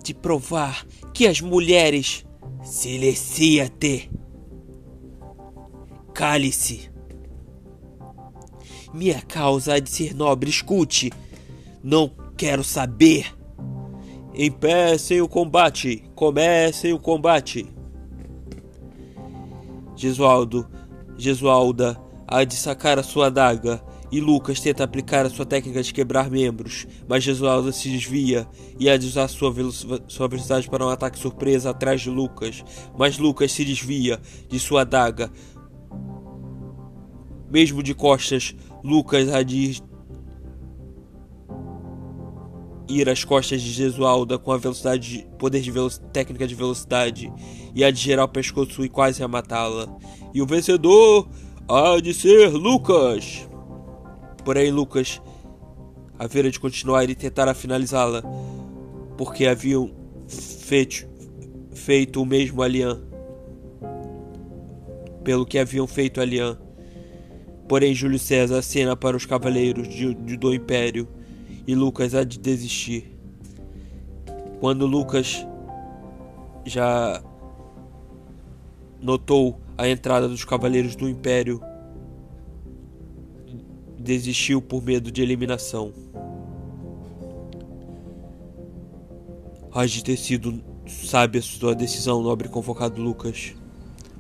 de 0.04 0.14
provar 0.14 0.86
que 1.14 1.28
as 1.28 1.40
mulheres 1.40 2.26
silencia-te. 2.64 4.12
Cale-se. 6.14 6.92
Minha 8.94 9.22
causa 9.22 9.76
há 9.76 9.80
de 9.80 9.90
ser 9.90 10.14
nobre, 10.14 10.50
escute. 10.50 11.12
Não 11.82 12.12
quero 12.36 12.64
saber. 12.64 13.41
Empecem 14.34 15.22
o 15.22 15.28
combate! 15.28 16.04
Comecem 16.16 16.94
o 16.94 17.00
combate! 17.00 17.68
Gesualdo, 19.96 20.66
Gesualda 21.18 22.00
há 22.26 22.44
de 22.46 22.56
sacar 22.56 22.98
a 22.98 23.04
sua 23.04 23.28
adaga 23.28 23.84
e 24.12 24.22
Lucas 24.22 24.60
tenta 24.60 24.84
aplicar 24.84 25.26
a 25.26 25.30
sua 25.30 25.46
técnica 25.46 25.84
de 25.84 25.94
quebrar 25.94 26.30
membros, 26.30 26.88
mas 27.08 27.24
Jesualdo 27.24 27.72
se 27.72 27.90
desvia 27.90 28.48
e 28.80 28.90
há 28.90 28.98
de 28.98 29.06
usar 29.06 29.28
sua, 29.28 29.54
sua 30.08 30.28
velocidade 30.28 30.70
para 30.70 30.86
um 30.86 30.90
ataque 30.90 31.20
surpresa 31.20 31.70
atrás 31.70 32.02
de 32.02 32.10
Lucas, 32.10 32.64
mas 32.98 33.18
Lucas 33.18 33.52
se 33.52 33.66
desvia 33.66 34.20
de 34.50 34.60
sua 34.60 34.82
adaga. 34.82 35.30
Mesmo 37.50 37.84
de 37.84 37.94
costas, 37.94 38.56
Lucas 38.82 39.30
há 39.30 39.44
de 39.44 39.82
ir 43.00 43.10
às 43.10 43.24
costas 43.24 43.62
de 43.62 43.72
Jesualda 43.72 44.38
com 44.38 44.52
a 44.52 44.58
velocidade, 44.58 45.28
poder 45.38 45.62
de 45.62 45.72
técnica 46.12 46.48
de 46.48 46.56
velocidade 46.56 47.32
e 47.74 47.84
há 47.84 47.92
de 47.92 48.00
gerar 48.00 48.26
o 48.26 48.28
pescoço 48.28 48.84
e 48.84 48.90
quase 48.90 49.24
a 49.24 49.28
matá-la. 49.28 49.88
E 50.34 50.42
o 50.42 50.46
vencedor 50.46 51.30
há 51.68 52.00
de 52.00 52.14
ser 52.14 52.50
Lucas. 52.50 53.48
Porém, 54.44 54.72
Lucas 54.72 55.22
haveria 56.18 56.52
de 56.52 56.60
continuar 56.60 57.10
e 57.10 57.16
tentar 57.16 57.54
finalizá-la, 57.54 58.24
porque 59.18 59.46
haviam 59.46 59.92
feito, 60.28 61.08
feito 61.74 62.22
o 62.22 62.26
mesmo 62.26 62.62
a 62.62 62.68
Lian. 62.68 63.02
Pelo 65.24 65.46
que 65.46 65.60
haviam 65.60 65.88
feito 65.88 66.20
a 66.20 66.26
Lian. 66.26 66.58
Porém, 67.68 67.94
Júlio 67.94 68.20
César 68.20 68.58
acena 68.58 68.98
para 68.98 69.16
os 69.16 69.26
cavaleiros 69.26 69.88
de, 69.88 70.14
de, 70.14 70.36
do 70.36 70.54
Império 70.54 71.08
e 71.68 71.76
Lucas 71.76 72.16
há 72.16 72.24
de 72.24 72.40
desistir. 72.40 73.18
Quando 74.60 74.86
Lucas 74.86 75.46
já 76.66 77.22
notou 79.00 79.60
a 79.78 79.88
entrada 79.88 80.28
dos 80.28 80.46
cavaleiros 80.46 80.96
do 80.96 81.10
Império, 81.10 81.62
desistiu 83.98 84.62
por 84.62 84.84
medo 84.84 85.12
de 85.12 85.22
eliminação. 85.22 85.94
Há 89.74 89.86
de 89.86 90.04
ter 90.04 90.18
sido 90.18 90.62
sábia 90.86 91.42
sua 91.42 91.74
decisão, 91.74 92.22
nobre 92.22 92.50
convocado 92.50 93.02
Lucas. 93.02 93.56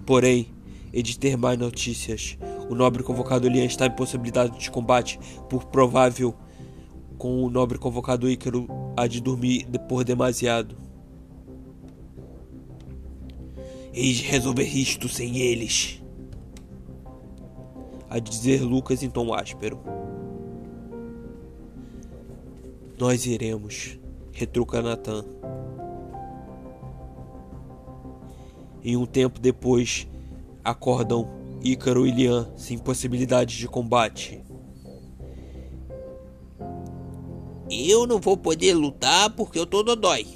Porém, 0.06 0.48
e 0.94 1.02
de 1.02 1.18
ter 1.18 1.38
mais 1.38 1.58
notícias. 1.58 2.38
O 2.70 2.76
nobre 2.76 3.04
convocado 3.04 3.48
Lian 3.48 3.66
está 3.66 3.86
em 3.86 3.92
possibilidade 3.92 4.58
de 4.58 4.72
combate 4.72 5.20
por 5.50 5.66
provável 5.66 6.36
com 7.22 7.44
o 7.44 7.52
nobre 7.52 7.78
convocado 7.78 8.28
Ícaro 8.28 8.66
há 8.98 9.06
de 9.06 9.22
dormir 9.22 9.68
por 9.88 10.04
demasiado. 10.04 10.76
Eis 13.94 14.16
de 14.16 14.24
resolver 14.24 14.64
isto 14.64 15.08
sem 15.08 15.38
eles 15.38 16.02
a 18.10 18.18
dizer 18.18 18.64
Lucas 18.64 19.04
em 19.04 19.10
tom 19.12 19.36
áspero. 19.36 19.80
Nós 22.98 23.28
iremos, 23.28 24.00
retruca 24.32 24.82
Natan. 24.82 25.24
E 28.82 28.98
um 28.98 29.06
tempo 29.06 29.40
depois, 29.40 30.08
acordam 30.64 31.30
Ícaro 31.64 32.08
e 32.08 32.12
Lian 32.12 32.50
sem 32.58 32.80
possibilidade 32.80 33.60
de 33.60 33.68
combate. 33.68 34.42
Eu 37.74 38.06
não 38.06 38.20
vou 38.20 38.36
poder 38.36 38.74
lutar 38.74 39.30
porque 39.30 39.58
eu 39.58 39.66
tô 39.66 39.82
dodói. 39.82 40.28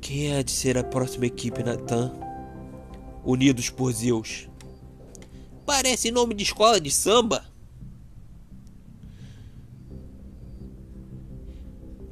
Quem 0.00 0.32
é 0.32 0.42
de 0.42 0.50
ser 0.50 0.76
a 0.76 0.82
próxima 0.82 1.26
equipe, 1.26 1.62
Natan? 1.62 2.12
Unidos 3.24 3.70
por 3.70 3.92
Zeus. 3.92 4.48
Parece 5.64 6.10
nome 6.10 6.34
de 6.34 6.42
escola 6.42 6.80
de 6.80 6.90
samba. 6.90 7.44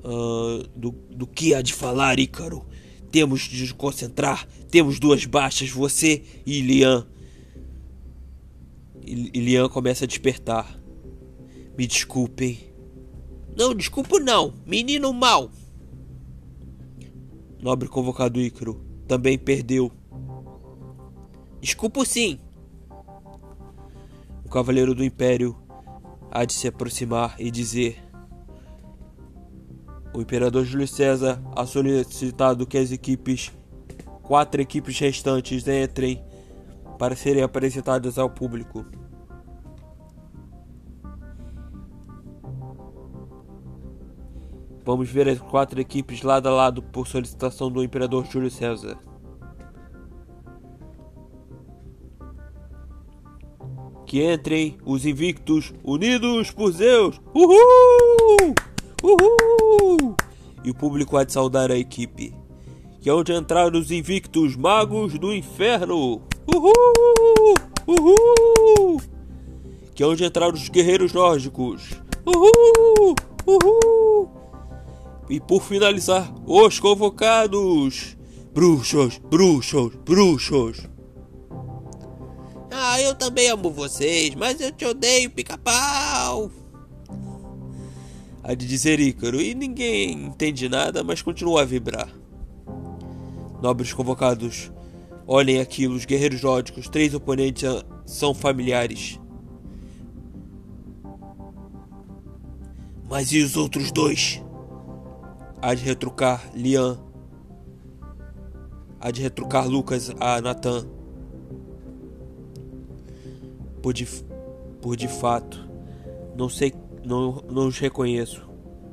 Uh, 0.04 0.62
do, 0.76 0.92
do 1.10 1.26
que 1.26 1.54
há 1.54 1.62
de 1.62 1.72
falar, 1.72 2.20
Ícaro? 2.20 2.66
Temos 3.10 3.42
de 3.42 3.62
nos 3.62 3.72
concentrar. 3.72 4.46
Temos 4.70 5.00
duas 5.00 5.24
baixas, 5.24 5.70
você 5.70 6.22
e 6.46 6.60
Lian. 6.60 7.06
E 9.06 9.40
Lian 9.40 9.68
começa 9.68 10.04
a 10.04 10.08
despertar. 10.08 10.80
Me 11.76 11.86
desculpem. 11.86 12.58
Não 13.56 13.74
desculpo 13.74 14.18
não, 14.18 14.54
menino 14.66 15.12
mau 15.12 15.50
nobre 17.64 17.88
convocado 17.88 18.38
Ícaro, 18.38 18.78
também 19.08 19.38
perdeu. 19.38 19.90
Desculpo 21.62 22.04
sim. 22.04 22.38
O 24.44 24.50
cavaleiro 24.50 24.94
do 24.94 25.02
Império 25.02 25.56
há 26.30 26.44
de 26.44 26.52
se 26.52 26.68
aproximar 26.68 27.36
e 27.38 27.50
dizer: 27.50 28.04
O 30.12 30.20
imperador 30.20 30.62
Júlio 30.66 30.86
César 30.86 31.42
ha 31.56 31.64
solicitado 31.64 32.66
que 32.66 32.76
as 32.76 32.92
equipes, 32.92 33.50
quatro 34.22 34.60
equipes 34.60 34.98
restantes, 34.98 35.66
entrem 35.66 36.22
para 36.98 37.16
serem 37.16 37.42
apresentadas 37.42 38.18
ao 38.18 38.30
público. 38.30 38.84
Vamos 44.84 45.08
ver 45.08 45.28
as 45.28 45.38
quatro 45.38 45.80
equipes 45.80 46.22
lado 46.22 46.46
a 46.46 46.52
lado 46.52 46.82
por 46.82 47.08
solicitação 47.08 47.70
do 47.70 47.82
imperador 47.82 48.26
Júlio 48.26 48.50
César. 48.50 48.98
Que 54.04 54.30
entrem 54.30 54.76
os 54.84 55.06
invictos 55.06 55.72
unidos 55.82 56.50
por 56.50 56.70
Zeus! 56.70 57.18
Uhul! 57.34 58.54
Uhul! 59.02 60.16
E 60.62 60.70
o 60.70 60.74
público 60.74 61.16
há 61.16 61.24
de 61.24 61.32
saudar 61.32 61.70
a 61.70 61.78
equipe. 61.78 62.34
Que 63.00 63.08
é 63.08 63.14
onde 63.14 63.32
entraram 63.32 63.78
os 63.78 63.90
invictos 63.90 64.54
magos 64.54 65.18
do 65.18 65.32
inferno! 65.32 66.22
Uhul! 66.46 67.54
Uhul! 67.86 69.00
Que 69.94 70.02
é 70.02 70.06
onde 70.06 70.24
entraram 70.24 70.54
os 70.54 70.68
guerreiros 70.68 71.12
nórdicos! 71.12 71.90
Uhul! 72.26 73.14
Uhul! 73.46 74.30
E 75.28 75.40
por 75.40 75.62
finalizar, 75.62 76.32
os 76.46 76.78
convocados. 76.78 78.16
Bruxos, 78.52 79.18
bruxos, 79.18 79.94
bruxos. 80.04 80.88
Ah, 82.70 83.00
eu 83.00 83.14
também 83.14 83.48
amo 83.48 83.70
vocês, 83.70 84.34
mas 84.34 84.60
eu 84.60 84.70
te 84.70 84.84
odeio, 84.84 85.30
pica-pau. 85.30 86.50
Há 88.42 88.52
de 88.52 88.66
dizer 88.66 89.00
Ícaro, 89.00 89.40
e 89.40 89.54
ninguém 89.54 90.26
entende 90.26 90.68
nada, 90.68 91.02
mas 91.02 91.22
continua 91.22 91.62
a 91.62 91.64
vibrar. 91.64 92.08
Nobres 93.62 93.92
convocados, 93.94 94.70
olhem 95.26 95.60
aquilo, 95.60 95.94
os 95.94 96.04
guerreiros 96.04 96.42
nórdicos, 96.42 96.88
três 96.88 97.14
oponentes 97.14 97.64
são 98.06 98.34
familiares. 98.34 99.20
Mas 103.08 103.32
e 103.32 103.40
os 103.42 103.56
outros 103.56 103.92
dois? 103.92 104.42
há 105.64 105.72
de 105.72 105.82
retrucar 105.82 106.50
Lian, 106.54 106.98
há 109.00 109.10
de 109.10 109.22
retrucar 109.22 109.66
Lucas 109.66 110.10
a 110.20 110.38
Nathan. 110.42 110.86
Por 113.82 113.94
de, 113.94 114.06
por 114.82 114.94
de 114.94 115.08
fato, 115.08 115.66
não 116.36 116.50
sei, 116.50 116.74
não, 117.02 117.42
não 117.50 117.68
os 117.68 117.78
reconheço, 117.78 118.46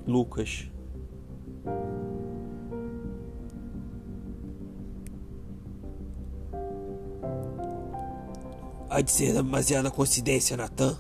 Lucas. 0.08 0.72
Há 8.94 9.00
de 9.00 9.10
ser 9.10 9.32
demasiada 9.32 9.89
coincidência, 9.89 10.58
Nathan. 10.58 11.00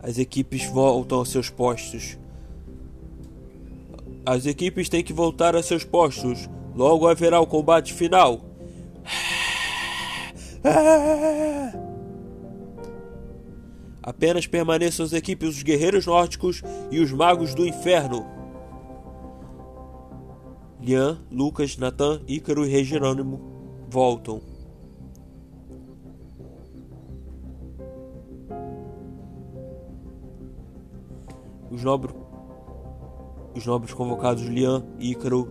As 0.00 0.18
equipes 0.18 0.66
voltam 0.66 1.16
aos 1.16 1.30
seus 1.30 1.48
postos. 1.48 2.18
As 4.26 4.44
equipes 4.44 4.90
têm 4.90 5.02
que 5.02 5.14
voltar 5.14 5.56
a 5.56 5.62
seus 5.62 5.82
postos. 5.82 6.46
Logo 6.74 7.08
haverá 7.08 7.40
o 7.40 7.46
combate 7.46 7.94
final. 7.94 8.42
Apenas 14.02 14.46
permaneçam 14.46 15.06
as 15.06 15.14
equipes 15.14 15.54
dos 15.54 15.62
guerreiros 15.62 16.04
nórdicos 16.04 16.62
e 16.90 17.00
os 17.00 17.10
magos 17.10 17.54
do 17.54 17.66
inferno. 17.66 18.26
Lian, 20.82 21.18
Lucas, 21.32 21.78
Natan, 21.78 22.20
Ícaro 22.28 22.66
e 22.66 22.68
Rei 22.68 22.84
Jerônimo 22.84 23.40
voltam. 23.88 24.47
Os 31.70 31.82
nobres 31.82 32.14
os 33.54 33.66
nobres 33.66 33.92
convocados 33.92 34.44
Lian 34.44 34.84
e 34.98 35.10
Ícaro 35.10 35.50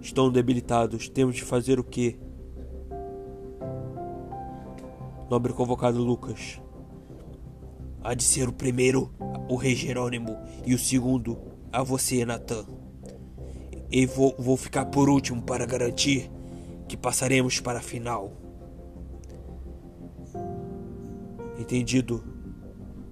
estão 0.00 0.30
debilitados. 0.30 1.08
Temos 1.08 1.36
de 1.36 1.42
fazer 1.42 1.78
o 1.78 1.84
que? 1.84 2.18
Nobre 5.30 5.52
convocado 5.52 6.02
Lucas. 6.02 6.60
Há 8.02 8.14
de 8.14 8.24
ser 8.24 8.48
o 8.48 8.52
primeiro 8.52 9.10
o 9.48 9.56
rei 9.56 9.74
Jerônimo 9.74 10.36
e 10.66 10.74
o 10.74 10.78
segundo 10.78 11.38
a 11.72 11.82
você, 11.82 12.24
Natan. 12.24 12.66
E 13.90 14.04
vou, 14.06 14.34
vou 14.38 14.56
ficar 14.56 14.86
por 14.86 15.08
último 15.08 15.42
para 15.42 15.64
garantir 15.64 16.30
que 16.88 16.96
passaremos 16.96 17.60
para 17.60 17.78
a 17.78 17.82
final. 17.82 18.32
Entendido, 21.58 22.22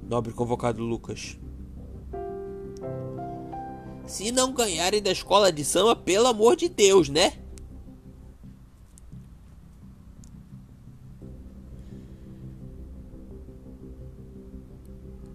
nobre 0.09 0.33
convocado 0.33 0.83
Lucas. 0.83 1.39
Se 4.07 4.31
não 4.33 4.53
ganharem 4.53 5.01
da 5.01 5.13
escola 5.13 5.53
de 5.53 5.65
samba, 5.65 5.97
pelo 5.97 6.27
amor 6.27 6.57
de 6.57 6.69
Deus, 6.69 7.09
né? 7.09 7.39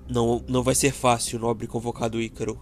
Não, 0.10 0.44
não 0.48 0.64
vai 0.64 0.74
ser 0.74 0.94
fácil, 0.94 1.40
nobre 1.40 1.68
convocado 1.68 2.22
Ícaro. 2.22 2.60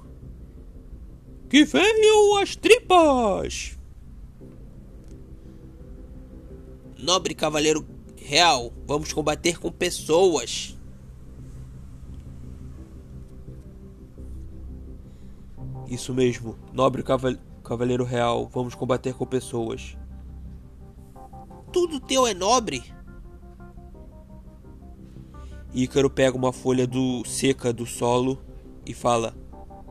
Que 1.50 1.64
venham 1.64 2.38
as 2.38 2.56
tripas! 2.56 3.78
Nobre 6.98 7.36
cavaleiro 7.36 7.86
real, 8.18 8.74
vamos 8.88 9.14
combater 9.14 9.60
com 9.60 9.72
pessoas. 9.72 10.75
Isso 15.88 16.14
mesmo, 16.14 16.58
nobre 16.74 17.04
cavaleiro 17.64 18.04
real, 18.04 18.50
vamos 18.52 18.74
combater 18.74 19.14
com 19.14 19.26
pessoas. 19.26 19.96
Tudo 21.72 22.00
teu 22.00 22.26
é 22.26 22.34
nobre? 22.34 22.84
Ícaro 25.74 26.10
pega 26.10 26.38
uma 26.38 26.54
folha 26.54 26.88
do 26.88 27.24
seca 27.26 27.74
do 27.74 27.86
solo 27.86 28.42
e 28.86 28.94
fala: 28.94 29.36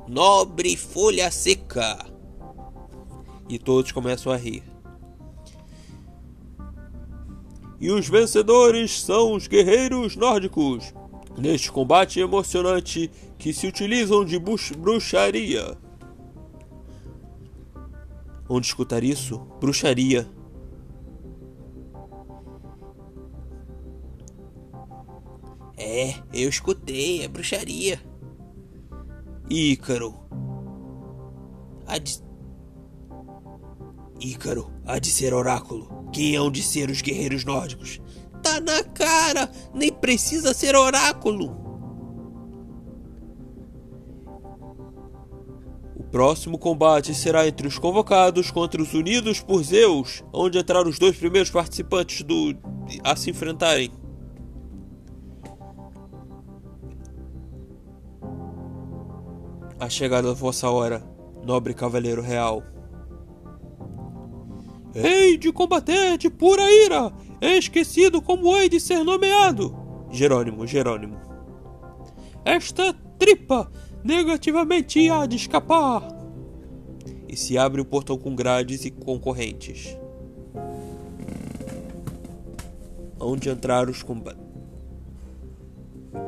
Nobre 0.09 0.77
folha 0.77 1.31
seca. 1.31 2.07
E 3.49 3.59
todos 3.59 3.93
começam 3.93 4.33
a 4.33 4.37
rir. 4.37 4.63
E 7.79 7.91
os 7.91 8.09
vencedores 8.09 9.03
são 9.03 9.35
os 9.35 9.47
guerreiros 9.47 10.17
nórdicos. 10.17 10.95
Neste 11.37 11.71
combate 11.71 12.19
emocionante 12.19 13.11
que 13.37 13.53
se 13.53 13.67
utilizam 13.67 14.25
de 14.25 14.39
bruxaria. 14.39 15.77
Onde 18.49 18.67
escutar 18.67 19.03
isso? 19.03 19.39
Bruxaria 19.61 20.29
É, 25.77 26.15
eu 26.33 26.49
escutei, 26.49 27.23
é 27.23 27.29
bruxaria. 27.29 28.01
Ícaro. 29.51 30.15
Há 31.87 31.99
de... 31.99 32.23
Ícaro, 34.21 34.71
há 34.87 34.99
de 34.99 35.11
ser 35.11 35.35
oráculo. 35.35 36.09
Quem 36.13 36.37
hão 36.37 36.51
de 36.51 36.63
ser 36.63 36.91
os 36.91 37.03
guerreiros 37.03 37.45
nórdicos? 37.45 38.01
Tá 38.43 38.61
na 38.61 38.83
cara! 38.85 39.51
Nem 39.75 39.93
precisa 39.93 40.55
ser 40.55 40.77
oráculo! 40.77 41.64
Próximo 46.15 46.57
combate 46.57 47.13
será 47.13 47.49
entre 47.49 47.67
os 47.67 47.77
convocados 47.77 48.49
contra 48.49 48.81
os 48.81 48.95
unidos 48.95 49.41
por 49.41 49.65
Zeus, 49.65 50.23
onde 50.33 50.57
entraram 50.57 50.89
os 50.89 50.97
dois 50.97 51.17
primeiros 51.17 51.51
participantes 51.51 52.23
do 52.23 52.55
a 53.03 53.17
se 53.17 53.31
enfrentarem. 53.31 53.91
a 59.81 59.89
chegada 59.89 60.29
da 60.29 60.35
vossa 60.35 60.71
hora, 60.71 61.03
nobre 61.45 61.75
cavaleiro 61.75 62.23
real. 62.23 62.63
Hei 64.95 65.37
de 65.37 65.51
combater 65.53 66.17
de 66.17 66.31
pura 66.31 66.63
ira, 66.71 67.13
esquecido 67.41 68.23
como 68.23 68.57
hei 68.57 68.69
de 68.69 68.79
ser 68.79 69.03
nomeado. 69.03 69.77
Jerônimo, 70.13 70.65
Jerônimo. 70.65 71.19
Esta 72.45 72.95
tripa 73.19 73.69
negativamente 74.05 75.09
há 75.09 75.25
de 75.25 75.37
escapar. 75.37 76.07
E 77.27 77.37
se 77.37 77.57
abre 77.57 77.81
o 77.81 77.85
portão 77.85 78.19
com 78.19 78.35
grades 78.37 78.85
e 78.85 78.91
concorrentes. 78.91 79.97
Onde 83.19 83.49
entrar 83.49 83.89
os 83.89 84.03
combatentes. 84.03 84.45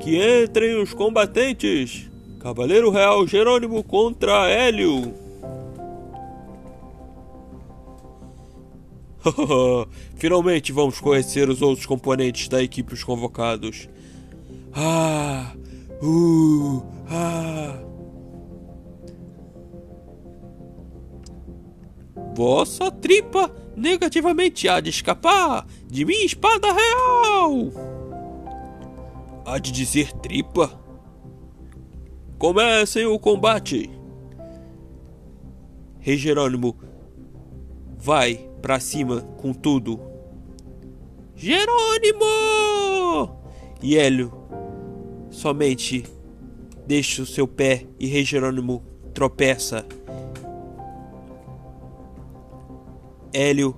Que 0.01 0.43
entrem 0.43 0.83
os 0.83 0.95
combatentes! 0.95 2.11
Cavaleiro 2.41 2.91
Real 2.91 3.27
Jerônimo 3.27 3.85
contra 3.85 4.49
Hélio. 4.49 5.14
Finalmente 10.16 10.72
vamos 10.72 11.01
conhecer 11.01 11.49
os 11.49 11.61
outros 11.61 11.87
componentes 11.87 12.49
da 12.49 12.62
equipe 12.62 12.95
os 12.95 13.05
convocados. 13.05 13.89
Ah! 14.72 15.53
Uh! 16.03 16.82
Ah! 17.09 17.78
Vossa 22.34 22.90
tripa 22.90 23.51
negativamente 23.74 24.68
há 24.68 24.78
de 24.80 24.90
escapar 24.90 25.66
de 25.86 26.05
minha 26.05 26.26
espada 26.26 26.68
real! 26.70 27.72
Há 29.47 29.59
de 29.59 29.72
dizer 29.72 30.12
tripa? 30.12 30.70
Comecem 32.38 33.07
o 33.07 33.18
combate! 33.18 33.88
Rei 35.99 36.18
Jerônimo 36.18 36.76
vai 37.97 38.51
para 38.61 38.78
cima 38.80 39.22
com 39.38 39.55
tudo. 39.55 39.99
Jerônimo! 41.34 42.26
E 43.82 43.97
Hélio 43.97 44.47
somente 45.37 46.03
deixa 46.87 47.20
o 47.20 47.26
seu 47.26 47.47
pé 47.47 47.87
e 48.01 48.07
Rei 48.07 48.24
Jerônimo 48.24 48.82
tropeça. 49.12 49.84
Hélio 53.34 53.76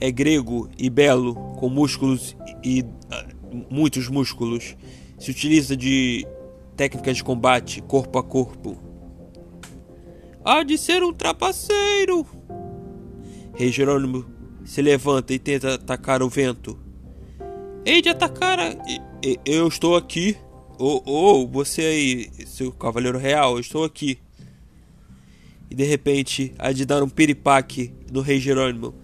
é 0.00 0.10
grego 0.10 0.70
e 0.78 0.88
belo, 0.88 1.34
com 1.58 1.68
músculos 1.68 2.34
e, 2.64 2.78
e 2.78 2.82
uh, 2.82 3.66
muitos 3.70 4.08
músculos. 4.08 4.76
Se 5.18 5.30
utiliza 5.30 5.76
de 5.76 6.26
técnicas 6.74 7.18
de 7.18 7.24
combate 7.24 7.82
corpo 7.82 8.18
a 8.18 8.22
corpo. 8.22 8.78
Há 10.42 10.62
de 10.62 10.78
ser 10.78 11.02
um 11.02 11.12
trapaceiro! 11.12 12.26
Rei 13.54 13.70
Jerônimo 13.70 14.24
se 14.64 14.80
levanta 14.80 15.34
e 15.34 15.38
tenta 15.38 15.74
atacar 15.74 16.22
o 16.22 16.30
vento. 16.30 16.78
Hei 17.84 18.00
de 18.00 18.08
atacar 18.08 18.58
a... 18.58 18.74
Eu 19.44 19.68
estou 19.68 19.96
aqui. 19.96 20.36
Ou 20.78 21.02
oh, 21.04 21.46
você 21.46 21.82
aí, 21.82 22.30
seu 22.46 22.72
cavaleiro 22.72 23.18
real, 23.18 23.58
estou 23.60 23.84
aqui. 23.84 24.18
E 25.70 25.74
de 25.74 25.84
repente 25.84 26.54
há 26.58 26.72
de 26.72 26.84
dar 26.84 27.02
um 27.02 27.08
piripaque 27.08 27.92
no 28.12 28.20
Rei 28.20 28.38
Jerônimo. 28.38 28.94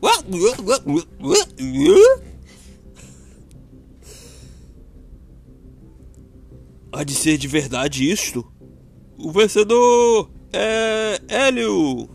Há 6.92 7.04
de 7.04 7.14
ser 7.14 7.38
de 7.38 7.46
verdade 7.46 8.10
isto? 8.10 8.44
O 9.16 9.30
vencedor 9.30 10.30
é 10.52 11.20
Hélio! 11.28 12.08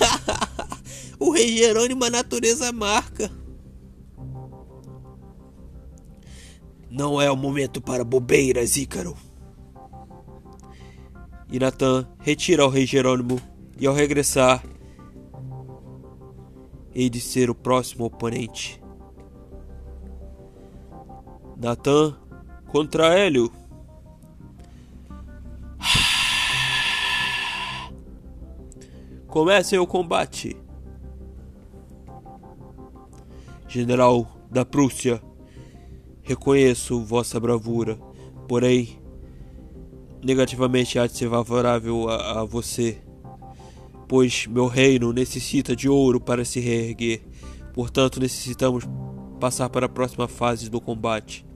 o 1.18 1.30
rei 1.30 1.56
Jerônimo 1.56 2.04
a 2.04 2.10
natureza 2.10 2.72
marca. 2.72 3.30
Não 6.90 7.20
é 7.20 7.30
o 7.30 7.36
momento 7.36 7.80
para 7.80 8.02
bobeiras, 8.02 8.76
Ícaro. 8.76 9.16
E 11.48 11.56
Natan 11.58 12.08
retira 12.18 12.66
o 12.66 12.68
rei 12.68 12.84
Jerônimo 12.84 13.40
e 13.78 13.86
ao 13.86 13.94
regressar, 13.94 14.64
hei 16.92 17.08
de 17.08 17.20
ser 17.20 17.48
o 17.48 17.54
próximo 17.54 18.06
oponente. 18.06 18.82
Natan 21.56 22.16
contra 22.66 23.16
Hélio. 23.16 23.52
Comecem 29.28 29.78
o 29.78 29.86
combate. 29.86 30.56
General 33.68 34.26
da 34.50 34.64
Prússia, 34.64 35.22
reconheço 36.22 37.02
vossa 37.02 37.38
bravura, 37.38 37.96
porém, 38.48 39.00
negativamente 40.22 40.98
há 40.98 41.06
de 41.06 41.16
ser 41.16 41.30
favorável 41.30 42.08
a, 42.08 42.40
a 42.40 42.44
você, 42.44 42.98
pois 44.08 44.46
meu 44.46 44.66
reino 44.66 45.12
necessita 45.12 45.74
de 45.74 45.88
ouro 45.88 46.20
para 46.20 46.44
se 46.44 46.60
reerguer. 46.60 47.22
Portanto, 47.72 48.20
necessitamos 48.20 48.84
passar 49.38 49.68
para 49.70 49.86
a 49.86 49.88
próxima 49.88 50.28
fase 50.28 50.68
do 50.68 50.80
combate. 50.80 51.46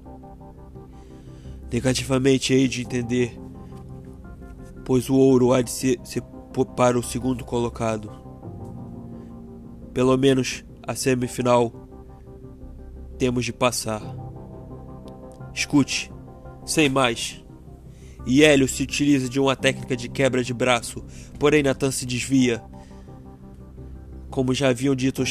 Negativamente 1.73 2.55
hei 2.55 2.69
de 2.69 2.83
entender, 2.83 3.39
pois 4.85 5.11
o 5.11 5.17
ouro 5.17 5.53
há 5.53 5.61
de 5.61 5.71
ser, 5.71 6.01
ser 6.05 6.23
para 6.77 6.97
o 6.99 7.03
segundo 7.03 7.45
colocado. 7.45 8.11
Pelo 9.93 10.17
menos 10.17 10.65
a 10.83 10.95
semifinal 10.95 11.73
temos 13.19 13.45
de 13.45 13.53
passar. 13.53 14.24
Escute, 15.55 16.11
sem 16.67 16.89
mais. 16.89 17.45
E 18.27 18.43
Hélio 18.43 18.67
se 18.67 18.83
utiliza 18.83 19.29
de 19.29 19.39
uma 19.39 19.55
técnica 19.55 19.97
de 19.97 20.09
quebra 20.09 20.43
de 20.43 20.53
braço, 20.53 21.05
porém 21.39 21.63
Nathan 21.63 21.91
se 21.91 22.05
desvia. 22.05 22.63
Como 24.31 24.53
já 24.53 24.71
haviam 24.71 24.95
dito, 24.95 25.23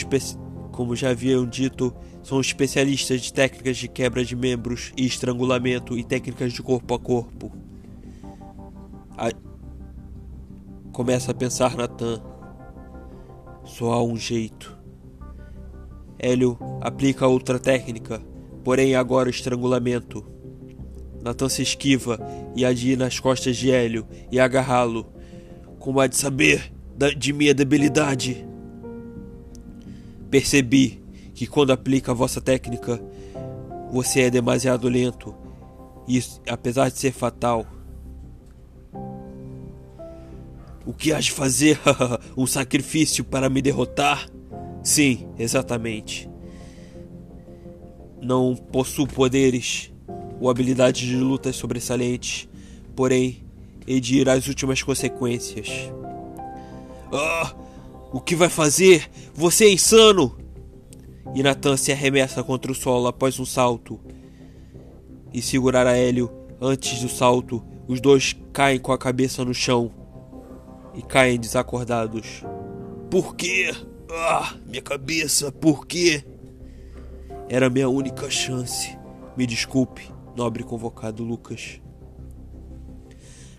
como 0.71 0.95
já 0.95 1.09
haviam 1.09 1.45
dito, 1.45 1.93
são 2.21 2.39
especialistas 2.39 3.21
de 3.21 3.33
técnicas 3.33 3.77
de 3.77 3.87
quebra 3.87 4.23
de 4.23 4.35
membros 4.35 4.93
e 4.95 5.05
estrangulamento 5.05 5.97
e 5.97 6.03
técnicas 6.03 6.53
de 6.53 6.63
corpo 6.63 6.93
a 6.93 6.99
corpo. 6.99 7.51
A... 9.17 9.29
Começa 10.93 11.31
a 11.31 11.35
pensar 11.35 11.75
Nathan. 11.75 12.21
Só 13.65 13.91
há 13.93 14.03
um 14.03 14.15
jeito. 14.15 14.77
Hélio 16.17 16.57
aplica 16.79 17.27
outra 17.27 17.59
técnica, 17.59 18.21
porém 18.63 18.95
agora 18.95 19.27
o 19.27 19.31
estrangulamento. 19.31 20.25
Nathan 21.23 21.49
se 21.49 21.61
esquiva 21.61 22.19
e 22.55 22.65
há 22.65 22.73
de 22.73 22.91
ir 22.91 22.97
nas 22.97 23.19
costas 23.19 23.55
de 23.55 23.71
Hélio 23.71 24.05
e 24.31 24.39
agarrá-lo. 24.39 25.05
Como 25.79 25.99
há 25.99 26.07
de 26.07 26.17
saber 26.17 26.71
de 27.17 27.33
minha 27.33 27.53
debilidade? 27.53 28.45
Percebi 30.29 31.01
que 31.33 31.47
quando 31.47 31.71
aplica 31.71 32.11
a 32.11 32.15
vossa 32.15 32.41
técnica, 32.41 33.01
você 33.91 34.21
é 34.21 34.29
demasiado 34.29 34.89
lento. 34.89 35.35
Isso, 36.07 36.41
apesar 36.47 36.89
de 36.89 36.97
ser 36.97 37.11
fatal. 37.11 37.65
O 40.85 40.93
que 40.93 41.13
has 41.13 41.25
de 41.25 41.31
fazer? 41.31 41.79
um 42.35 42.45
sacrifício 42.45 43.23
para 43.23 43.49
me 43.49 43.61
derrotar? 43.61 44.27
Sim, 44.83 45.29
exatamente. 45.37 46.32
Não 48.23 48.55
possuo 48.55 49.05
poderes 49.05 49.91
ou 50.39 50.49
habilidades 50.49 51.05
de 51.05 51.17
luta 51.17 51.51
sobressalentes, 51.51 52.47
porém, 52.95 53.43
hei 53.85 53.99
de 53.99 54.19
ir 54.19 54.29
às 54.29 54.47
últimas 54.47 54.81
consequências. 54.81 55.69
Ah! 57.11 57.53
O 58.13 58.21
que 58.21 58.35
vai 58.35 58.47
fazer? 58.47 59.09
Você 59.33 59.65
é 59.65 59.73
insano! 59.73 60.37
E 61.35 61.43
Nathan 61.43 61.75
se 61.75 61.91
arremessa 61.91 62.43
contra 62.43 62.71
o 62.71 62.75
solo 62.75 63.07
após 63.07 63.39
um 63.39 63.45
salto. 63.45 63.99
E 65.33 65.41
segurar 65.41 65.87
a 65.87 65.97
Hélio 65.97 66.31
antes 66.61 67.01
do 67.01 67.09
salto, 67.09 67.61
os 67.87 67.99
dois 67.99 68.35
caem 68.53 68.79
com 68.79 68.91
a 68.91 68.97
cabeça 68.97 69.43
no 69.43 69.53
chão 69.53 69.91
e 70.93 71.01
caem 71.01 71.39
desacordados. 71.39 72.43
Por 73.09 73.35
quê? 73.35 73.73
Ah, 74.09 74.53
minha 74.65 74.81
cabeça, 74.81 75.51
por 75.51 75.85
quê? 75.87 76.23
Era 77.49 77.69
minha 77.69 77.89
única 77.89 78.29
chance. 78.29 78.97
Me 79.35 79.45
desculpe 79.45 80.09
nobre 80.35 80.63
convocado 80.63 81.23
Lucas. 81.23 81.81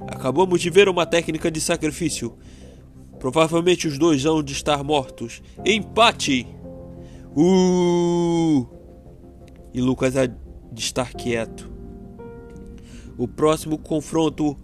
Acabamos 0.00 0.60
de 0.60 0.70
ver 0.70 0.88
uma 0.88 1.06
técnica 1.06 1.50
de 1.50 1.60
sacrifício. 1.60 2.36
Provavelmente 3.18 3.86
os 3.86 3.96
dois 3.96 4.24
hão 4.26 4.42
de 4.42 4.52
estar 4.52 4.82
mortos. 4.82 5.42
Empate! 5.64 6.46
Uh! 7.36 8.66
E 9.72 9.80
Lucas 9.80 10.16
há 10.16 10.26
de 10.26 10.80
estar 10.80 11.12
quieto. 11.12 11.70
O 13.16 13.26
próximo 13.28 13.78
confronto 13.78 14.56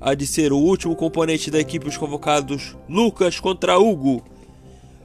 há 0.00 0.14
de 0.14 0.26
ser 0.26 0.52
o 0.52 0.58
último 0.58 0.96
componente 0.96 1.50
da 1.50 1.60
equipe 1.60 1.84
dos 1.84 1.96
convocados, 1.96 2.76
Lucas 2.88 3.38
contra 3.38 3.78
Hugo. 3.78 4.24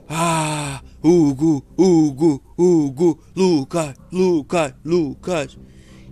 Ah, 0.09 0.81
Hugo, 1.03 1.63
Hugo, 1.77 2.41
Hugo, 2.57 3.19
Lucas, 3.35 3.95
Lucas, 4.11 4.73
Lucas 4.83 5.57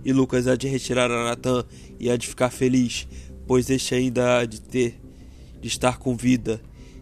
e 0.04 0.12
Lucas 0.12 0.46
há 0.46 0.54
de 0.54 0.68
retirar 0.68 1.10
a 1.10 1.24
Natan 1.24 1.64
e 1.98 2.08
há 2.08 2.16
de 2.16 2.28
ficar 2.28 2.50
feliz, 2.50 3.08
pois 3.46 3.68
este 3.68 3.94
ainda 3.96 4.38
há 4.38 4.44
de 4.44 4.60
ter 4.60 5.00
de 5.60 5.66
estar 5.66 5.98
com 5.98 6.16
vida 6.16 6.60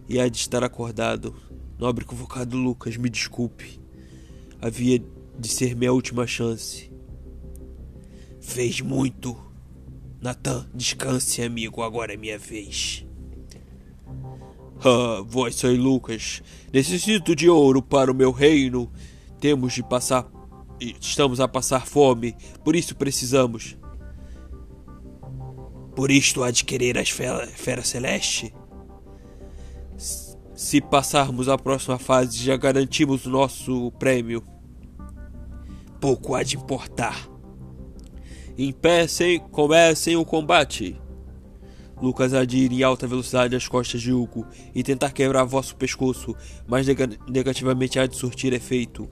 e 0.09 0.19
há 0.19 0.29
de 0.29 0.39
estar 0.39 0.65
acordado. 0.65 1.35
Nobre 1.79 2.05
convocado 2.05 2.57
Lucas, 2.57 2.97
me 2.97 3.11
desculpe. 3.11 3.79
Havia 4.63 5.03
de 5.39 5.49
ser 5.49 5.77
minha 5.77 5.93
última 5.93 6.27
chance. 6.27 6.91
Fez 8.41 8.81
muito. 8.81 9.37
Natan, 10.23 10.67
descanse, 10.73 11.43
amigo, 11.43 11.83
agora 11.83 12.15
é 12.15 12.17
minha 12.17 12.39
vez. 12.39 13.05
Ah, 14.85 15.25
vós 15.27 15.55
sois 15.55 15.79
Lucas. 15.79 16.43
Necessito 16.73 17.35
de 17.35 17.49
ouro 17.49 17.81
para 17.81 18.13
o 18.13 18.15
meu 18.15 18.31
reino. 18.31 18.93
Temos 19.41 19.73
de 19.73 19.83
passar 19.83 20.31
Estamos 20.81 21.41
a 21.41 21.49
passar 21.49 21.87
fome, 21.87 22.37
por 22.65 22.75
isso 22.75 22.95
precisamos. 22.97 23.77
Por 25.95 26.11
isto 26.11 26.43
há 26.43 26.51
de 26.51 26.65
querer 26.65 26.99
a 26.99 27.03
esfera, 27.03 27.45
esfera 27.45 27.85
celeste? 27.85 28.53
Se 30.55 30.81
passarmos 30.81 31.49
a 31.49 31.57
próxima 31.57 31.99
fase, 31.99 32.39
já 32.39 32.57
garantimos 32.57 33.25
o 33.25 33.31
nosso 33.31 33.93
prêmio. 33.93 34.43
Pouco 36.01 36.35
há 36.35 36.43
de 36.43 36.57
importar. 36.57 37.29
Empecem, 38.59 39.39
comecem 39.39 40.17
o 40.17 40.25
combate. 40.25 41.01
Lucas 42.05 42.35
há 42.35 42.45
de 42.45 42.59
ir 42.59 42.71
em 42.71 42.83
alta 42.83 43.07
velocidade 43.07 43.57
às 43.57 43.67
costas 43.67 44.03
de 44.03 44.13
Hugo 44.13 44.47
e 44.75 44.83
tentar 44.83 45.11
quebrar 45.11 45.43
vosso 45.45 45.75
pescoço, 45.75 46.37
mas 46.67 46.87
negativamente 47.27 47.99
há 47.99 48.07
de 48.07 48.15
surtir 48.15 48.53
efeito. 48.53 49.09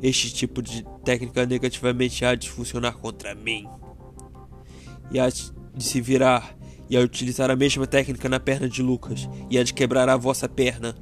Este 0.00 0.32
tipo 0.32 0.62
de 0.62 0.86
técnica 1.04 1.44
negativamente 1.44 2.24
há 2.24 2.36
de 2.36 2.48
funcionar 2.48 2.92
contra 2.92 3.34
mim. 3.34 3.66
E 5.10 5.18
há 5.18 5.28
de 5.28 5.84
se 5.84 6.00
virar 6.00 6.56
e 6.88 6.96
a 6.96 7.00
utilizar 7.00 7.50
a 7.50 7.56
mesma 7.56 7.88
técnica 7.88 8.28
na 8.28 8.38
perna 8.38 8.68
de 8.68 8.82
Lucas, 8.82 9.28
e 9.50 9.58
há 9.58 9.62
de 9.64 9.74
quebrar 9.74 10.08
a 10.08 10.16
vossa 10.16 10.48
perna 10.48 10.94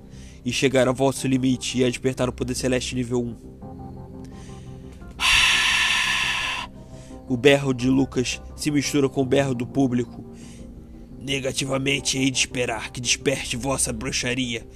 e 0.43 0.51
chegar 0.51 0.89
ao 0.89 0.95
vosso 0.95 1.29
limite 1.29 1.79
e 1.79 1.85
a 1.85 1.89
despertar 1.89 2.31
o 2.31 2.33
poder 2.33 2.55
celeste 2.55 2.95
nível 2.95 3.23
1. 3.23 3.57
O 7.29 7.37
berro 7.37 7.75
de 7.75 7.91
Lucas 7.91 8.41
se 8.57 8.71
mistura 8.71 9.09
com 9.09 9.21
o 9.21 9.27
berro 9.27 9.55
do 9.55 9.67
público. 9.67 10.26
Negativamente 11.19 12.19
hei 12.19 12.31
de 12.31 12.39
esperar 12.39 12.91
que 12.91 13.01
desperte 13.01 13.57
vossa 13.57 13.93
bruxaria. 13.93 14.67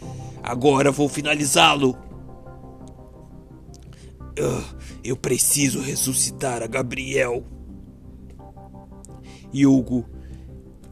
Agora 0.42 0.90
vou 0.90 1.08
finalizá-lo. 1.08 1.96
Uh, 4.38 4.64
eu 5.04 5.16
preciso 5.16 5.80
ressuscitar 5.80 6.62
a 6.62 6.66
Gabriel. 6.66 7.44
E 9.52 9.66
Hugo 9.66 10.08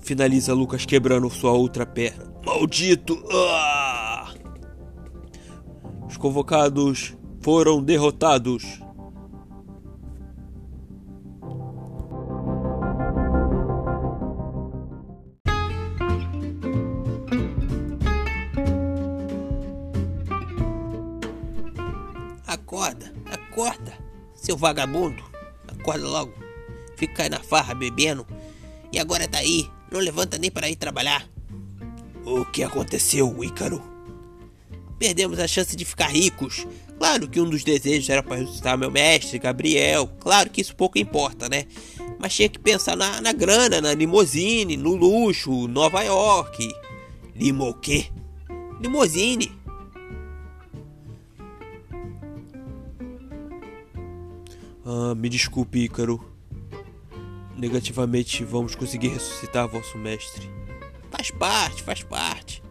finaliza 0.01 0.53
Lucas 0.55 0.85
quebrando 0.87 1.31
sua 1.31 1.53
outra 1.53 1.87
perna. 1.87 2.33
Maldito! 2.45 3.15
Uh! 3.15 4.39
Os 6.07 6.17
convocados 6.17 7.15
foram 7.41 7.83
derrotados. 7.83 8.81
Seu 24.49 24.57
vagabundo, 24.57 25.23
acorda 25.67 26.09
logo. 26.09 26.33
Fica 26.97 27.25
aí 27.25 27.29
na 27.29 27.39
farra 27.39 27.75
bebendo. 27.75 28.27
E 28.91 28.99
agora 28.99 29.29
tá 29.29 29.41
aí, 29.41 29.69
não 29.93 30.01
levanta 30.01 30.39
nem 30.39 30.51
para 30.51 30.71
ir 30.71 30.77
trabalhar. 30.77 31.29
O 32.25 32.47
que 32.47 32.63
aconteceu, 32.63 33.45
Ícaro? 33.45 33.83
Perdemos 34.99 35.39
a 35.39 35.47
chance 35.47 35.77
de 35.77 35.85
ficar 35.85 36.07
ricos. 36.07 36.67
Claro 36.97 37.29
que 37.29 37.39
um 37.39 37.51
dos 37.51 37.63
desejos 37.63 38.09
era 38.09 38.23
para 38.23 38.37
ressuscitar 38.37 38.79
meu 38.79 38.91
mestre, 38.91 39.39
Gabriel. 39.39 40.11
Claro 40.19 40.49
que 40.49 40.63
isso 40.63 40.75
pouco 40.75 40.97
importa, 40.97 41.47
né? 41.47 41.67
Mas 42.19 42.35
tinha 42.35 42.49
que 42.49 42.59
pensar 42.59 42.97
na, 42.97 43.21
na 43.21 43.35
grana, 43.35 43.83
na 43.83 43.93
limousine, 43.93 44.79
no 44.79 44.95
luxo, 44.95 45.69
Nova 45.69 46.03
York. 46.05 46.67
Limo 47.37 47.69
o 47.69 47.75
quê? 47.75 48.07
Limousine. 48.81 49.53
Ah, 54.91 55.15
me 55.15 55.29
desculpe, 55.29 55.81
Ícaro. 55.81 56.19
Negativamente 57.59 58.43
vamos 58.43 58.75
conseguir 58.75 59.09
ressuscitar 59.09 59.69
vosso 59.69 59.99
mestre. 59.99 60.49
Faz 61.11 61.31
parte, 61.31 61.83
faz 61.83 62.03
parte. 62.03 62.63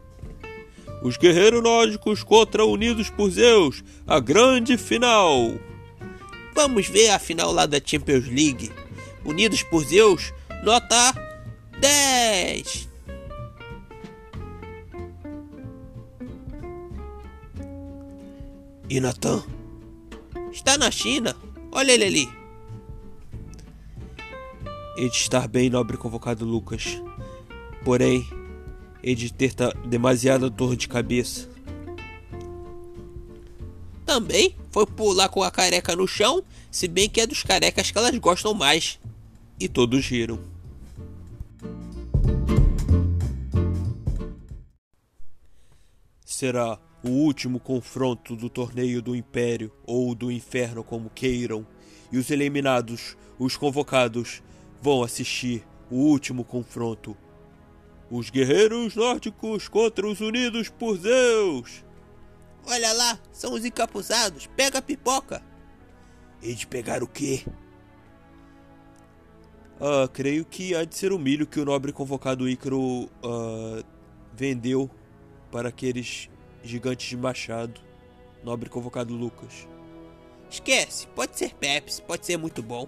Os 1.03 1.15
guerreiros 1.15 1.61
nórdicos 1.61 2.23
contra 2.23 2.65
Unidos 2.65 3.11
por 3.11 3.29
Zeus, 3.29 3.83
a 4.07 4.19
grande 4.19 4.79
final. 4.79 5.59
Vamos 6.55 6.87
ver 6.87 7.11
a 7.11 7.19
final 7.19 7.51
lá 7.51 7.67
da 7.67 7.79
Champions 7.79 8.25
League. 8.25 8.71
Unidos 9.23 9.61
por 9.61 9.85
Zeus, 9.85 10.33
nota 10.63 11.13
10. 11.79 12.89
E 18.89 18.99
Natan? 18.99 19.43
Está 20.51 20.79
na 20.79 20.89
China. 20.89 21.35
Olha 21.77 21.91
ele 21.91 22.05
ali. 22.05 22.29
Ele 24.97 25.09
de 25.11 25.15
estar 25.15 25.47
bem, 25.47 25.69
nobre 25.69 25.95
convocado 25.95 26.43
Lucas. 26.43 26.99
Porém, 27.85 28.27
ele 29.03 29.13
de 29.13 29.31
ter 29.31 29.53
demasiada 29.85 30.49
dor 30.49 30.75
de 30.75 30.87
cabeça. 30.87 31.47
Também 34.07 34.55
foi 34.71 34.87
pular 34.87 35.29
com 35.29 35.43
a 35.43 35.51
careca 35.51 35.95
no 35.95 36.07
chão, 36.07 36.43
se 36.71 36.87
bem 36.87 37.07
que 37.07 37.21
é 37.21 37.27
dos 37.27 37.43
carecas 37.43 37.91
que 37.91 37.97
elas 37.99 38.17
gostam 38.17 38.55
mais. 38.55 38.99
E 39.59 39.67
todos 39.67 40.03
riram. 40.07 40.39
Será 46.25 46.79
o 47.03 47.09
último 47.09 47.59
confronto 47.59 48.35
do 48.35 48.49
torneio 48.49 49.01
do 49.01 49.15
Império 49.15 49.71
ou 49.85 50.15
do 50.15 50.31
Inferno, 50.31 50.83
como 50.83 51.09
queiram, 51.09 51.65
e 52.11 52.17
os 52.17 52.29
eliminados, 52.31 53.17
os 53.37 53.55
convocados, 53.55 54.41
vão 54.81 55.03
assistir 55.03 55.65
o 55.89 55.95
último 55.95 56.43
confronto. 56.43 57.15
Os 58.09 58.29
guerreiros 58.29 58.95
nórdicos 58.95 59.67
contra 59.67 60.07
os 60.07 60.21
unidos 60.21 60.69
por 60.69 60.97
Zeus. 60.97 61.83
Olha 62.65 62.93
lá, 62.93 63.19
são 63.31 63.53
os 63.53 63.65
encapuzados. 63.65 64.47
Pega 64.55 64.79
a 64.79 64.81
pipoca. 64.81 65.41
E 66.41 66.53
de 66.53 66.65
pegar 66.67 67.03
o 67.03 67.07
quê? 67.07 67.43
Ah, 69.79 70.09
creio 70.11 70.43
que 70.43 70.73
há 70.75 70.83
de 70.83 70.95
ser 70.95 71.11
o 71.11 71.19
milho 71.19 71.45
que 71.45 71.59
o 71.59 71.65
nobre 71.65 71.91
convocado 71.91 72.49
Ícaro 72.49 72.79
uh, 72.79 73.83
vendeu 74.33 74.89
para 75.51 75.69
aqueles 75.69 76.29
gigantes 76.63 77.07
de 77.07 77.17
machado. 77.17 77.79
Nobre 78.43 78.69
convocado 78.69 79.15
Lucas. 79.15 79.67
Esquece, 80.49 81.07
pode 81.07 81.37
ser 81.37 81.53
Pepsi, 81.55 82.01
pode 82.01 82.25
ser 82.25 82.37
muito 82.37 82.63
bom. 82.63 82.87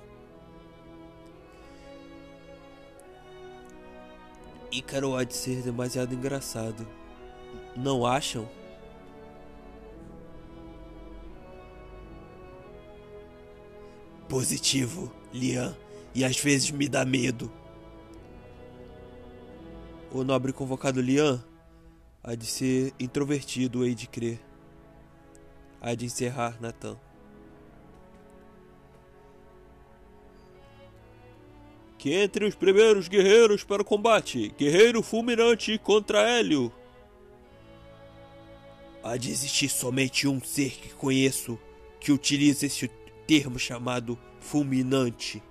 Ícaro 4.72 5.16
há 5.16 5.24
de 5.24 5.36
ser 5.36 5.62
demasiado 5.62 6.14
engraçado. 6.14 6.88
Não 7.76 8.06
acham? 8.06 8.48
Positivo, 14.28 15.12
Lian, 15.34 15.76
e 16.14 16.24
às 16.24 16.40
vezes 16.40 16.70
me 16.70 16.88
dá 16.88 17.04
medo. 17.04 17.52
O 20.12 20.24
nobre 20.24 20.54
convocado 20.54 21.02
Lian 21.02 21.44
há 22.30 22.36
de 22.36 22.46
ser 22.46 22.94
introvertido, 23.00 23.84
hei 23.84 23.96
de 23.96 24.06
crer. 24.06 24.40
Há 25.82 25.96
de 25.96 26.06
encerrar 26.06 26.62
Natan. 26.62 26.96
Que 31.98 32.14
entre 32.14 32.46
os 32.46 32.54
primeiros 32.54 33.08
guerreiros 33.08 33.64
para 33.64 33.82
o 33.82 33.86
combate, 33.86 34.54
guerreiro 34.56 35.02
fulminante 35.02 35.80
contra 35.80 36.22
Hélio. 36.22 36.72
Há 39.04 39.18
de 39.18 39.32
existir 39.32 39.70
somente 39.70 40.28
um 40.28 40.40
ser 40.40 40.70
que 40.70 40.94
conheço 40.94 41.58
que 42.00 42.12
utiliza 42.12 42.68
esse 42.68 42.88
termo 43.26 43.58
chamado 43.58 44.20
fulminante. 44.40 45.42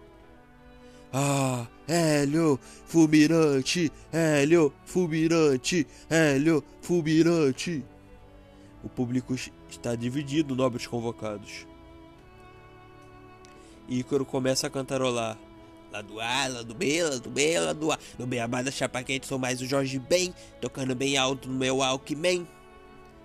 Ah, 1.13 1.67
Hélio, 1.87 2.61
fulminante, 2.87 3.91
Hélio, 4.13 4.73
fulminante, 4.85 5.87
Hélio, 6.11 6.63
fulminante. 6.83 7.83
O 8.85 8.89
público 8.89 9.35
está 9.71 9.95
dividido, 9.95 10.55
nobres 10.55 10.87
convocados. 10.87 11.67
Ícaro 13.89 14.25
começa 14.25 14.67
a 14.67 14.71
cantarolar. 14.71 15.39
Lá 15.91 16.03
do 16.03 16.21
A, 16.21 16.47
lá 16.49 16.63
do 16.63 16.75
B, 16.75 17.03
lá 17.03 17.17
do 17.17 17.31
B, 17.31 17.59
lá 17.59 17.73
do 17.73 17.91
A. 17.91 17.99
No 18.19 18.27
beabá 18.27 18.61
da 18.61 18.71
chapa 18.71 19.03
quente 19.03 19.27
sou 19.27 19.39
mais 19.39 19.63
o 19.63 19.67
Jorge 19.67 19.99
Ben, 19.99 20.35
tocando 20.61 20.95
bem 20.95 21.17
alto 21.17 21.49
no 21.49 21.55
meu 21.55 21.83
Alckmin. 21.83 22.47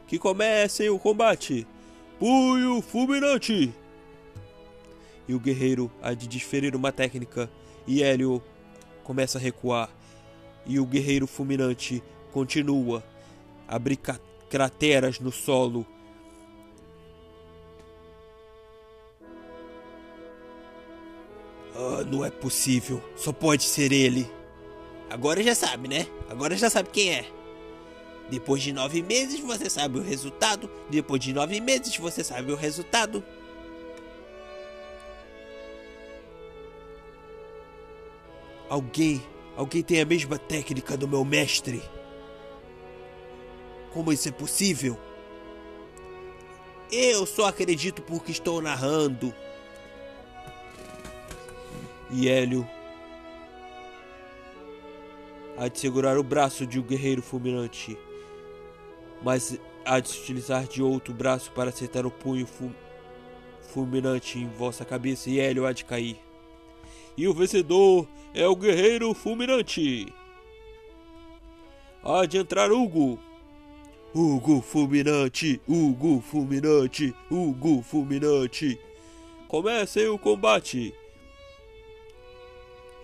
Que 0.07 0.17
comece 0.17 0.89
o 0.89 0.97
combate. 0.97 1.67
Punho 2.17 2.81
fulminante. 2.81 3.73
E 5.27 5.34
o 5.34 5.39
guerreiro 5.39 5.91
há 6.01 6.13
de 6.13 6.27
desferir 6.27 6.75
uma 6.75 6.91
técnica 6.91 7.49
e 7.88 8.03
Hélio 8.03 8.41
começa 9.03 9.38
a 9.38 9.41
recuar. 9.41 9.89
E 10.65 10.79
o 10.79 10.86
guerreiro 10.86 11.27
fulminante 11.27 12.01
continua 12.31 13.03
a 13.67 13.75
abrir 13.75 13.99
crateras 14.49 15.19
no 15.19 15.31
solo. 15.31 15.86
Ah, 21.75 22.03
não 22.09 22.23
é 22.23 22.29
possível. 22.29 23.03
Só 23.15 23.34
pode 23.34 23.63
ser 23.63 23.91
ele. 23.91 24.29
Agora 25.09 25.43
já 25.43 25.53
sabe, 25.53 25.88
né? 25.88 26.07
Agora 26.29 26.55
já 26.55 26.69
sabe 26.69 26.89
quem 26.89 27.13
é. 27.13 27.25
Depois 28.29 28.63
de 28.63 28.71
nove 28.71 29.01
meses 29.01 29.39
você 29.39 29.69
sabe 29.69 29.99
o 29.99 30.01
resultado. 30.01 30.69
Depois 30.89 31.21
de 31.21 31.34
nove 31.34 31.59
meses 31.59 31.95
você 31.97 32.23
sabe 32.23 32.51
o 32.51 32.55
resultado. 32.55 33.23
Alguém, 38.74 39.21
alguém 39.55 39.84
tem 39.84 40.01
a 40.01 40.05
mesma 40.05 40.36
técnica 40.39 40.97
do 40.97 41.07
meu 41.07 41.24
mestre? 41.24 41.80
Como 43.93 44.11
isso 44.11 44.28
é 44.28 44.32
possível? 44.32 44.97
Eu 46.91 47.24
só 47.28 47.45
acredito 47.45 48.01
porque 48.01 48.32
estou 48.32 48.59
narrando. 48.63 49.32
E 52.09 52.28
Hélio 52.28 52.67
há 55.55 55.67
de 55.67 55.78
segurar 55.78 56.17
o 56.17 56.24
braço 56.24 56.65
de 56.65 56.80
um 56.80 56.84
guerreiro 56.84 57.21
fulminante, 57.21 57.95
mas 59.21 59.55
há 59.86 59.99
de 59.99 60.09
se 60.09 60.19
utilizar 60.19 60.63
de 60.63 60.82
outro 60.82 61.13
braço 61.13 61.51
para 61.51 61.69
acertar 61.69 62.07
o 62.07 62.11
punho 62.11 62.47
fulminante 63.71 64.39
em 64.39 64.47
vossa 64.47 64.84
cabeça 64.84 65.30
e 65.30 65.39
Hélio 65.39 65.67
há 65.67 65.74
de 65.74 65.86
cair. 65.86 66.19
E 67.15 67.28
o 67.28 67.36
vencedor 67.36 68.07
é 68.34 68.47
o 68.47 68.55
guerreiro 68.55 69.13
fulminante. 69.13 70.11
Há 72.03 72.25
de 72.25 72.38
entrar 72.38 72.71
Hugo. 72.71 73.19
Hugo 74.13 74.61
fulminante, 74.61 75.61
Hugo 75.67 76.21
fulminante, 76.21 77.15
Hugo 77.29 77.81
fulminante. 77.84 78.79
Comecem 79.47 80.07
o 80.07 80.17
combate. 80.17 80.93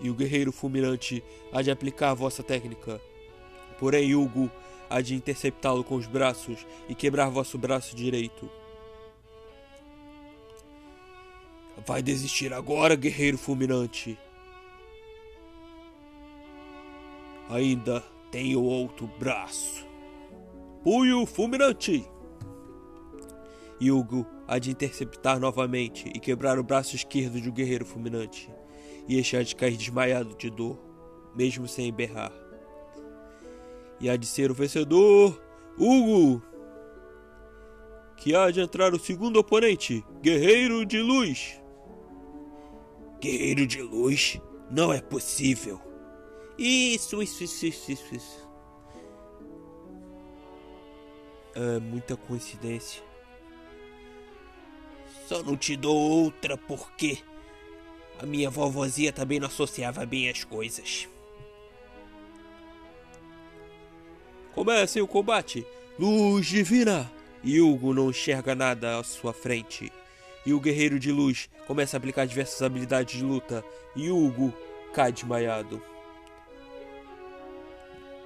E 0.00 0.10
o 0.10 0.14
guerreiro 0.14 0.50
fulminante 0.50 1.22
há 1.52 1.62
de 1.62 1.70
aplicar 1.70 2.10
a 2.10 2.14
vossa 2.14 2.42
técnica. 2.42 3.00
Porém, 3.78 4.14
Hugo 4.14 4.50
há 4.88 5.00
de 5.00 5.14
interceptá-lo 5.14 5.84
com 5.84 5.94
os 5.94 6.06
braços 6.06 6.66
e 6.88 6.94
quebrar 6.94 7.30
vosso 7.30 7.56
braço 7.56 7.94
direito. 7.94 8.50
Vai 11.86 12.02
desistir 12.02 12.52
agora, 12.52 12.96
guerreiro 12.96 13.38
fulminante. 13.38 14.18
Ainda 17.50 18.00
tenho 18.30 18.62
outro 18.62 19.10
braço. 19.18 19.84
Punho 20.84 21.26
fulminante. 21.26 22.08
Hugo 23.82 24.24
há 24.46 24.58
de 24.58 24.70
interceptar 24.70 25.40
novamente 25.40 26.08
e 26.14 26.20
quebrar 26.20 26.58
o 26.60 26.62
braço 26.62 26.94
esquerdo 26.94 27.40
do 27.40 27.50
guerreiro 27.50 27.84
fulminante. 27.84 28.48
E 29.08 29.18
este 29.18 29.36
há 29.36 29.42
de 29.42 29.56
cair 29.56 29.76
desmaiado 29.76 30.36
de 30.36 30.48
dor, 30.48 30.78
mesmo 31.34 31.66
sem 31.66 31.92
berrar. 31.92 32.32
E 34.00 34.08
há 34.08 34.16
de 34.16 34.26
ser 34.26 34.50
o 34.50 34.54
vencedor, 34.54 35.42
Hugo! 35.76 36.42
Que 38.16 38.34
há 38.36 38.50
de 38.50 38.60
entrar 38.60 38.94
o 38.94 38.98
segundo 38.98 39.40
oponente, 39.40 40.04
Guerreiro 40.22 40.86
de 40.86 41.00
Luz. 41.00 41.60
Guerreiro 43.20 43.66
de 43.66 43.82
luz? 43.82 44.40
Não 44.70 44.92
é 44.92 45.00
possível. 45.00 45.89
Isso, 46.62 47.22
isso, 47.22 47.42
isso, 47.42 47.64
isso, 47.64 47.92
isso, 47.92 48.14
isso. 48.14 48.50
É 51.54 51.78
muita 51.80 52.18
coincidência. 52.18 53.02
Só 55.26 55.42
não 55.42 55.56
te 55.56 55.74
dou 55.74 55.96
outra 55.96 56.58
porque 56.58 57.16
a 58.18 58.26
minha 58.26 58.50
vovozinha 58.50 59.10
também 59.10 59.40
não 59.40 59.46
associava 59.46 60.04
bem 60.04 60.28
as 60.28 60.44
coisas. 60.44 61.08
Comecem 64.52 65.00
o 65.00 65.08
combate. 65.08 65.66
Luz 65.98 66.46
divina! 66.46 67.10
Hugo 67.42 67.94
não 67.94 68.10
enxerga 68.10 68.54
nada 68.54 68.98
à 68.98 69.02
sua 69.02 69.32
frente. 69.32 69.90
E 70.44 70.52
o 70.52 70.60
guerreiro 70.60 71.00
de 71.00 71.10
luz 71.10 71.48
começa 71.66 71.96
a 71.96 71.98
aplicar 71.98 72.26
diversas 72.26 72.60
habilidades 72.60 73.16
de 73.16 73.24
luta. 73.24 73.64
E 73.96 74.10
Hugo 74.10 74.52
cai 74.92 75.10
desmaiado. 75.10 75.82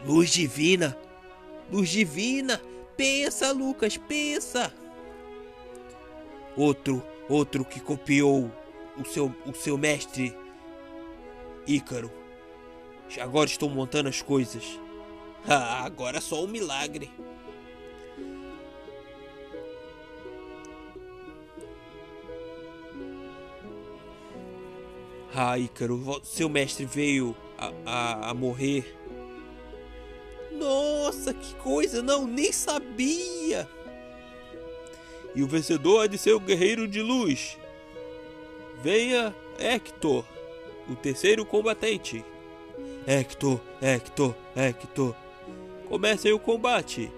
Luz 0.04 0.30
divina! 0.30 0.96
Luz 1.70 1.88
divina! 1.88 2.60
Pensa, 2.96 3.52
Lucas, 3.52 3.96
pensa! 3.96 4.72
Outro, 6.56 7.02
outro 7.28 7.64
que 7.64 7.80
copiou 7.80 8.50
o 8.96 9.04
seu, 9.04 9.34
o 9.46 9.54
seu 9.54 9.76
mestre 9.76 10.36
Ícaro. 11.66 12.10
Agora 13.20 13.48
estou 13.48 13.68
montando 13.70 14.08
as 14.08 14.22
coisas. 14.22 14.64
Ah, 15.46 15.84
agora 15.84 16.22
só 16.22 16.42
um 16.42 16.46
milagre. 16.46 17.10
Ah, 25.34 25.58
Ícaro, 25.58 26.18
seu 26.24 26.48
mestre 26.48 26.86
veio 26.86 27.36
a, 27.58 27.72
a, 27.84 28.30
a 28.30 28.34
morrer. 28.34 28.96
Nossa, 31.24 31.32
que 31.32 31.54
coisa, 31.54 32.02
não, 32.02 32.26
nem 32.26 32.52
sabia. 32.52 33.66
E 35.34 35.42
o 35.42 35.46
vencedor 35.46 36.02
há 36.02 36.06
de 36.06 36.18
ser 36.18 36.34
o 36.34 36.40
guerreiro 36.40 36.86
de 36.86 37.00
luz. 37.00 37.56
Venha, 38.82 39.34
Hector, 39.58 40.22
o 40.86 40.94
terceiro 40.94 41.46
combatente. 41.46 42.22
Hector, 43.06 43.58
Hector, 43.80 44.34
Hector. 44.54 45.14
Comecem 45.88 46.30
o 46.30 46.38
combate. 46.38 47.10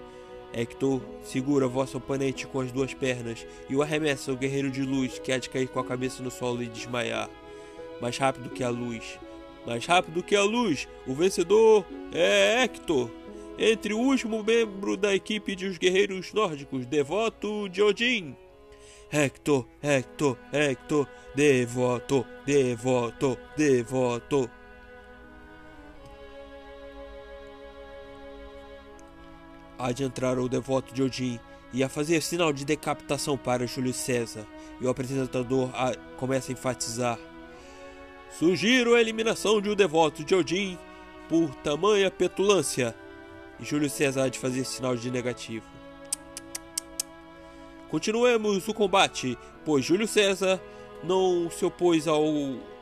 Hector 0.53 1.01
segura 1.21 1.67
vosso 1.67 1.97
oponente 1.97 2.47
com 2.47 2.61
as 2.61 2.71
duas 2.71 2.93
pernas 2.93 3.45
e 3.69 3.75
o 3.75 3.81
arremessa 3.81 4.31
o 4.31 4.37
guerreiro 4.37 4.71
de 4.71 4.83
luz 4.83 5.19
que 5.19 5.33
há 5.33 5.37
de 5.37 5.49
cair 5.49 5.67
com 5.67 5.81
a 5.81 5.85
cabeça 5.85 6.23
no 6.23 6.31
solo 6.31 6.63
e 6.63 6.67
desmaiar. 6.67 7.29
Mais 7.99 8.17
rápido 8.17 8.49
que 8.49 8.63
a 8.63 8.69
luz. 8.69 9.19
Mais 9.65 9.85
rápido 9.85 10.23
que 10.23 10.35
a 10.35 10.43
luz, 10.43 10.87
o 11.05 11.13
vencedor 11.13 11.85
é 12.13 12.63
Hector. 12.63 13.11
Entre 13.59 13.93
o 13.93 13.99
último 13.99 14.43
membro 14.43 14.95
da 14.95 15.15
equipe 15.15 15.55
de 15.55 15.65
os 15.65 15.77
guerreiros 15.77 16.31
nórdicos, 16.31 16.85
devoto 16.85 17.67
de 17.67 17.81
Odin. 17.81 18.35
Hector, 19.11 19.65
Hector, 19.81 20.37
Hector, 20.53 21.07
devoto, 21.33 22.25
devoto, 22.45 23.37
devoto. 23.55 24.49
Entrar 29.99 30.37
o 30.37 30.49
devoto 30.49 30.93
de 30.93 31.01
Odin 31.01 31.39
e 31.73 31.83
a 31.83 31.89
fazer 31.89 32.21
sinal 32.21 32.53
de 32.53 32.65
decapitação 32.65 33.37
para 33.37 33.67
Júlio 33.67 33.93
César, 33.93 34.45
e 34.79 34.85
o 34.85 34.89
apresentador 34.89 35.69
a, 35.73 35.95
começa 36.17 36.51
a 36.51 36.53
enfatizar. 36.53 37.19
Sugiro 38.29 38.93
a 38.93 39.01
eliminação 39.01 39.59
de 39.61 39.69
um 39.69 39.75
devoto 39.75 40.23
de 40.23 40.35
Odin 40.35 40.77
por 41.27 41.53
tamanha 41.55 42.11
petulância. 42.11 42.95
Júlio 43.59 43.89
César 43.89 44.29
de 44.29 44.39
fazer 44.39 44.63
sinal 44.63 44.95
de 44.95 45.09
negativo. 45.09 45.65
Continuemos 47.89 48.67
o 48.67 48.73
combate, 48.73 49.37
pois 49.65 49.85
Júlio 49.85 50.07
César 50.07 50.61
não 51.03 51.49
se 51.49 51.65
opôs 51.65 52.07
ao 52.07 52.23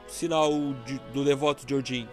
sinal 0.08 0.52
de, 0.86 1.00
do 1.14 1.24
devoto 1.24 1.66
de 1.66 1.76
Odin. 1.76 2.08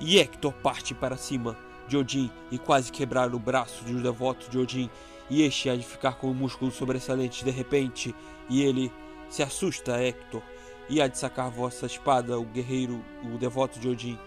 E 0.00 0.18
Hector 0.18 0.52
parte 0.52 0.94
para 0.94 1.16
cima 1.16 1.56
de 1.88 1.96
Odin 1.96 2.30
e 2.50 2.58
quase 2.58 2.92
quebrar 2.92 3.34
o 3.34 3.38
braço 3.38 3.84
do 3.84 4.00
devoto 4.00 4.50
de 4.50 4.58
Odin. 4.58 4.90
E 5.30 5.42
este 5.42 5.70
há 5.70 5.76
de 5.76 5.82
ficar 5.82 6.12
com 6.12 6.30
o 6.30 6.34
músculo 6.34 6.70
sobressalente 6.70 7.44
de 7.44 7.50
repente. 7.50 8.14
E 8.48 8.62
ele 8.62 8.92
se 9.28 9.42
assusta, 9.42 10.02
Hector, 10.02 10.42
e 10.88 11.00
há 11.00 11.08
de 11.08 11.18
sacar 11.18 11.50
vossa 11.50 11.86
espada, 11.86 12.38
o 12.38 12.44
guerreiro, 12.44 13.02
o 13.22 13.38
devoto 13.38 13.78
de 13.78 13.88
Odin. 13.88 14.18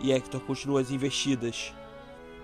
E 0.00 0.12
Hector 0.12 0.40
continua 0.40 0.80
as 0.80 0.90
investidas. 0.90 1.72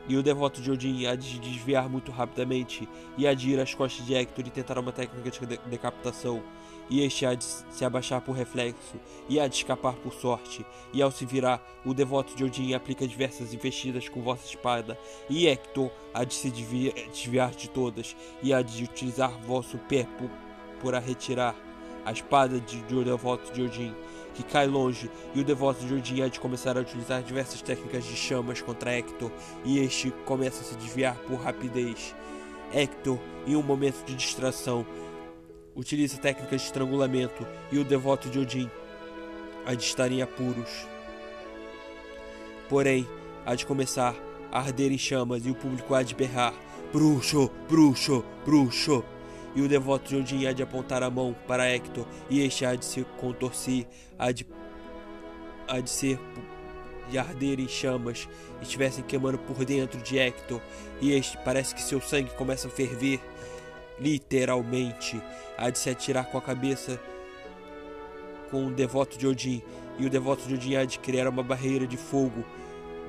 E 0.08 0.16
o 0.16 0.22
devoto 0.22 0.60
de 0.60 0.70
Odin 0.70 1.06
há 1.06 1.14
de 1.14 1.38
desviar 1.38 1.88
muito 1.88 2.10
rapidamente 2.10 2.88
e 3.16 3.26
há 3.26 3.34
de 3.34 3.50
ir 3.50 3.60
às 3.60 3.72
costas 3.72 4.04
de 4.04 4.14
Hector 4.14 4.44
e 4.46 4.50
tentar 4.50 4.78
uma 4.78 4.90
técnica 4.90 5.30
de 5.30 5.58
decapitação. 5.68 6.42
E 6.90 7.00
este 7.02 7.24
há 7.24 7.34
de 7.34 7.44
se 7.44 7.84
abaixar 7.84 8.20
por 8.20 8.34
reflexo 8.34 8.96
e 9.28 9.38
há 9.38 9.46
de 9.46 9.54
escapar 9.54 9.94
por 9.94 10.12
sorte. 10.12 10.66
E 10.92 11.00
ao 11.00 11.12
se 11.12 11.24
virar, 11.24 11.62
o 11.84 11.94
devoto 11.94 12.34
de 12.34 12.44
Odin 12.44 12.74
aplica 12.74 13.06
diversas 13.06 13.54
investidas 13.54 14.08
com 14.08 14.20
vossa 14.20 14.44
espada. 14.44 14.98
E 15.30 15.46
Hector 15.46 15.90
há 16.12 16.24
de 16.24 16.34
se 16.34 16.50
desviar 16.50 17.52
de 17.52 17.70
todas 17.70 18.16
e 18.42 18.52
há 18.52 18.60
de 18.60 18.82
utilizar 18.82 19.30
vosso 19.46 19.78
pé 19.88 20.06
por, 20.80 20.94
a 20.94 20.98
retirar 20.98 21.54
a 22.04 22.10
espada 22.10 22.60
de, 22.60 22.82
de 22.82 23.04
devoto 23.04 23.52
de 23.52 23.62
Odin 23.62 23.94
que 24.34 24.42
cai 24.42 24.66
longe, 24.66 25.10
e 25.34 25.40
o 25.40 25.44
devoto 25.44 25.84
de 25.84 25.94
Odin 25.94 26.22
há 26.22 26.28
de 26.28 26.40
começar 26.40 26.76
a 26.76 26.80
utilizar 26.80 27.22
diversas 27.22 27.62
técnicas 27.62 28.04
de 28.04 28.16
chamas 28.16 28.60
contra 28.60 28.96
Hector, 28.96 29.30
e 29.64 29.78
este 29.78 30.10
começa 30.24 30.60
a 30.60 30.64
se 30.64 30.76
desviar 30.76 31.16
por 31.20 31.40
rapidez. 31.40 32.14
Hector, 32.72 33.18
em 33.46 33.56
um 33.56 33.62
momento 33.62 34.04
de 34.04 34.14
distração, 34.14 34.86
utiliza 35.74 36.18
técnicas 36.18 36.60
de 36.60 36.66
estrangulamento, 36.66 37.46
e 37.70 37.78
o 37.78 37.84
devoto 37.84 38.28
de 38.28 38.38
Odin 38.38 38.70
há 39.66 39.74
de 39.74 39.82
estar 39.84 40.10
em 40.10 40.22
apuros. 40.22 40.86
Porém, 42.68 43.06
há 43.44 43.54
de 43.54 43.66
começar 43.66 44.14
a 44.50 44.58
arder 44.58 44.92
em 44.92 44.98
chamas, 44.98 45.44
e 45.44 45.50
o 45.50 45.54
público 45.54 45.94
há 45.94 46.02
de 46.02 46.14
berrar: 46.14 46.54
Bruxo, 46.92 47.50
bruxo, 47.68 48.24
bruxo 48.44 49.04
e 49.54 49.62
o 49.62 49.68
devoto 49.68 50.08
de 50.08 50.16
Odin 50.16 50.46
há 50.46 50.52
de 50.52 50.62
apontar 50.62 51.02
a 51.02 51.10
mão 51.10 51.34
para 51.46 51.68
Hector, 51.68 52.06
e 52.30 52.40
este 52.40 52.64
há 52.64 52.74
de 52.74 52.84
se 52.84 53.04
contorcer, 53.18 53.86
há 54.18 54.32
de, 54.32 54.46
há 55.68 55.80
de 55.80 55.90
ser 55.90 56.18
de 57.10 57.18
arder 57.18 57.60
em 57.60 57.68
chamas, 57.68 58.28
estivessem 58.62 59.04
queimando 59.04 59.38
por 59.38 59.64
dentro 59.64 60.00
de 60.00 60.18
Hector, 60.18 60.60
e 61.00 61.12
este 61.12 61.36
parece 61.38 61.74
que 61.74 61.82
seu 61.82 62.00
sangue 62.00 62.30
começa 62.30 62.68
a 62.68 62.70
ferver, 62.70 63.20
literalmente, 64.00 65.20
há 65.58 65.68
de 65.70 65.78
se 65.78 65.90
atirar 65.90 66.26
com 66.26 66.38
a 66.38 66.42
cabeça 66.42 66.98
com 68.50 68.66
o 68.66 68.70
devoto 68.70 69.16
de 69.18 69.26
Odin, 69.26 69.62
e 69.98 70.06
o 70.06 70.10
devoto 70.10 70.46
de 70.46 70.54
Odin 70.54 70.76
há 70.76 70.84
de 70.84 70.98
criar 70.98 71.28
uma 71.28 71.42
barreira 71.42 71.86
de 71.86 71.96
fogo. 71.96 72.44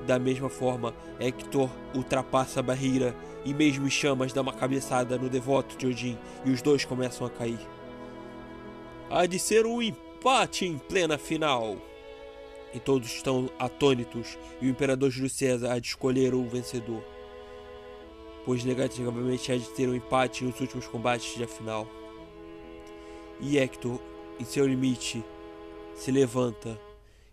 Da 0.06 0.18
mesma 0.18 0.50
forma, 0.50 0.94
Hector 1.18 1.70
ultrapassa 1.94 2.60
a 2.60 2.62
barreira 2.62 3.16
e 3.44 3.54
mesmo 3.54 3.86
em 3.86 3.90
chamas 3.90 4.32
dá 4.32 4.42
uma 4.42 4.52
cabeçada 4.52 5.16
no 5.16 5.30
devoto 5.30 5.76
de 5.78 5.86
Odin 5.86 6.18
e 6.44 6.50
os 6.50 6.60
dois 6.60 6.84
começam 6.84 7.26
a 7.26 7.30
cair. 7.30 7.60
Há 9.10 9.24
de 9.24 9.38
ser 9.38 9.64
um 9.64 9.80
empate 9.80 10.66
em 10.66 10.76
plena 10.76 11.16
final. 11.16 11.76
E 12.74 12.80
todos 12.80 13.08
estão 13.08 13.48
atônitos 13.58 14.36
e 14.60 14.66
o 14.66 14.70
imperador 14.70 15.10
Júlio 15.10 15.30
César 15.30 15.72
há 15.72 15.78
de 15.78 15.86
escolher 15.86 16.34
o 16.34 16.44
vencedor. 16.44 17.02
Pois 18.44 18.64
negativamente 18.64 19.52
há 19.52 19.56
de 19.56 19.68
ter 19.70 19.88
um 19.88 19.94
empate 19.94 20.44
nos 20.44 20.60
últimos 20.60 20.86
combates 20.86 21.38
da 21.38 21.46
final. 21.46 21.86
E 23.40 23.58
Hector, 23.58 23.98
em 24.38 24.44
seu 24.44 24.66
limite, 24.66 25.24
se 25.94 26.10
levanta 26.10 26.78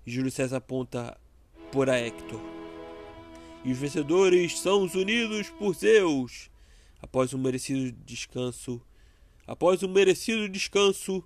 e 0.06 0.12
Júlio 0.12 0.32
César 0.32 0.58
aponta 0.58 1.18
por 1.72 1.90
a 1.90 2.00
Hector 2.00 2.61
e 3.64 3.72
os 3.72 3.78
vencedores 3.78 4.60
são 4.60 4.84
os 4.84 4.96
unidos 4.96 5.50
por 5.50 5.76
Zeus. 5.76 6.50
Após 7.02 7.34
um 7.34 7.38
merecido 7.38 7.92
descanso, 8.06 8.82
após 9.46 9.84
um 9.84 9.88
merecido 9.88 10.48
descanso, 10.48 11.24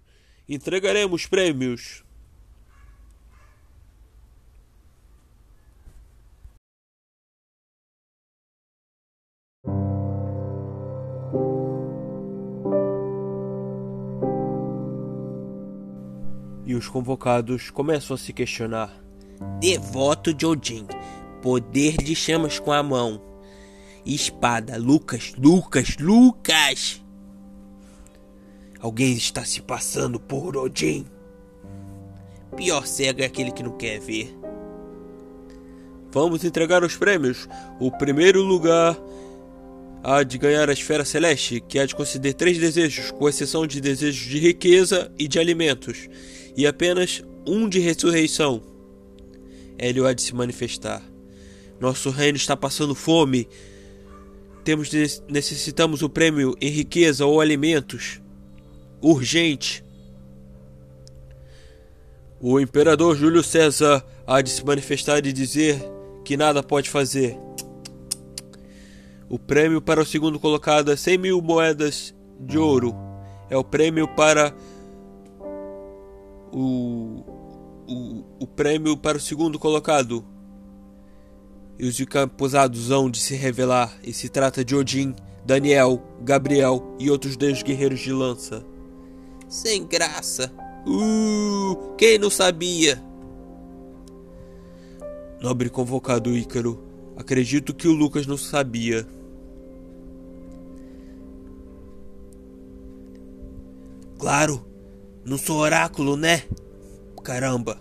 entregaremos 0.48 1.26
prêmios. 1.26 2.04
E 16.66 16.74
os 16.74 16.88
convocados 16.88 17.70
começam 17.70 18.16
a 18.16 18.18
se 18.18 18.34
questionar. 18.34 18.92
Devoto 19.60 20.34
de 20.34 20.46
Odin, 20.46 20.88
Poder 21.46 21.98
de 21.98 22.16
chamas 22.16 22.58
com 22.58 22.72
a 22.72 22.82
mão. 22.82 23.22
Espada. 24.04 24.80
Lucas, 24.80 25.36
Lucas, 25.38 25.96
Lucas! 26.00 27.04
Alguém 28.80 29.14
está 29.14 29.46
se 29.46 29.62
passando 29.62 30.20
por 30.20 30.58
Odin. 30.58 31.06
Pior 32.58 32.88
cego 32.88 33.22
é 33.22 33.26
aquele 33.26 33.52
que 33.52 33.62
não 33.62 33.78
quer 33.78 34.00
ver. 34.00 34.36
Vamos 36.12 36.44
entregar 36.44 36.84
os 36.84 36.98
prêmios. 36.98 37.48
O 37.80 37.92
primeiro 37.92 38.42
lugar 38.42 38.98
há 40.04 40.24
de 40.24 40.40
ganhar 40.40 40.68
a 40.68 40.74
esfera 40.74 41.06
celeste, 41.06 41.60
que 41.60 41.78
há 41.78 41.86
de 41.86 41.94
conceder 41.94 42.34
três 42.34 42.58
desejos, 42.58 43.12
com 43.12 43.30
exceção 43.30 43.68
de 43.68 43.80
desejos 43.80 44.26
de 44.26 44.40
riqueza 44.40 45.12
e 45.16 45.28
de 45.28 45.38
alimentos, 45.38 46.10
e 46.58 46.66
apenas 46.66 47.24
um 47.46 47.70
de 47.70 47.80
ressurreição. 47.80 48.64
Hélio 49.78 50.08
há 50.08 50.14
de 50.14 50.24
se 50.24 50.34
manifestar. 50.34 51.14
Nosso 51.80 52.10
reino 52.10 52.38
está 52.38 52.56
passando 52.56 52.96
fome. 52.96 53.48
Temos 54.64 54.90
necessitamos 55.30 56.02
o 56.02 56.10
prêmio 56.10 56.56
em 56.60 56.70
riqueza 56.70 57.26
ou 57.26 57.40
alimentos. 57.40 58.22
Urgente. 59.02 59.84
O 62.40 62.60
imperador 62.60 63.16
Júlio 63.16 63.44
César 63.44 64.06
há 64.26 64.42
de 64.42 64.50
se 64.50 64.66
manifestar 64.66 65.26
e 65.26 65.34
dizer 65.34 65.84
que 66.24 66.36
nada 66.36 66.64
pode 66.64 66.90
fazer. 66.90 67.38
O 69.30 69.40
prêmio 69.40 69.82
para 69.82 70.02
o 70.02 70.06
segundo 70.06 70.40
colocado 70.40 70.92
é 70.92 70.96
100 70.96 71.18
mil 71.18 71.42
moedas 71.42 72.14
de 72.40 72.58
ouro. 72.58 72.96
É 73.50 73.58
o 73.58 73.64
prêmio 73.64 74.08
para 74.08 74.56
o, 76.52 77.24
o, 77.88 78.24
o 78.40 78.48
prêmio 78.48 78.96
para 78.96 79.18
o 79.18 79.22
segundo 79.22 79.60
colocado. 79.60 80.26
E 81.78 81.88
os 81.88 82.00
encapuzados 82.00 82.90
hão 82.90 83.10
de 83.10 83.20
se 83.20 83.36
revelar, 83.36 83.98
e 84.04 84.14
se 84.14 84.30
trata 84.30 84.64
de 84.64 84.76
Odin, 84.76 85.14
Daniel, 85.46 86.02
Gabriel 86.22 86.96
e 86.98 87.12
outros 87.12 87.36
deuses 87.36 87.62
guerreiros 87.62 88.00
de 88.00 88.12
lança. 88.12 88.66
Sem 89.50 89.86
graça. 89.86 90.52
Uh, 90.88 91.96
quem 91.98 92.18
não 92.18 92.30
sabia? 92.30 93.04
Nobre 95.42 95.70
convocado 95.70 96.36
Ícaro, 96.36 96.82
acredito 97.16 97.74
que 97.74 97.88
o 97.88 97.94
Lucas 97.94 98.26
não 98.26 98.38
sabia. 98.38 99.06
Claro, 104.18 104.66
não 105.24 105.38
sou 105.38 105.58
oráculo, 105.58 106.16
né? 106.16 106.44
Caramba. 107.24 107.80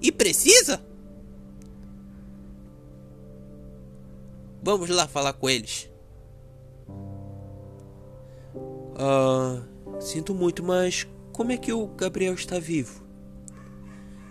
E 0.00 0.10
precisa? 0.10 0.80
Vamos 4.62 4.90
lá 4.90 5.08
falar 5.08 5.32
com 5.32 5.48
eles. 5.48 5.90
Ah, 8.96 9.62
sinto 9.98 10.34
muito, 10.34 10.62
mas 10.62 11.06
como 11.32 11.52
é 11.52 11.56
que 11.56 11.72
o 11.72 11.86
Gabriel 11.86 12.34
está 12.34 12.58
vivo? 12.58 13.02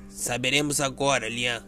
Saberemos 0.08 0.80
agora, 0.80 1.28
Lian. 1.28 1.66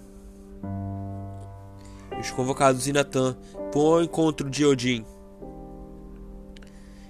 Os 2.20 2.30
convocados 2.30 2.88
e 2.88 2.94
Natan 2.94 3.36
vão 3.74 3.94
ao 3.94 4.04
encontro 4.04 4.48
de 4.48 4.64
Odin. 4.64 5.04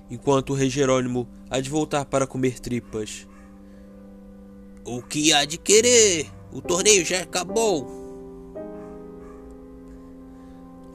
Enquanto 0.09 0.51
o 0.51 0.53
rei 0.53 0.69
Jerônimo 0.69 1.27
há 1.49 1.59
de 1.59 1.69
voltar 1.69 2.05
para 2.05 2.25
comer 2.25 2.59
tripas. 2.59 3.27
O 4.85 5.01
que 5.01 5.33
há 5.33 5.43
de 5.43 5.57
querer? 5.57 6.29
O 6.53 6.61
torneio 6.61 7.05
já 7.05 7.21
acabou. 7.21 8.00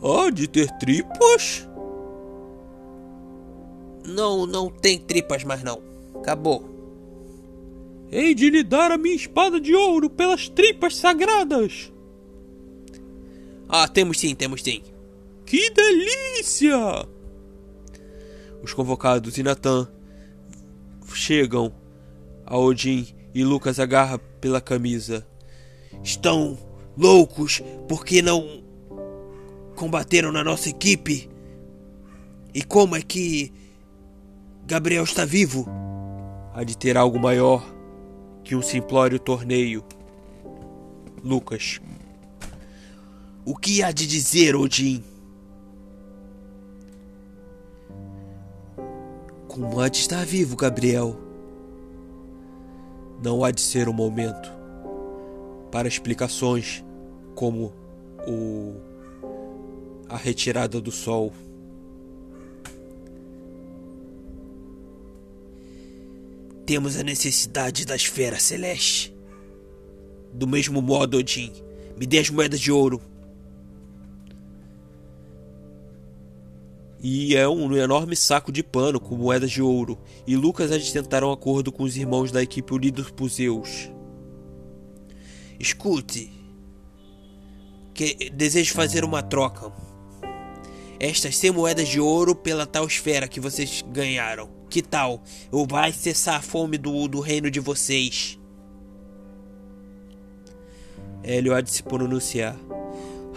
Há 0.07 0.31
de 0.31 0.47
ter 0.47 0.71
tripas? 0.79 1.69
Não, 4.05 4.47
não 4.47 4.71
tem 4.71 5.01
tripas 5.01 5.43
mais 5.43 5.65
não. 5.65 5.83
Acabou. 6.15 6.65
Hei 8.13 8.33
de 8.33 8.49
lhe 8.49 8.63
dar 8.63 8.93
a 8.93 8.97
minha 8.97 9.17
espada 9.17 9.61
de 9.61 9.75
ouro 9.75 10.09
pelas 10.09 10.49
tripas 10.49 10.95
sagradas. 10.95 11.93
Ah, 13.69 13.89
temos 13.89 14.21
sim, 14.21 14.33
temos 14.33 14.63
sim. 14.63 14.81
Que 15.45 15.71
delícia! 15.71 16.79
Os 18.63 18.73
convocados 18.73 19.37
e 19.39 19.43
Natan 19.43 19.89
chegam 21.13 21.75
a 22.45 22.57
Odin 22.57 23.09
e 23.35 23.43
Lucas 23.43 23.81
agarra 23.81 24.19
pela 24.19 24.61
camisa. 24.61 25.27
Estão 26.01 26.57
loucos 26.97 27.61
porque 27.89 28.23
não 28.23 28.66
combateram 29.77 30.33
na 30.33 30.43
nossa 30.43 30.69
equipe? 30.71 31.31
E 32.53 32.65
como 32.65 32.97
é 32.97 33.03
que 33.03 33.53
Gabriel 34.67 35.05
está 35.05 35.25
vivo? 35.25 35.69
Há 36.53 36.65
de 36.65 36.77
ter 36.77 36.97
algo 36.97 37.19
maior 37.21 37.63
que 38.43 38.57
um 38.57 38.63
simplório 38.63 39.19
torneio. 39.19 39.85
Lucas. 41.23 41.81
O 43.45 43.55
que 43.55 43.83
há 43.83 43.93
de 43.93 44.07
dizer, 44.07 44.57
Odin? 44.57 45.05
Como 49.47 49.81
há 49.81 49.89
de 49.89 49.99
estar 49.99 50.25
vivo, 50.25 50.57
Gabriel? 50.57 51.17
Não 53.23 53.45
há 53.45 53.51
de 53.51 53.61
ser 53.61 53.89
o 53.89 53.91
um 53.91 53.95
momento 53.95 54.51
para 55.71 55.89
explicações 55.89 56.85
como 57.35 57.73
o 58.27 58.96
a 60.09 60.17
retirada 60.17 60.81
do 60.81 60.91
sol. 60.91 61.33
Temos 66.65 66.97
a 66.97 67.03
necessidade 67.03 67.85
da 67.85 67.95
esfera 67.95 68.39
celeste. 68.39 69.15
Do 70.33 70.47
mesmo 70.47 70.83
modo, 70.83 71.19
Odin, 71.19 71.53
me 71.97 72.07
dê 72.07 72.19
as 72.19 72.29
moedas 72.29 72.61
de 72.61 72.73
ouro. 72.73 73.01
e 77.09 77.37
é 77.37 77.49
um 77.49 77.73
enorme 77.77 78.17
saco 78.17 78.51
de 78.51 78.65
pano 78.65 78.99
com 78.99 79.15
moedas 79.15 79.53
de 79.53 79.63
ouro, 79.63 79.97
e 80.27 80.35
Lucas 80.35 80.73
há 80.73 80.79
de 80.79 80.93
tentar 80.93 81.23
um 81.23 81.31
acordo 81.31 81.71
com 81.71 81.85
os 81.85 81.97
irmãos 81.97 82.33
da 82.33 82.43
equipe 82.43 82.75
unidos 82.75 83.13
por 83.13 83.29
Zeus. 83.29 83.89
Escute, 85.57 86.33
que 87.95 88.29
desejo 88.31 88.75
fazer 88.75 89.05
uma 89.05 89.23
troca. 89.23 89.73
Estas 90.99 91.37
100 91.37 91.51
moedas 91.53 91.89
de 91.89 92.01
ouro 92.01 92.35
pela 92.35 92.67
tal 92.67 92.87
esfera 92.87 93.29
que 93.29 93.41
vocês 93.41 93.85
ganharam. 93.89 94.49
Que 94.69 94.83
tal? 94.83 95.23
Ou 95.51 95.67
vai 95.67 95.93
cessar 95.93 96.37
a 96.37 96.43
fome 96.43 96.79
do, 96.79 97.07
do 97.09 97.21
reino 97.21 97.51
de 97.51 97.61
vocês? 97.61 98.39
De 101.23 101.71
se 101.71 101.83
pronunciar. 101.83 102.57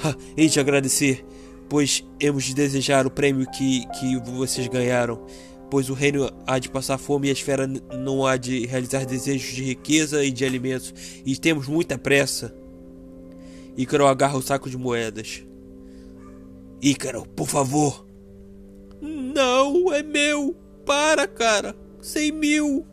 Ha, 0.04 0.16
hei 0.38 0.48
de 0.48 0.60
agradecer 0.60 1.26
pois 1.70 2.04
hemos 2.20 2.44
de 2.44 2.56
desejar 2.56 3.06
o 3.06 3.12
prêmio 3.12 3.50
que, 3.52 3.86
que 4.00 4.18
vocês 4.32 4.68
ganharam, 4.68 5.24
pois 5.70 5.90
o 5.90 5.94
reino 5.94 6.30
há 6.48 6.58
de 6.58 6.68
passar 6.68 6.98
fome 6.98 7.28
e 7.28 7.30
a 7.30 7.34
esfera 7.34 7.68
não 7.68 8.26
há 8.26 8.36
de 8.36 8.66
realizar 8.66 9.06
desejos 9.06 9.54
de 9.54 9.64
riqueza 9.64 10.26
e 10.26 10.32
de 10.32 10.44
alimentos, 10.44 10.94
e 11.24 11.38
temos 11.38 11.68
muita 11.68 11.98
pressa. 11.98 12.54
Ícaro 13.78 14.08
agarra 14.08 14.38
o 14.38 14.42
saco 14.42 14.70
de 14.70 14.78
moedas. 14.78 15.44
Ícaro, 16.82 17.26
por 17.28 17.48
favor. 17.48 18.06
Não, 19.02 19.94
é 19.94 20.02
meu. 20.02 20.56
Para, 20.86 21.28
cara. 21.28 21.76
Cem 22.02 22.32
mil. 22.32 22.86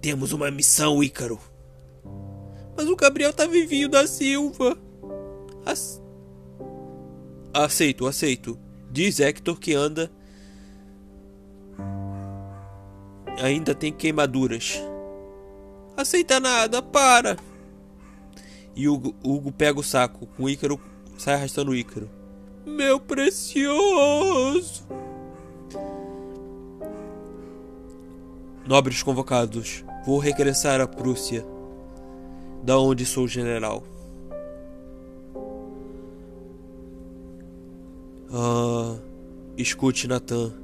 Temos 0.00 0.32
uma 0.32 0.50
missão, 0.50 1.02
Ícaro. 1.02 1.38
Mas 2.76 2.88
o 2.88 2.96
Gabriel 2.96 3.32
tá 3.32 3.46
vivinho 3.46 3.88
da 3.88 4.06
Silva. 4.06 4.76
Aceito, 7.54 8.06
aceito. 8.06 8.58
Diz 8.90 9.20
Hector 9.20 9.58
que 9.58 9.74
anda. 9.74 10.10
Ainda 13.40 13.74
tem 13.74 13.92
queimaduras. 13.92 14.82
Aceita 15.96 16.40
nada, 16.40 16.82
para! 16.82 17.36
E 18.74 18.88
Hugo, 18.88 19.14
Hugo 19.22 19.52
pega 19.52 19.78
o 19.78 19.82
saco 19.82 20.26
com 20.26 20.44
o 20.44 20.48
Ícaro, 20.48 20.80
sai 21.18 21.34
arrastando 21.34 21.72
o 21.72 21.74
Ícaro. 21.74 22.08
Meu 22.64 22.98
precioso! 22.98 24.86
Nobres 28.66 29.02
convocados, 29.02 29.84
vou 30.06 30.18
regressar 30.18 30.80
à 30.80 30.86
Prússia, 30.86 31.44
da 32.62 32.78
onde 32.78 33.04
sou 33.04 33.26
general. 33.26 33.82
Ah, 38.32 38.96
escute, 39.58 40.08
Nathan. 40.08 40.54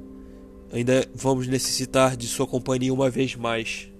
Ainda 0.71 1.07
vamos 1.13 1.47
necessitar 1.47 2.15
de 2.17 2.27
sua 2.27 2.47
companhia 2.47 2.93
uma 2.93 3.09
vez 3.09 3.35
mais. 3.35 3.91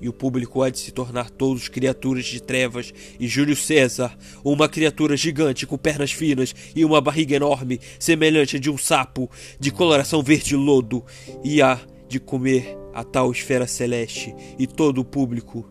E 0.00 0.08
o 0.08 0.12
público 0.12 0.62
há 0.62 0.70
de 0.70 0.78
se 0.78 0.90
tornar 0.90 1.30
todos 1.30 1.68
criaturas 1.68 2.24
de 2.24 2.42
trevas, 2.42 2.92
e 3.18 3.28
Júlio 3.28 3.54
César, 3.54 4.16
uma 4.42 4.68
criatura 4.68 5.16
gigante 5.16 5.66
com 5.66 5.76
pernas 5.76 6.12
finas 6.12 6.54
e 6.74 6.84
uma 6.84 7.00
barriga 7.00 7.36
enorme, 7.36 7.80
semelhante 7.98 8.56
a 8.56 8.60
de 8.60 8.70
um 8.70 8.78
sapo, 8.78 9.30
de 9.58 9.70
coloração 9.70 10.22
verde 10.22 10.56
lodo, 10.56 11.04
e 11.44 11.60
há 11.60 11.78
de 12.08 12.18
comer 12.18 12.76
a 12.94 13.04
tal 13.04 13.30
esfera 13.30 13.66
celeste, 13.66 14.34
e 14.58 14.66
todo 14.66 15.00
o 15.00 15.04
público 15.04 15.70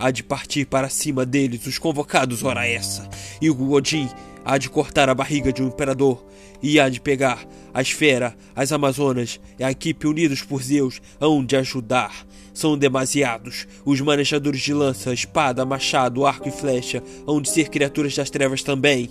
há 0.00 0.10
de 0.10 0.22
partir 0.22 0.64
para 0.64 0.88
cima 0.88 1.26
deles, 1.26 1.66
os 1.66 1.76
convocados, 1.76 2.42
ora 2.42 2.66
essa, 2.66 3.08
e 3.40 3.50
o 3.50 3.54
Godin 3.54 4.08
há 4.42 4.56
de 4.56 4.70
cortar 4.70 5.10
a 5.10 5.14
barriga 5.14 5.52
de 5.52 5.62
um 5.62 5.68
imperador 5.68 6.24
e 6.62 6.78
há 6.78 6.88
de 6.88 7.00
pegar 7.00 7.46
a 7.72 7.80
esfera, 7.80 8.36
as 8.54 8.72
Amazonas 8.72 9.40
e 9.58 9.64
a 9.64 9.70
equipe 9.70 10.06
unidos 10.06 10.42
por 10.42 10.62
Zeus 10.62 11.00
hão 11.20 11.44
de 11.44 11.56
ajudar. 11.56 12.26
São 12.52 12.76
demasiados. 12.76 13.66
Os 13.84 14.00
manejadores 14.00 14.60
de 14.60 14.74
lança, 14.74 15.12
espada, 15.12 15.64
machado, 15.64 16.26
arco 16.26 16.48
e 16.48 16.52
flecha 16.52 17.02
hão 17.26 17.40
de 17.40 17.48
ser 17.48 17.68
criaturas 17.68 18.14
das 18.14 18.28
trevas 18.28 18.62
também. 18.62 19.10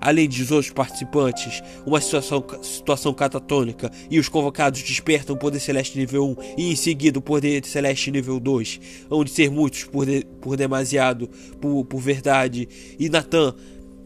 Além 0.00 0.28
dos 0.28 0.50
outros 0.50 0.72
participantes, 0.72 1.62
uma 1.86 2.00
situação, 2.00 2.44
situação 2.62 3.14
catatônica 3.14 3.90
e 4.10 4.18
os 4.18 4.28
convocados 4.28 4.82
despertam 4.82 5.34
o 5.34 5.38
poder 5.38 5.58
celeste 5.58 5.98
nível 5.98 6.28
1 6.28 6.36
e 6.58 6.70
em 6.70 6.76
seguida 6.76 7.18
o 7.18 7.22
poder 7.22 7.64
celeste 7.64 8.10
nível 8.10 8.38
2, 8.38 8.80
onde 9.10 9.30
ser 9.30 9.50
muitos 9.50 9.84
por, 9.84 10.04
de, 10.04 10.24
por 10.40 10.56
demasiado, 10.56 11.28
por, 11.60 11.84
por 11.86 12.00
verdade, 12.00 12.68
e 12.98 13.08
Natan 13.08 13.54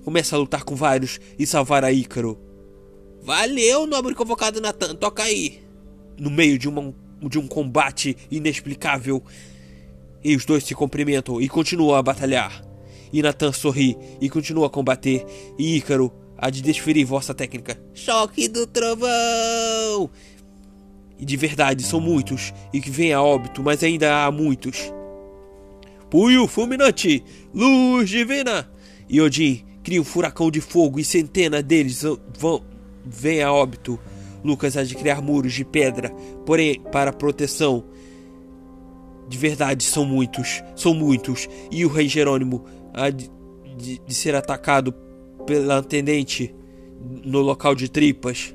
começa 0.04 0.36
a 0.36 0.38
lutar 0.38 0.62
com 0.62 0.76
vários 0.76 1.18
e 1.38 1.46
salvar 1.46 1.84
a 1.84 1.92
Ícaro. 1.92 2.49
Valeu, 3.22 3.86
nobre 3.86 4.14
convocado 4.14 4.60
Natan, 4.60 4.94
toca 4.94 5.22
aí. 5.22 5.60
No 6.18 6.30
meio 6.30 6.58
de, 6.58 6.68
uma, 6.68 6.94
de 7.22 7.38
um 7.38 7.46
combate 7.46 8.16
inexplicável, 8.30 9.22
e 10.22 10.34
os 10.34 10.44
dois 10.44 10.64
se 10.64 10.74
cumprimentam 10.74 11.40
e 11.40 11.48
continuam 11.48 11.94
a 11.94 12.02
batalhar. 12.02 12.62
E 13.12 13.22
Natan 13.22 13.52
sorri 13.52 13.96
e 14.20 14.28
continua 14.30 14.66
a 14.66 14.70
combater, 14.70 15.24
e 15.58 15.76
Ícaro 15.76 16.12
há 16.36 16.48
de 16.48 16.62
desferir 16.62 17.04
vossa 17.04 17.34
técnica. 17.34 17.80
Choque 17.94 18.48
do 18.48 18.66
trovão! 18.66 20.10
E 21.18 21.24
de 21.24 21.36
verdade 21.36 21.82
são 21.82 22.00
muitos, 22.00 22.54
e 22.72 22.80
que 22.80 22.90
vêm 22.90 23.12
a 23.12 23.22
óbito, 23.22 23.62
mas 23.62 23.82
ainda 23.84 24.24
há 24.24 24.30
muitos. 24.30 24.92
Punho 26.08 26.48
fulminante, 26.48 27.22
luz 27.52 28.08
divina! 28.08 28.70
E 29.08 29.20
Odin 29.20 29.64
cria 29.82 30.00
um 30.00 30.04
furacão 30.04 30.50
de 30.50 30.60
fogo 30.60 30.98
e 30.98 31.04
centenas 31.04 31.62
deles 31.62 32.02
vão 32.38 32.69
vêm 33.10 33.42
a 33.42 33.52
óbito. 33.52 33.98
Lucas 34.42 34.76
há 34.76 34.82
de 34.82 34.94
criar 34.94 35.20
muros 35.20 35.52
de 35.52 35.64
pedra, 35.64 36.10
porém 36.46 36.80
para 36.92 37.12
proteção. 37.12 37.84
De 39.28 39.36
verdade 39.36 39.84
são 39.84 40.04
muitos, 40.04 40.62
são 40.74 40.94
muitos, 40.94 41.48
e 41.70 41.84
o 41.84 41.88
rei 41.88 42.08
Jerônimo 42.08 42.64
há 42.92 43.10
de, 43.10 43.30
de, 43.76 44.00
de 44.04 44.14
ser 44.14 44.34
atacado 44.34 44.92
pela 45.46 45.78
atendente 45.78 46.54
no 47.24 47.40
local 47.40 47.74
de 47.74 47.88
tripas. 47.88 48.54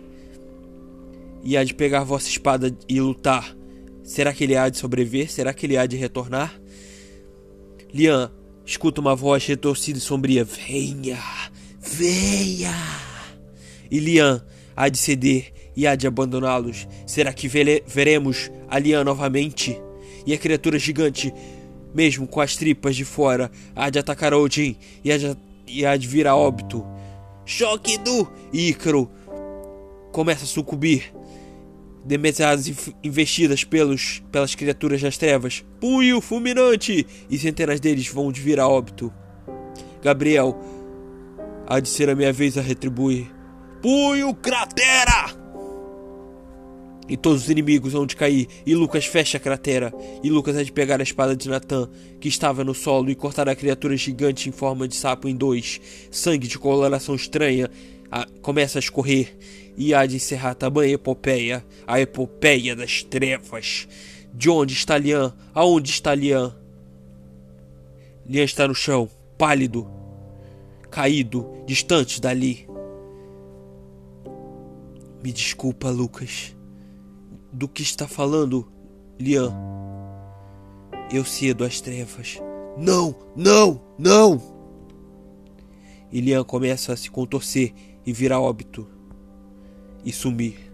E 1.44 1.56
há 1.56 1.64
de 1.64 1.74
pegar 1.74 2.04
vossa 2.04 2.28
espada 2.28 2.76
e 2.90 3.00
lutar. 3.00 3.56
Será 4.04 4.34
que 4.34 4.44
ele 4.44 4.56
há 4.56 4.68
de 4.68 4.78
sobreviver? 4.78 5.32
Será 5.32 5.54
que 5.54 5.66
ele 5.66 5.78
há 5.78 5.86
de 5.86 5.96
retornar? 5.96 6.60
Lian 7.94 8.32
escuta 8.66 9.00
uma 9.00 9.16
voz 9.16 9.46
retorcida 9.46 9.98
e 9.98 10.02
sombria. 10.02 10.44
Venha! 10.44 11.20
Venha! 11.80 13.05
E 13.90 14.00
Lian 14.00 14.44
há 14.76 14.90
de 14.90 14.98
ceder 14.98 15.52
e 15.76 15.86
há 15.86 15.96
de 15.96 16.08
abandoná-los. 16.08 16.88
Será 17.06 17.34
que 17.34 17.48
veremos 17.48 18.52
a 18.68 18.80
Lian 18.80 19.04
novamente? 19.04 19.80
E 20.26 20.34
a 20.34 20.38
criatura 20.38 20.80
gigante 20.80 21.34
mesmo 21.96 22.28
com 22.28 22.42
as 22.42 22.58
tripas 22.58 22.94
de 22.94 23.06
fora, 23.06 23.50
há 23.74 23.90
de 23.90 23.98
atacar 23.98 24.34
Odin 24.34 24.76
e 25.02 25.14
há 25.14 25.18
de, 25.18 25.38
e 25.66 25.86
há 25.86 25.96
de 25.96 26.06
vir 26.06 26.28
a 26.28 26.36
óbito. 26.36 26.86
Choque 27.46 27.98
do 27.98 28.28
Ícaro 28.52 29.10
começa 30.12 30.44
a 30.44 30.48
sucumbir, 30.48 31.14
demasiadas 32.04 32.70
investidas 33.02 33.64
pelos, 33.64 34.22
pelas 34.30 34.54
criaturas 34.56 35.02
das 35.02 35.18
trevas. 35.18 35.64
Punho 35.80 36.20
fulminante! 36.20 37.08
E 37.30 37.38
centenas 37.38 37.80
deles 37.80 38.08
vão 38.10 38.30
de 38.30 38.42
vir 38.42 38.60
a 38.60 38.68
óbito. 38.68 39.14
Gabriel, 40.04 40.60
há 41.66 41.80
de 41.80 41.88
ser 41.88 42.10
a 42.10 42.16
minha 42.16 42.34
vez 42.34 42.58
a 42.58 42.62
retribuir. 42.62 43.35
Punho 43.86 44.34
cratera! 44.34 45.32
E 47.08 47.16
todos 47.16 47.44
os 47.44 47.50
inimigos 47.52 47.94
vão 47.94 48.08
de 48.08 48.16
cair, 48.16 48.48
e 48.66 48.74
Lucas 48.74 49.06
fecha 49.06 49.38
a 49.38 49.40
cratera, 49.40 49.94
e 50.24 50.32
Lucas 50.32 50.58
é 50.58 50.64
de 50.64 50.72
pegar 50.72 51.00
a 51.00 51.04
espada 51.04 51.36
de 51.36 51.48
Natan, 51.48 51.88
que 52.20 52.28
estava 52.28 52.64
no 52.64 52.74
solo, 52.74 53.12
e 53.12 53.16
cortar 53.16 53.48
a 53.48 53.56
criatura 53.56 53.96
gigante 53.96 54.50
em 54.50 54.52
forma 54.52 54.88
de 54.88 54.96
sapo 54.96 55.28
em 55.28 55.36
dois. 55.36 55.80
Sangue 56.10 56.48
de 56.48 56.58
coloração 56.58 57.14
estranha 57.14 57.70
a, 58.10 58.26
começa 58.42 58.80
a 58.80 58.82
escorrer, 58.82 59.38
e 59.78 59.94
há 59.94 60.04
de 60.08 60.16
encerrar 60.16 60.50
a 60.50 60.56
tamanha 60.56 60.96
epopeia, 60.96 61.64
a 61.86 62.02
epopeia 62.02 62.76
das 62.76 63.04
trevas. 63.04 63.88
De 64.34 64.50
onde 64.50 64.74
está 64.74 64.98
Lian? 64.98 65.32
Aonde 65.54 65.92
está 65.92 66.16
Lian? 66.16 66.56
Lian 68.26 68.46
está 68.46 68.68
no 68.68 68.74
chão, 68.74 69.08
pálido, 69.38 69.88
caído, 70.90 71.46
distante 71.68 72.20
dali. 72.20 72.65
Me 75.26 75.34
desculpa, 75.34 75.90
Lucas 75.90 76.56
do 77.52 77.68
que 77.68 77.82
está 77.82 78.08
falando, 78.08 78.68
Lian? 79.20 79.52
Eu 81.12 81.26
cedo 81.26 81.64
às 81.64 81.82
trevas. 81.82 82.40
Não, 82.78 83.16
não, 83.36 83.82
não! 83.98 84.40
E 86.12 86.22
Lian 86.22 86.44
começa 86.44 86.94
a 86.94 86.96
se 86.96 87.10
contorcer 87.10 87.74
e 88.06 88.14
virar 88.14 88.40
óbito 88.40 88.88
e 90.06 90.12
sumir. 90.12 90.72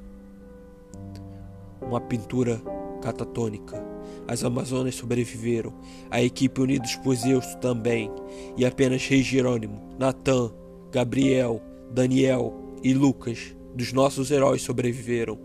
Uma 1.82 2.02
pintura 2.02 2.62
catatônica. 3.02 3.82
As 4.28 4.44
Amazonas 4.44 4.96
sobreviveram, 4.96 5.74
a 6.10 6.22
equipe 6.22 6.60
Unidos 6.60 6.98
por 6.98 7.16
Zeus 7.16 7.56
também, 7.56 8.12
e 8.58 8.66
apenas 8.66 9.08
Rei 9.08 9.24
Jerônimo, 9.24 9.96
Natan, 9.98 10.52
Gabriel, 10.92 11.62
Daniel 11.90 12.54
e 12.84 12.94
Lucas, 12.94 13.56
dos 13.76 13.94
nossos 13.94 14.32
heróis, 14.32 14.62
sobreviveram. 14.62 15.40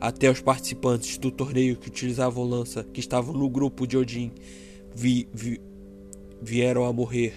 Até 0.00 0.30
os 0.30 0.40
participantes 0.40 1.16
do 1.18 1.30
torneio 1.30 1.76
que 1.76 1.88
utilizavam 1.88 2.44
lança, 2.44 2.84
que 2.84 3.00
estavam 3.00 3.32
no 3.32 3.48
grupo 3.48 3.86
de 3.86 3.96
Odin, 3.96 4.30
vi, 4.94 5.26
vi, 5.32 5.60
vieram 6.40 6.84
a 6.84 6.92
morrer. 6.92 7.34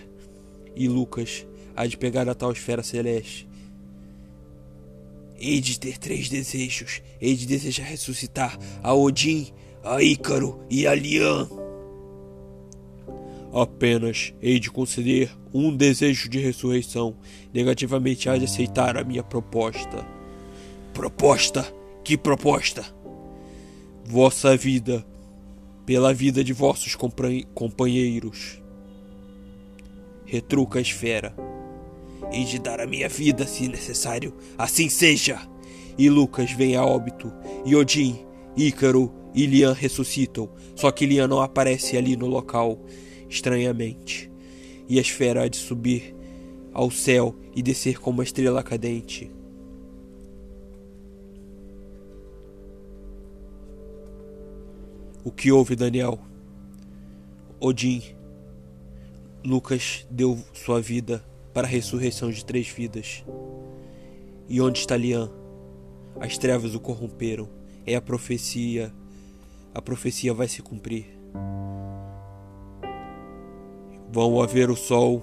E 0.76 0.88
Lucas 0.88 1.45
há 1.76 1.86
de 1.86 1.97
pegar 1.97 2.28
a 2.28 2.36
tal 2.36 2.51
esfera 2.51 2.84
celeste. 2.84 3.47
Hei 5.39 5.61
de 5.61 5.80
ter 5.80 5.97
três 5.97 6.28
desejos. 6.28 7.01
Hei 7.22 7.36
de 7.36 7.45
desejar 7.45 7.86
ressuscitar 7.86 8.57
a 8.84 8.93
Odin, 8.93 9.47
a 9.84 10.03
Ícaro 10.03 10.59
e 10.70 10.86
a 10.86 10.93
Lian. 10.93 11.68
Apenas 13.54 14.34
hei 14.42 14.59
de 14.59 14.70
conceder 14.70 15.32
um 15.54 15.76
desejo 15.76 16.30
de 16.30 16.39
ressurreição. 16.39 17.17
Negativamente 17.54 18.30
há 18.30 18.38
de 18.38 18.46
aceitar 18.46 18.97
a 18.97 19.04
minha 19.04 19.24
proposta. 19.24 20.05
Proposta! 20.93 21.66
Que 22.04 22.17
proposta! 22.17 22.86
Vossa 24.05 24.55
vida 24.55 25.05
pela 25.86 26.13
vida 26.13 26.43
de 26.43 26.54
vossos 26.54 26.96
companheiros. 27.54 28.62
Retruca 30.26 30.78
a 30.78 30.82
esfera. 30.82 31.36
E 32.32 32.43
de 32.43 32.59
dar 32.59 32.80
a 32.80 32.86
minha 32.86 33.09
vida 33.09 33.47
se 33.47 33.67
necessário, 33.67 34.36
assim 34.55 34.88
seja. 34.89 35.39
E 35.97 36.09
Lucas 36.09 36.51
vem 36.51 36.76
a 36.76 36.86
óbito, 36.86 37.34
e 37.66 37.76
Odin, 37.76 38.24
Ícaro 38.55 39.12
e 39.34 39.46
Lian 39.46 39.74
ressuscitam, 39.74 40.50
só 40.76 40.92
que 40.92 41.05
Lian 41.05 41.28
não 41.28 41.42
aparece 41.42 41.97
ali 41.97 42.16
no 42.16 42.28
local, 42.28 42.80
estranhamente. 43.30 44.32
E 44.88 44.97
a 44.97 45.01
esfera 45.01 45.43
há 45.43 45.47
de 45.47 45.58
subir 45.58 46.16
ao 46.74 46.89
céu 46.89 47.36
e 47.56 47.62
descer 47.62 48.00
como 48.00 48.18
uma 48.18 48.24
estrela 48.24 48.64
cadente. 48.64 49.32
O 55.24 55.32
que 55.32 55.51
houve, 55.51 55.76
Daniel? 55.76 56.18
Odin. 57.60 58.01
Lucas 59.43 60.08
deu 60.10 60.38
sua 60.54 60.82
vida 60.82 61.24
para 61.54 61.68
a 61.68 61.70
ressurreição 61.70 62.32
de 62.32 62.43
três 62.43 62.68
vidas. 62.68 63.24
E 64.47 64.60
onde 64.62 64.80
está 64.80 64.97
Lian? 64.97 65.30
As 66.20 66.38
trevas 66.38 66.74
o 66.74 66.80
corromperam. 66.80 67.50
É 67.86 67.96
a 67.96 68.01
profecia. 68.01 68.93
A 69.74 69.82
profecia 69.82 70.34
vai 70.34 70.47
se 70.47 70.62
cumprir. 70.62 71.06
Vão 74.12 74.42
haver 74.42 74.72
o 74.72 74.76
sol 74.76 75.22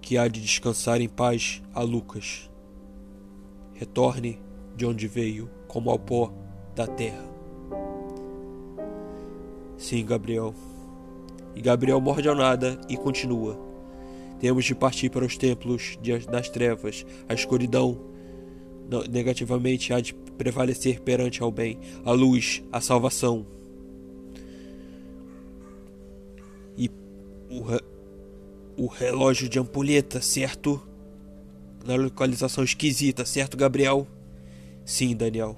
que 0.00 0.18
há 0.18 0.26
de 0.26 0.40
descansar 0.40 1.00
em 1.00 1.08
paz 1.08 1.62
a 1.72 1.82
Lucas. 1.82 2.50
Retorne 3.74 4.40
de 4.76 4.84
onde 4.84 5.06
veio, 5.06 5.48
como 5.68 5.90
ao 5.90 5.98
pó 5.98 6.32
da 6.74 6.86
terra. 6.86 7.24
Sim, 9.76 10.04
Gabriel. 10.04 10.52
E 11.54 11.60
Gabriel 11.60 12.00
morde 12.00 12.28
ao 12.28 12.34
nada 12.34 12.80
e 12.88 12.96
continua. 12.96 13.56
Temos 14.40 14.64
de 14.64 14.74
partir 14.74 15.10
para 15.10 15.24
os 15.24 15.36
templos 15.36 15.98
das 16.28 16.48
trevas. 16.48 17.06
A 17.28 17.34
escuridão 17.34 17.96
negativamente 19.08 19.92
há 19.92 20.00
de 20.00 20.12
prevalecer 20.12 21.00
perante 21.00 21.42
ao 21.42 21.52
bem, 21.52 21.78
a 22.04 22.10
luz, 22.10 22.62
a 22.72 22.80
salvação. 22.80 23.46
O, 27.50 28.84
o 28.84 28.86
relógio 28.86 29.48
de 29.48 29.58
ampulheta, 29.58 30.20
certo? 30.20 30.86
na 31.84 31.96
localização 31.96 32.62
esquisita, 32.64 33.24
certo, 33.24 33.56
Gabriel? 33.56 34.06
Sim, 34.84 35.16
Daniel. 35.16 35.56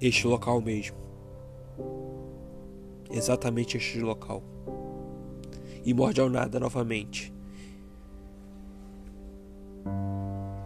Este 0.00 0.26
local 0.26 0.60
mesmo. 0.60 0.96
Exatamente 3.10 3.76
este 3.76 4.00
local. 4.00 4.42
E 5.84 5.92
morde 5.92 6.20
ao 6.20 6.28
nada 6.28 6.58
novamente. 6.58 7.32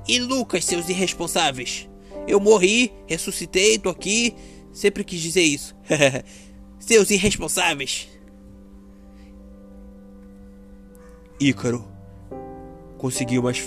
E 0.09 0.19
Lucas, 0.21 0.65
seus 0.65 0.89
irresponsáveis? 0.89 1.89
Eu 2.29 2.39
morri, 2.41 2.93
ressuscitei, 3.07 3.79
tô 3.79 3.89
aqui. 3.89 4.35
Sempre 4.73 5.05
quis 5.05 5.21
dizer 5.21 5.43
isso. 5.43 5.75
seus 6.79 7.11
irresponsáveis. 7.11 8.09
Ícaro 11.39 11.85
conseguiu 12.97 13.47
as, 13.47 13.59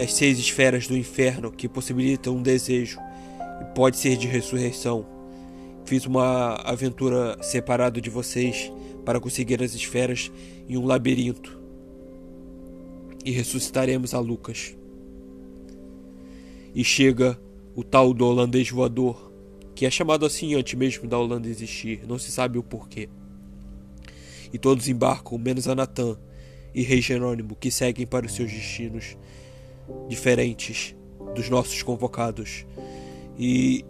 as 0.00 0.12
seis 0.14 0.38
esferas 0.38 0.86
do 0.86 0.96
inferno 0.96 1.52
que 1.52 1.68
possibilitam 1.68 2.36
um 2.36 2.42
desejo 2.42 2.98
e 3.60 3.64
pode 3.74 3.98
ser 3.98 4.16
de 4.16 4.26
ressurreição. 4.26 5.06
Fiz 5.84 6.06
uma 6.06 6.54
aventura 6.64 7.36
separado 7.42 8.00
de 8.00 8.08
vocês 8.08 8.72
para 9.04 9.20
conseguir 9.20 9.62
as 9.62 9.74
esferas 9.74 10.32
em 10.66 10.78
um 10.78 10.86
labirinto. 10.86 11.60
E 13.22 13.30
ressuscitaremos 13.30 14.14
a 14.14 14.18
Lucas. 14.20 14.74
E 16.74 16.82
chega 16.82 17.38
o 17.74 17.84
tal 17.84 18.14
do 18.14 18.24
holandês 18.26 18.70
voador, 18.70 19.30
que 19.74 19.84
é 19.84 19.90
chamado 19.90 20.24
assim 20.24 20.54
antes 20.54 20.72
mesmo 20.74 21.06
da 21.06 21.18
Holanda 21.18 21.48
existir, 21.48 22.00
não 22.06 22.18
se 22.18 22.32
sabe 22.32 22.58
o 22.58 22.62
porquê. 22.62 23.08
E 24.52 24.58
todos 24.58 24.88
embarcam, 24.88 25.36
menos 25.36 25.68
a 25.68 25.74
Natan 25.74 26.16
e 26.74 26.82
Rei 26.82 27.00
Jerônimo, 27.00 27.54
que 27.54 27.70
seguem 27.70 28.06
para 28.06 28.26
os 28.26 28.34
seus 28.34 28.50
destinos 28.50 29.16
diferentes 30.08 30.94
dos 31.34 31.48
nossos 31.48 31.82
convocados. 31.82 32.66
E 33.38 33.84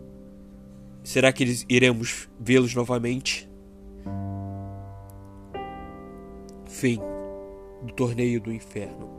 será 1.02 1.32
que 1.32 1.42
eles 1.42 1.64
iremos 1.68 2.28
vê-los 2.38 2.74
novamente? 2.74 3.48
Fim 6.66 6.98
do 7.82 7.92
torneio 7.94 8.40
do 8.40 8.52
inferno. 8.52 9.13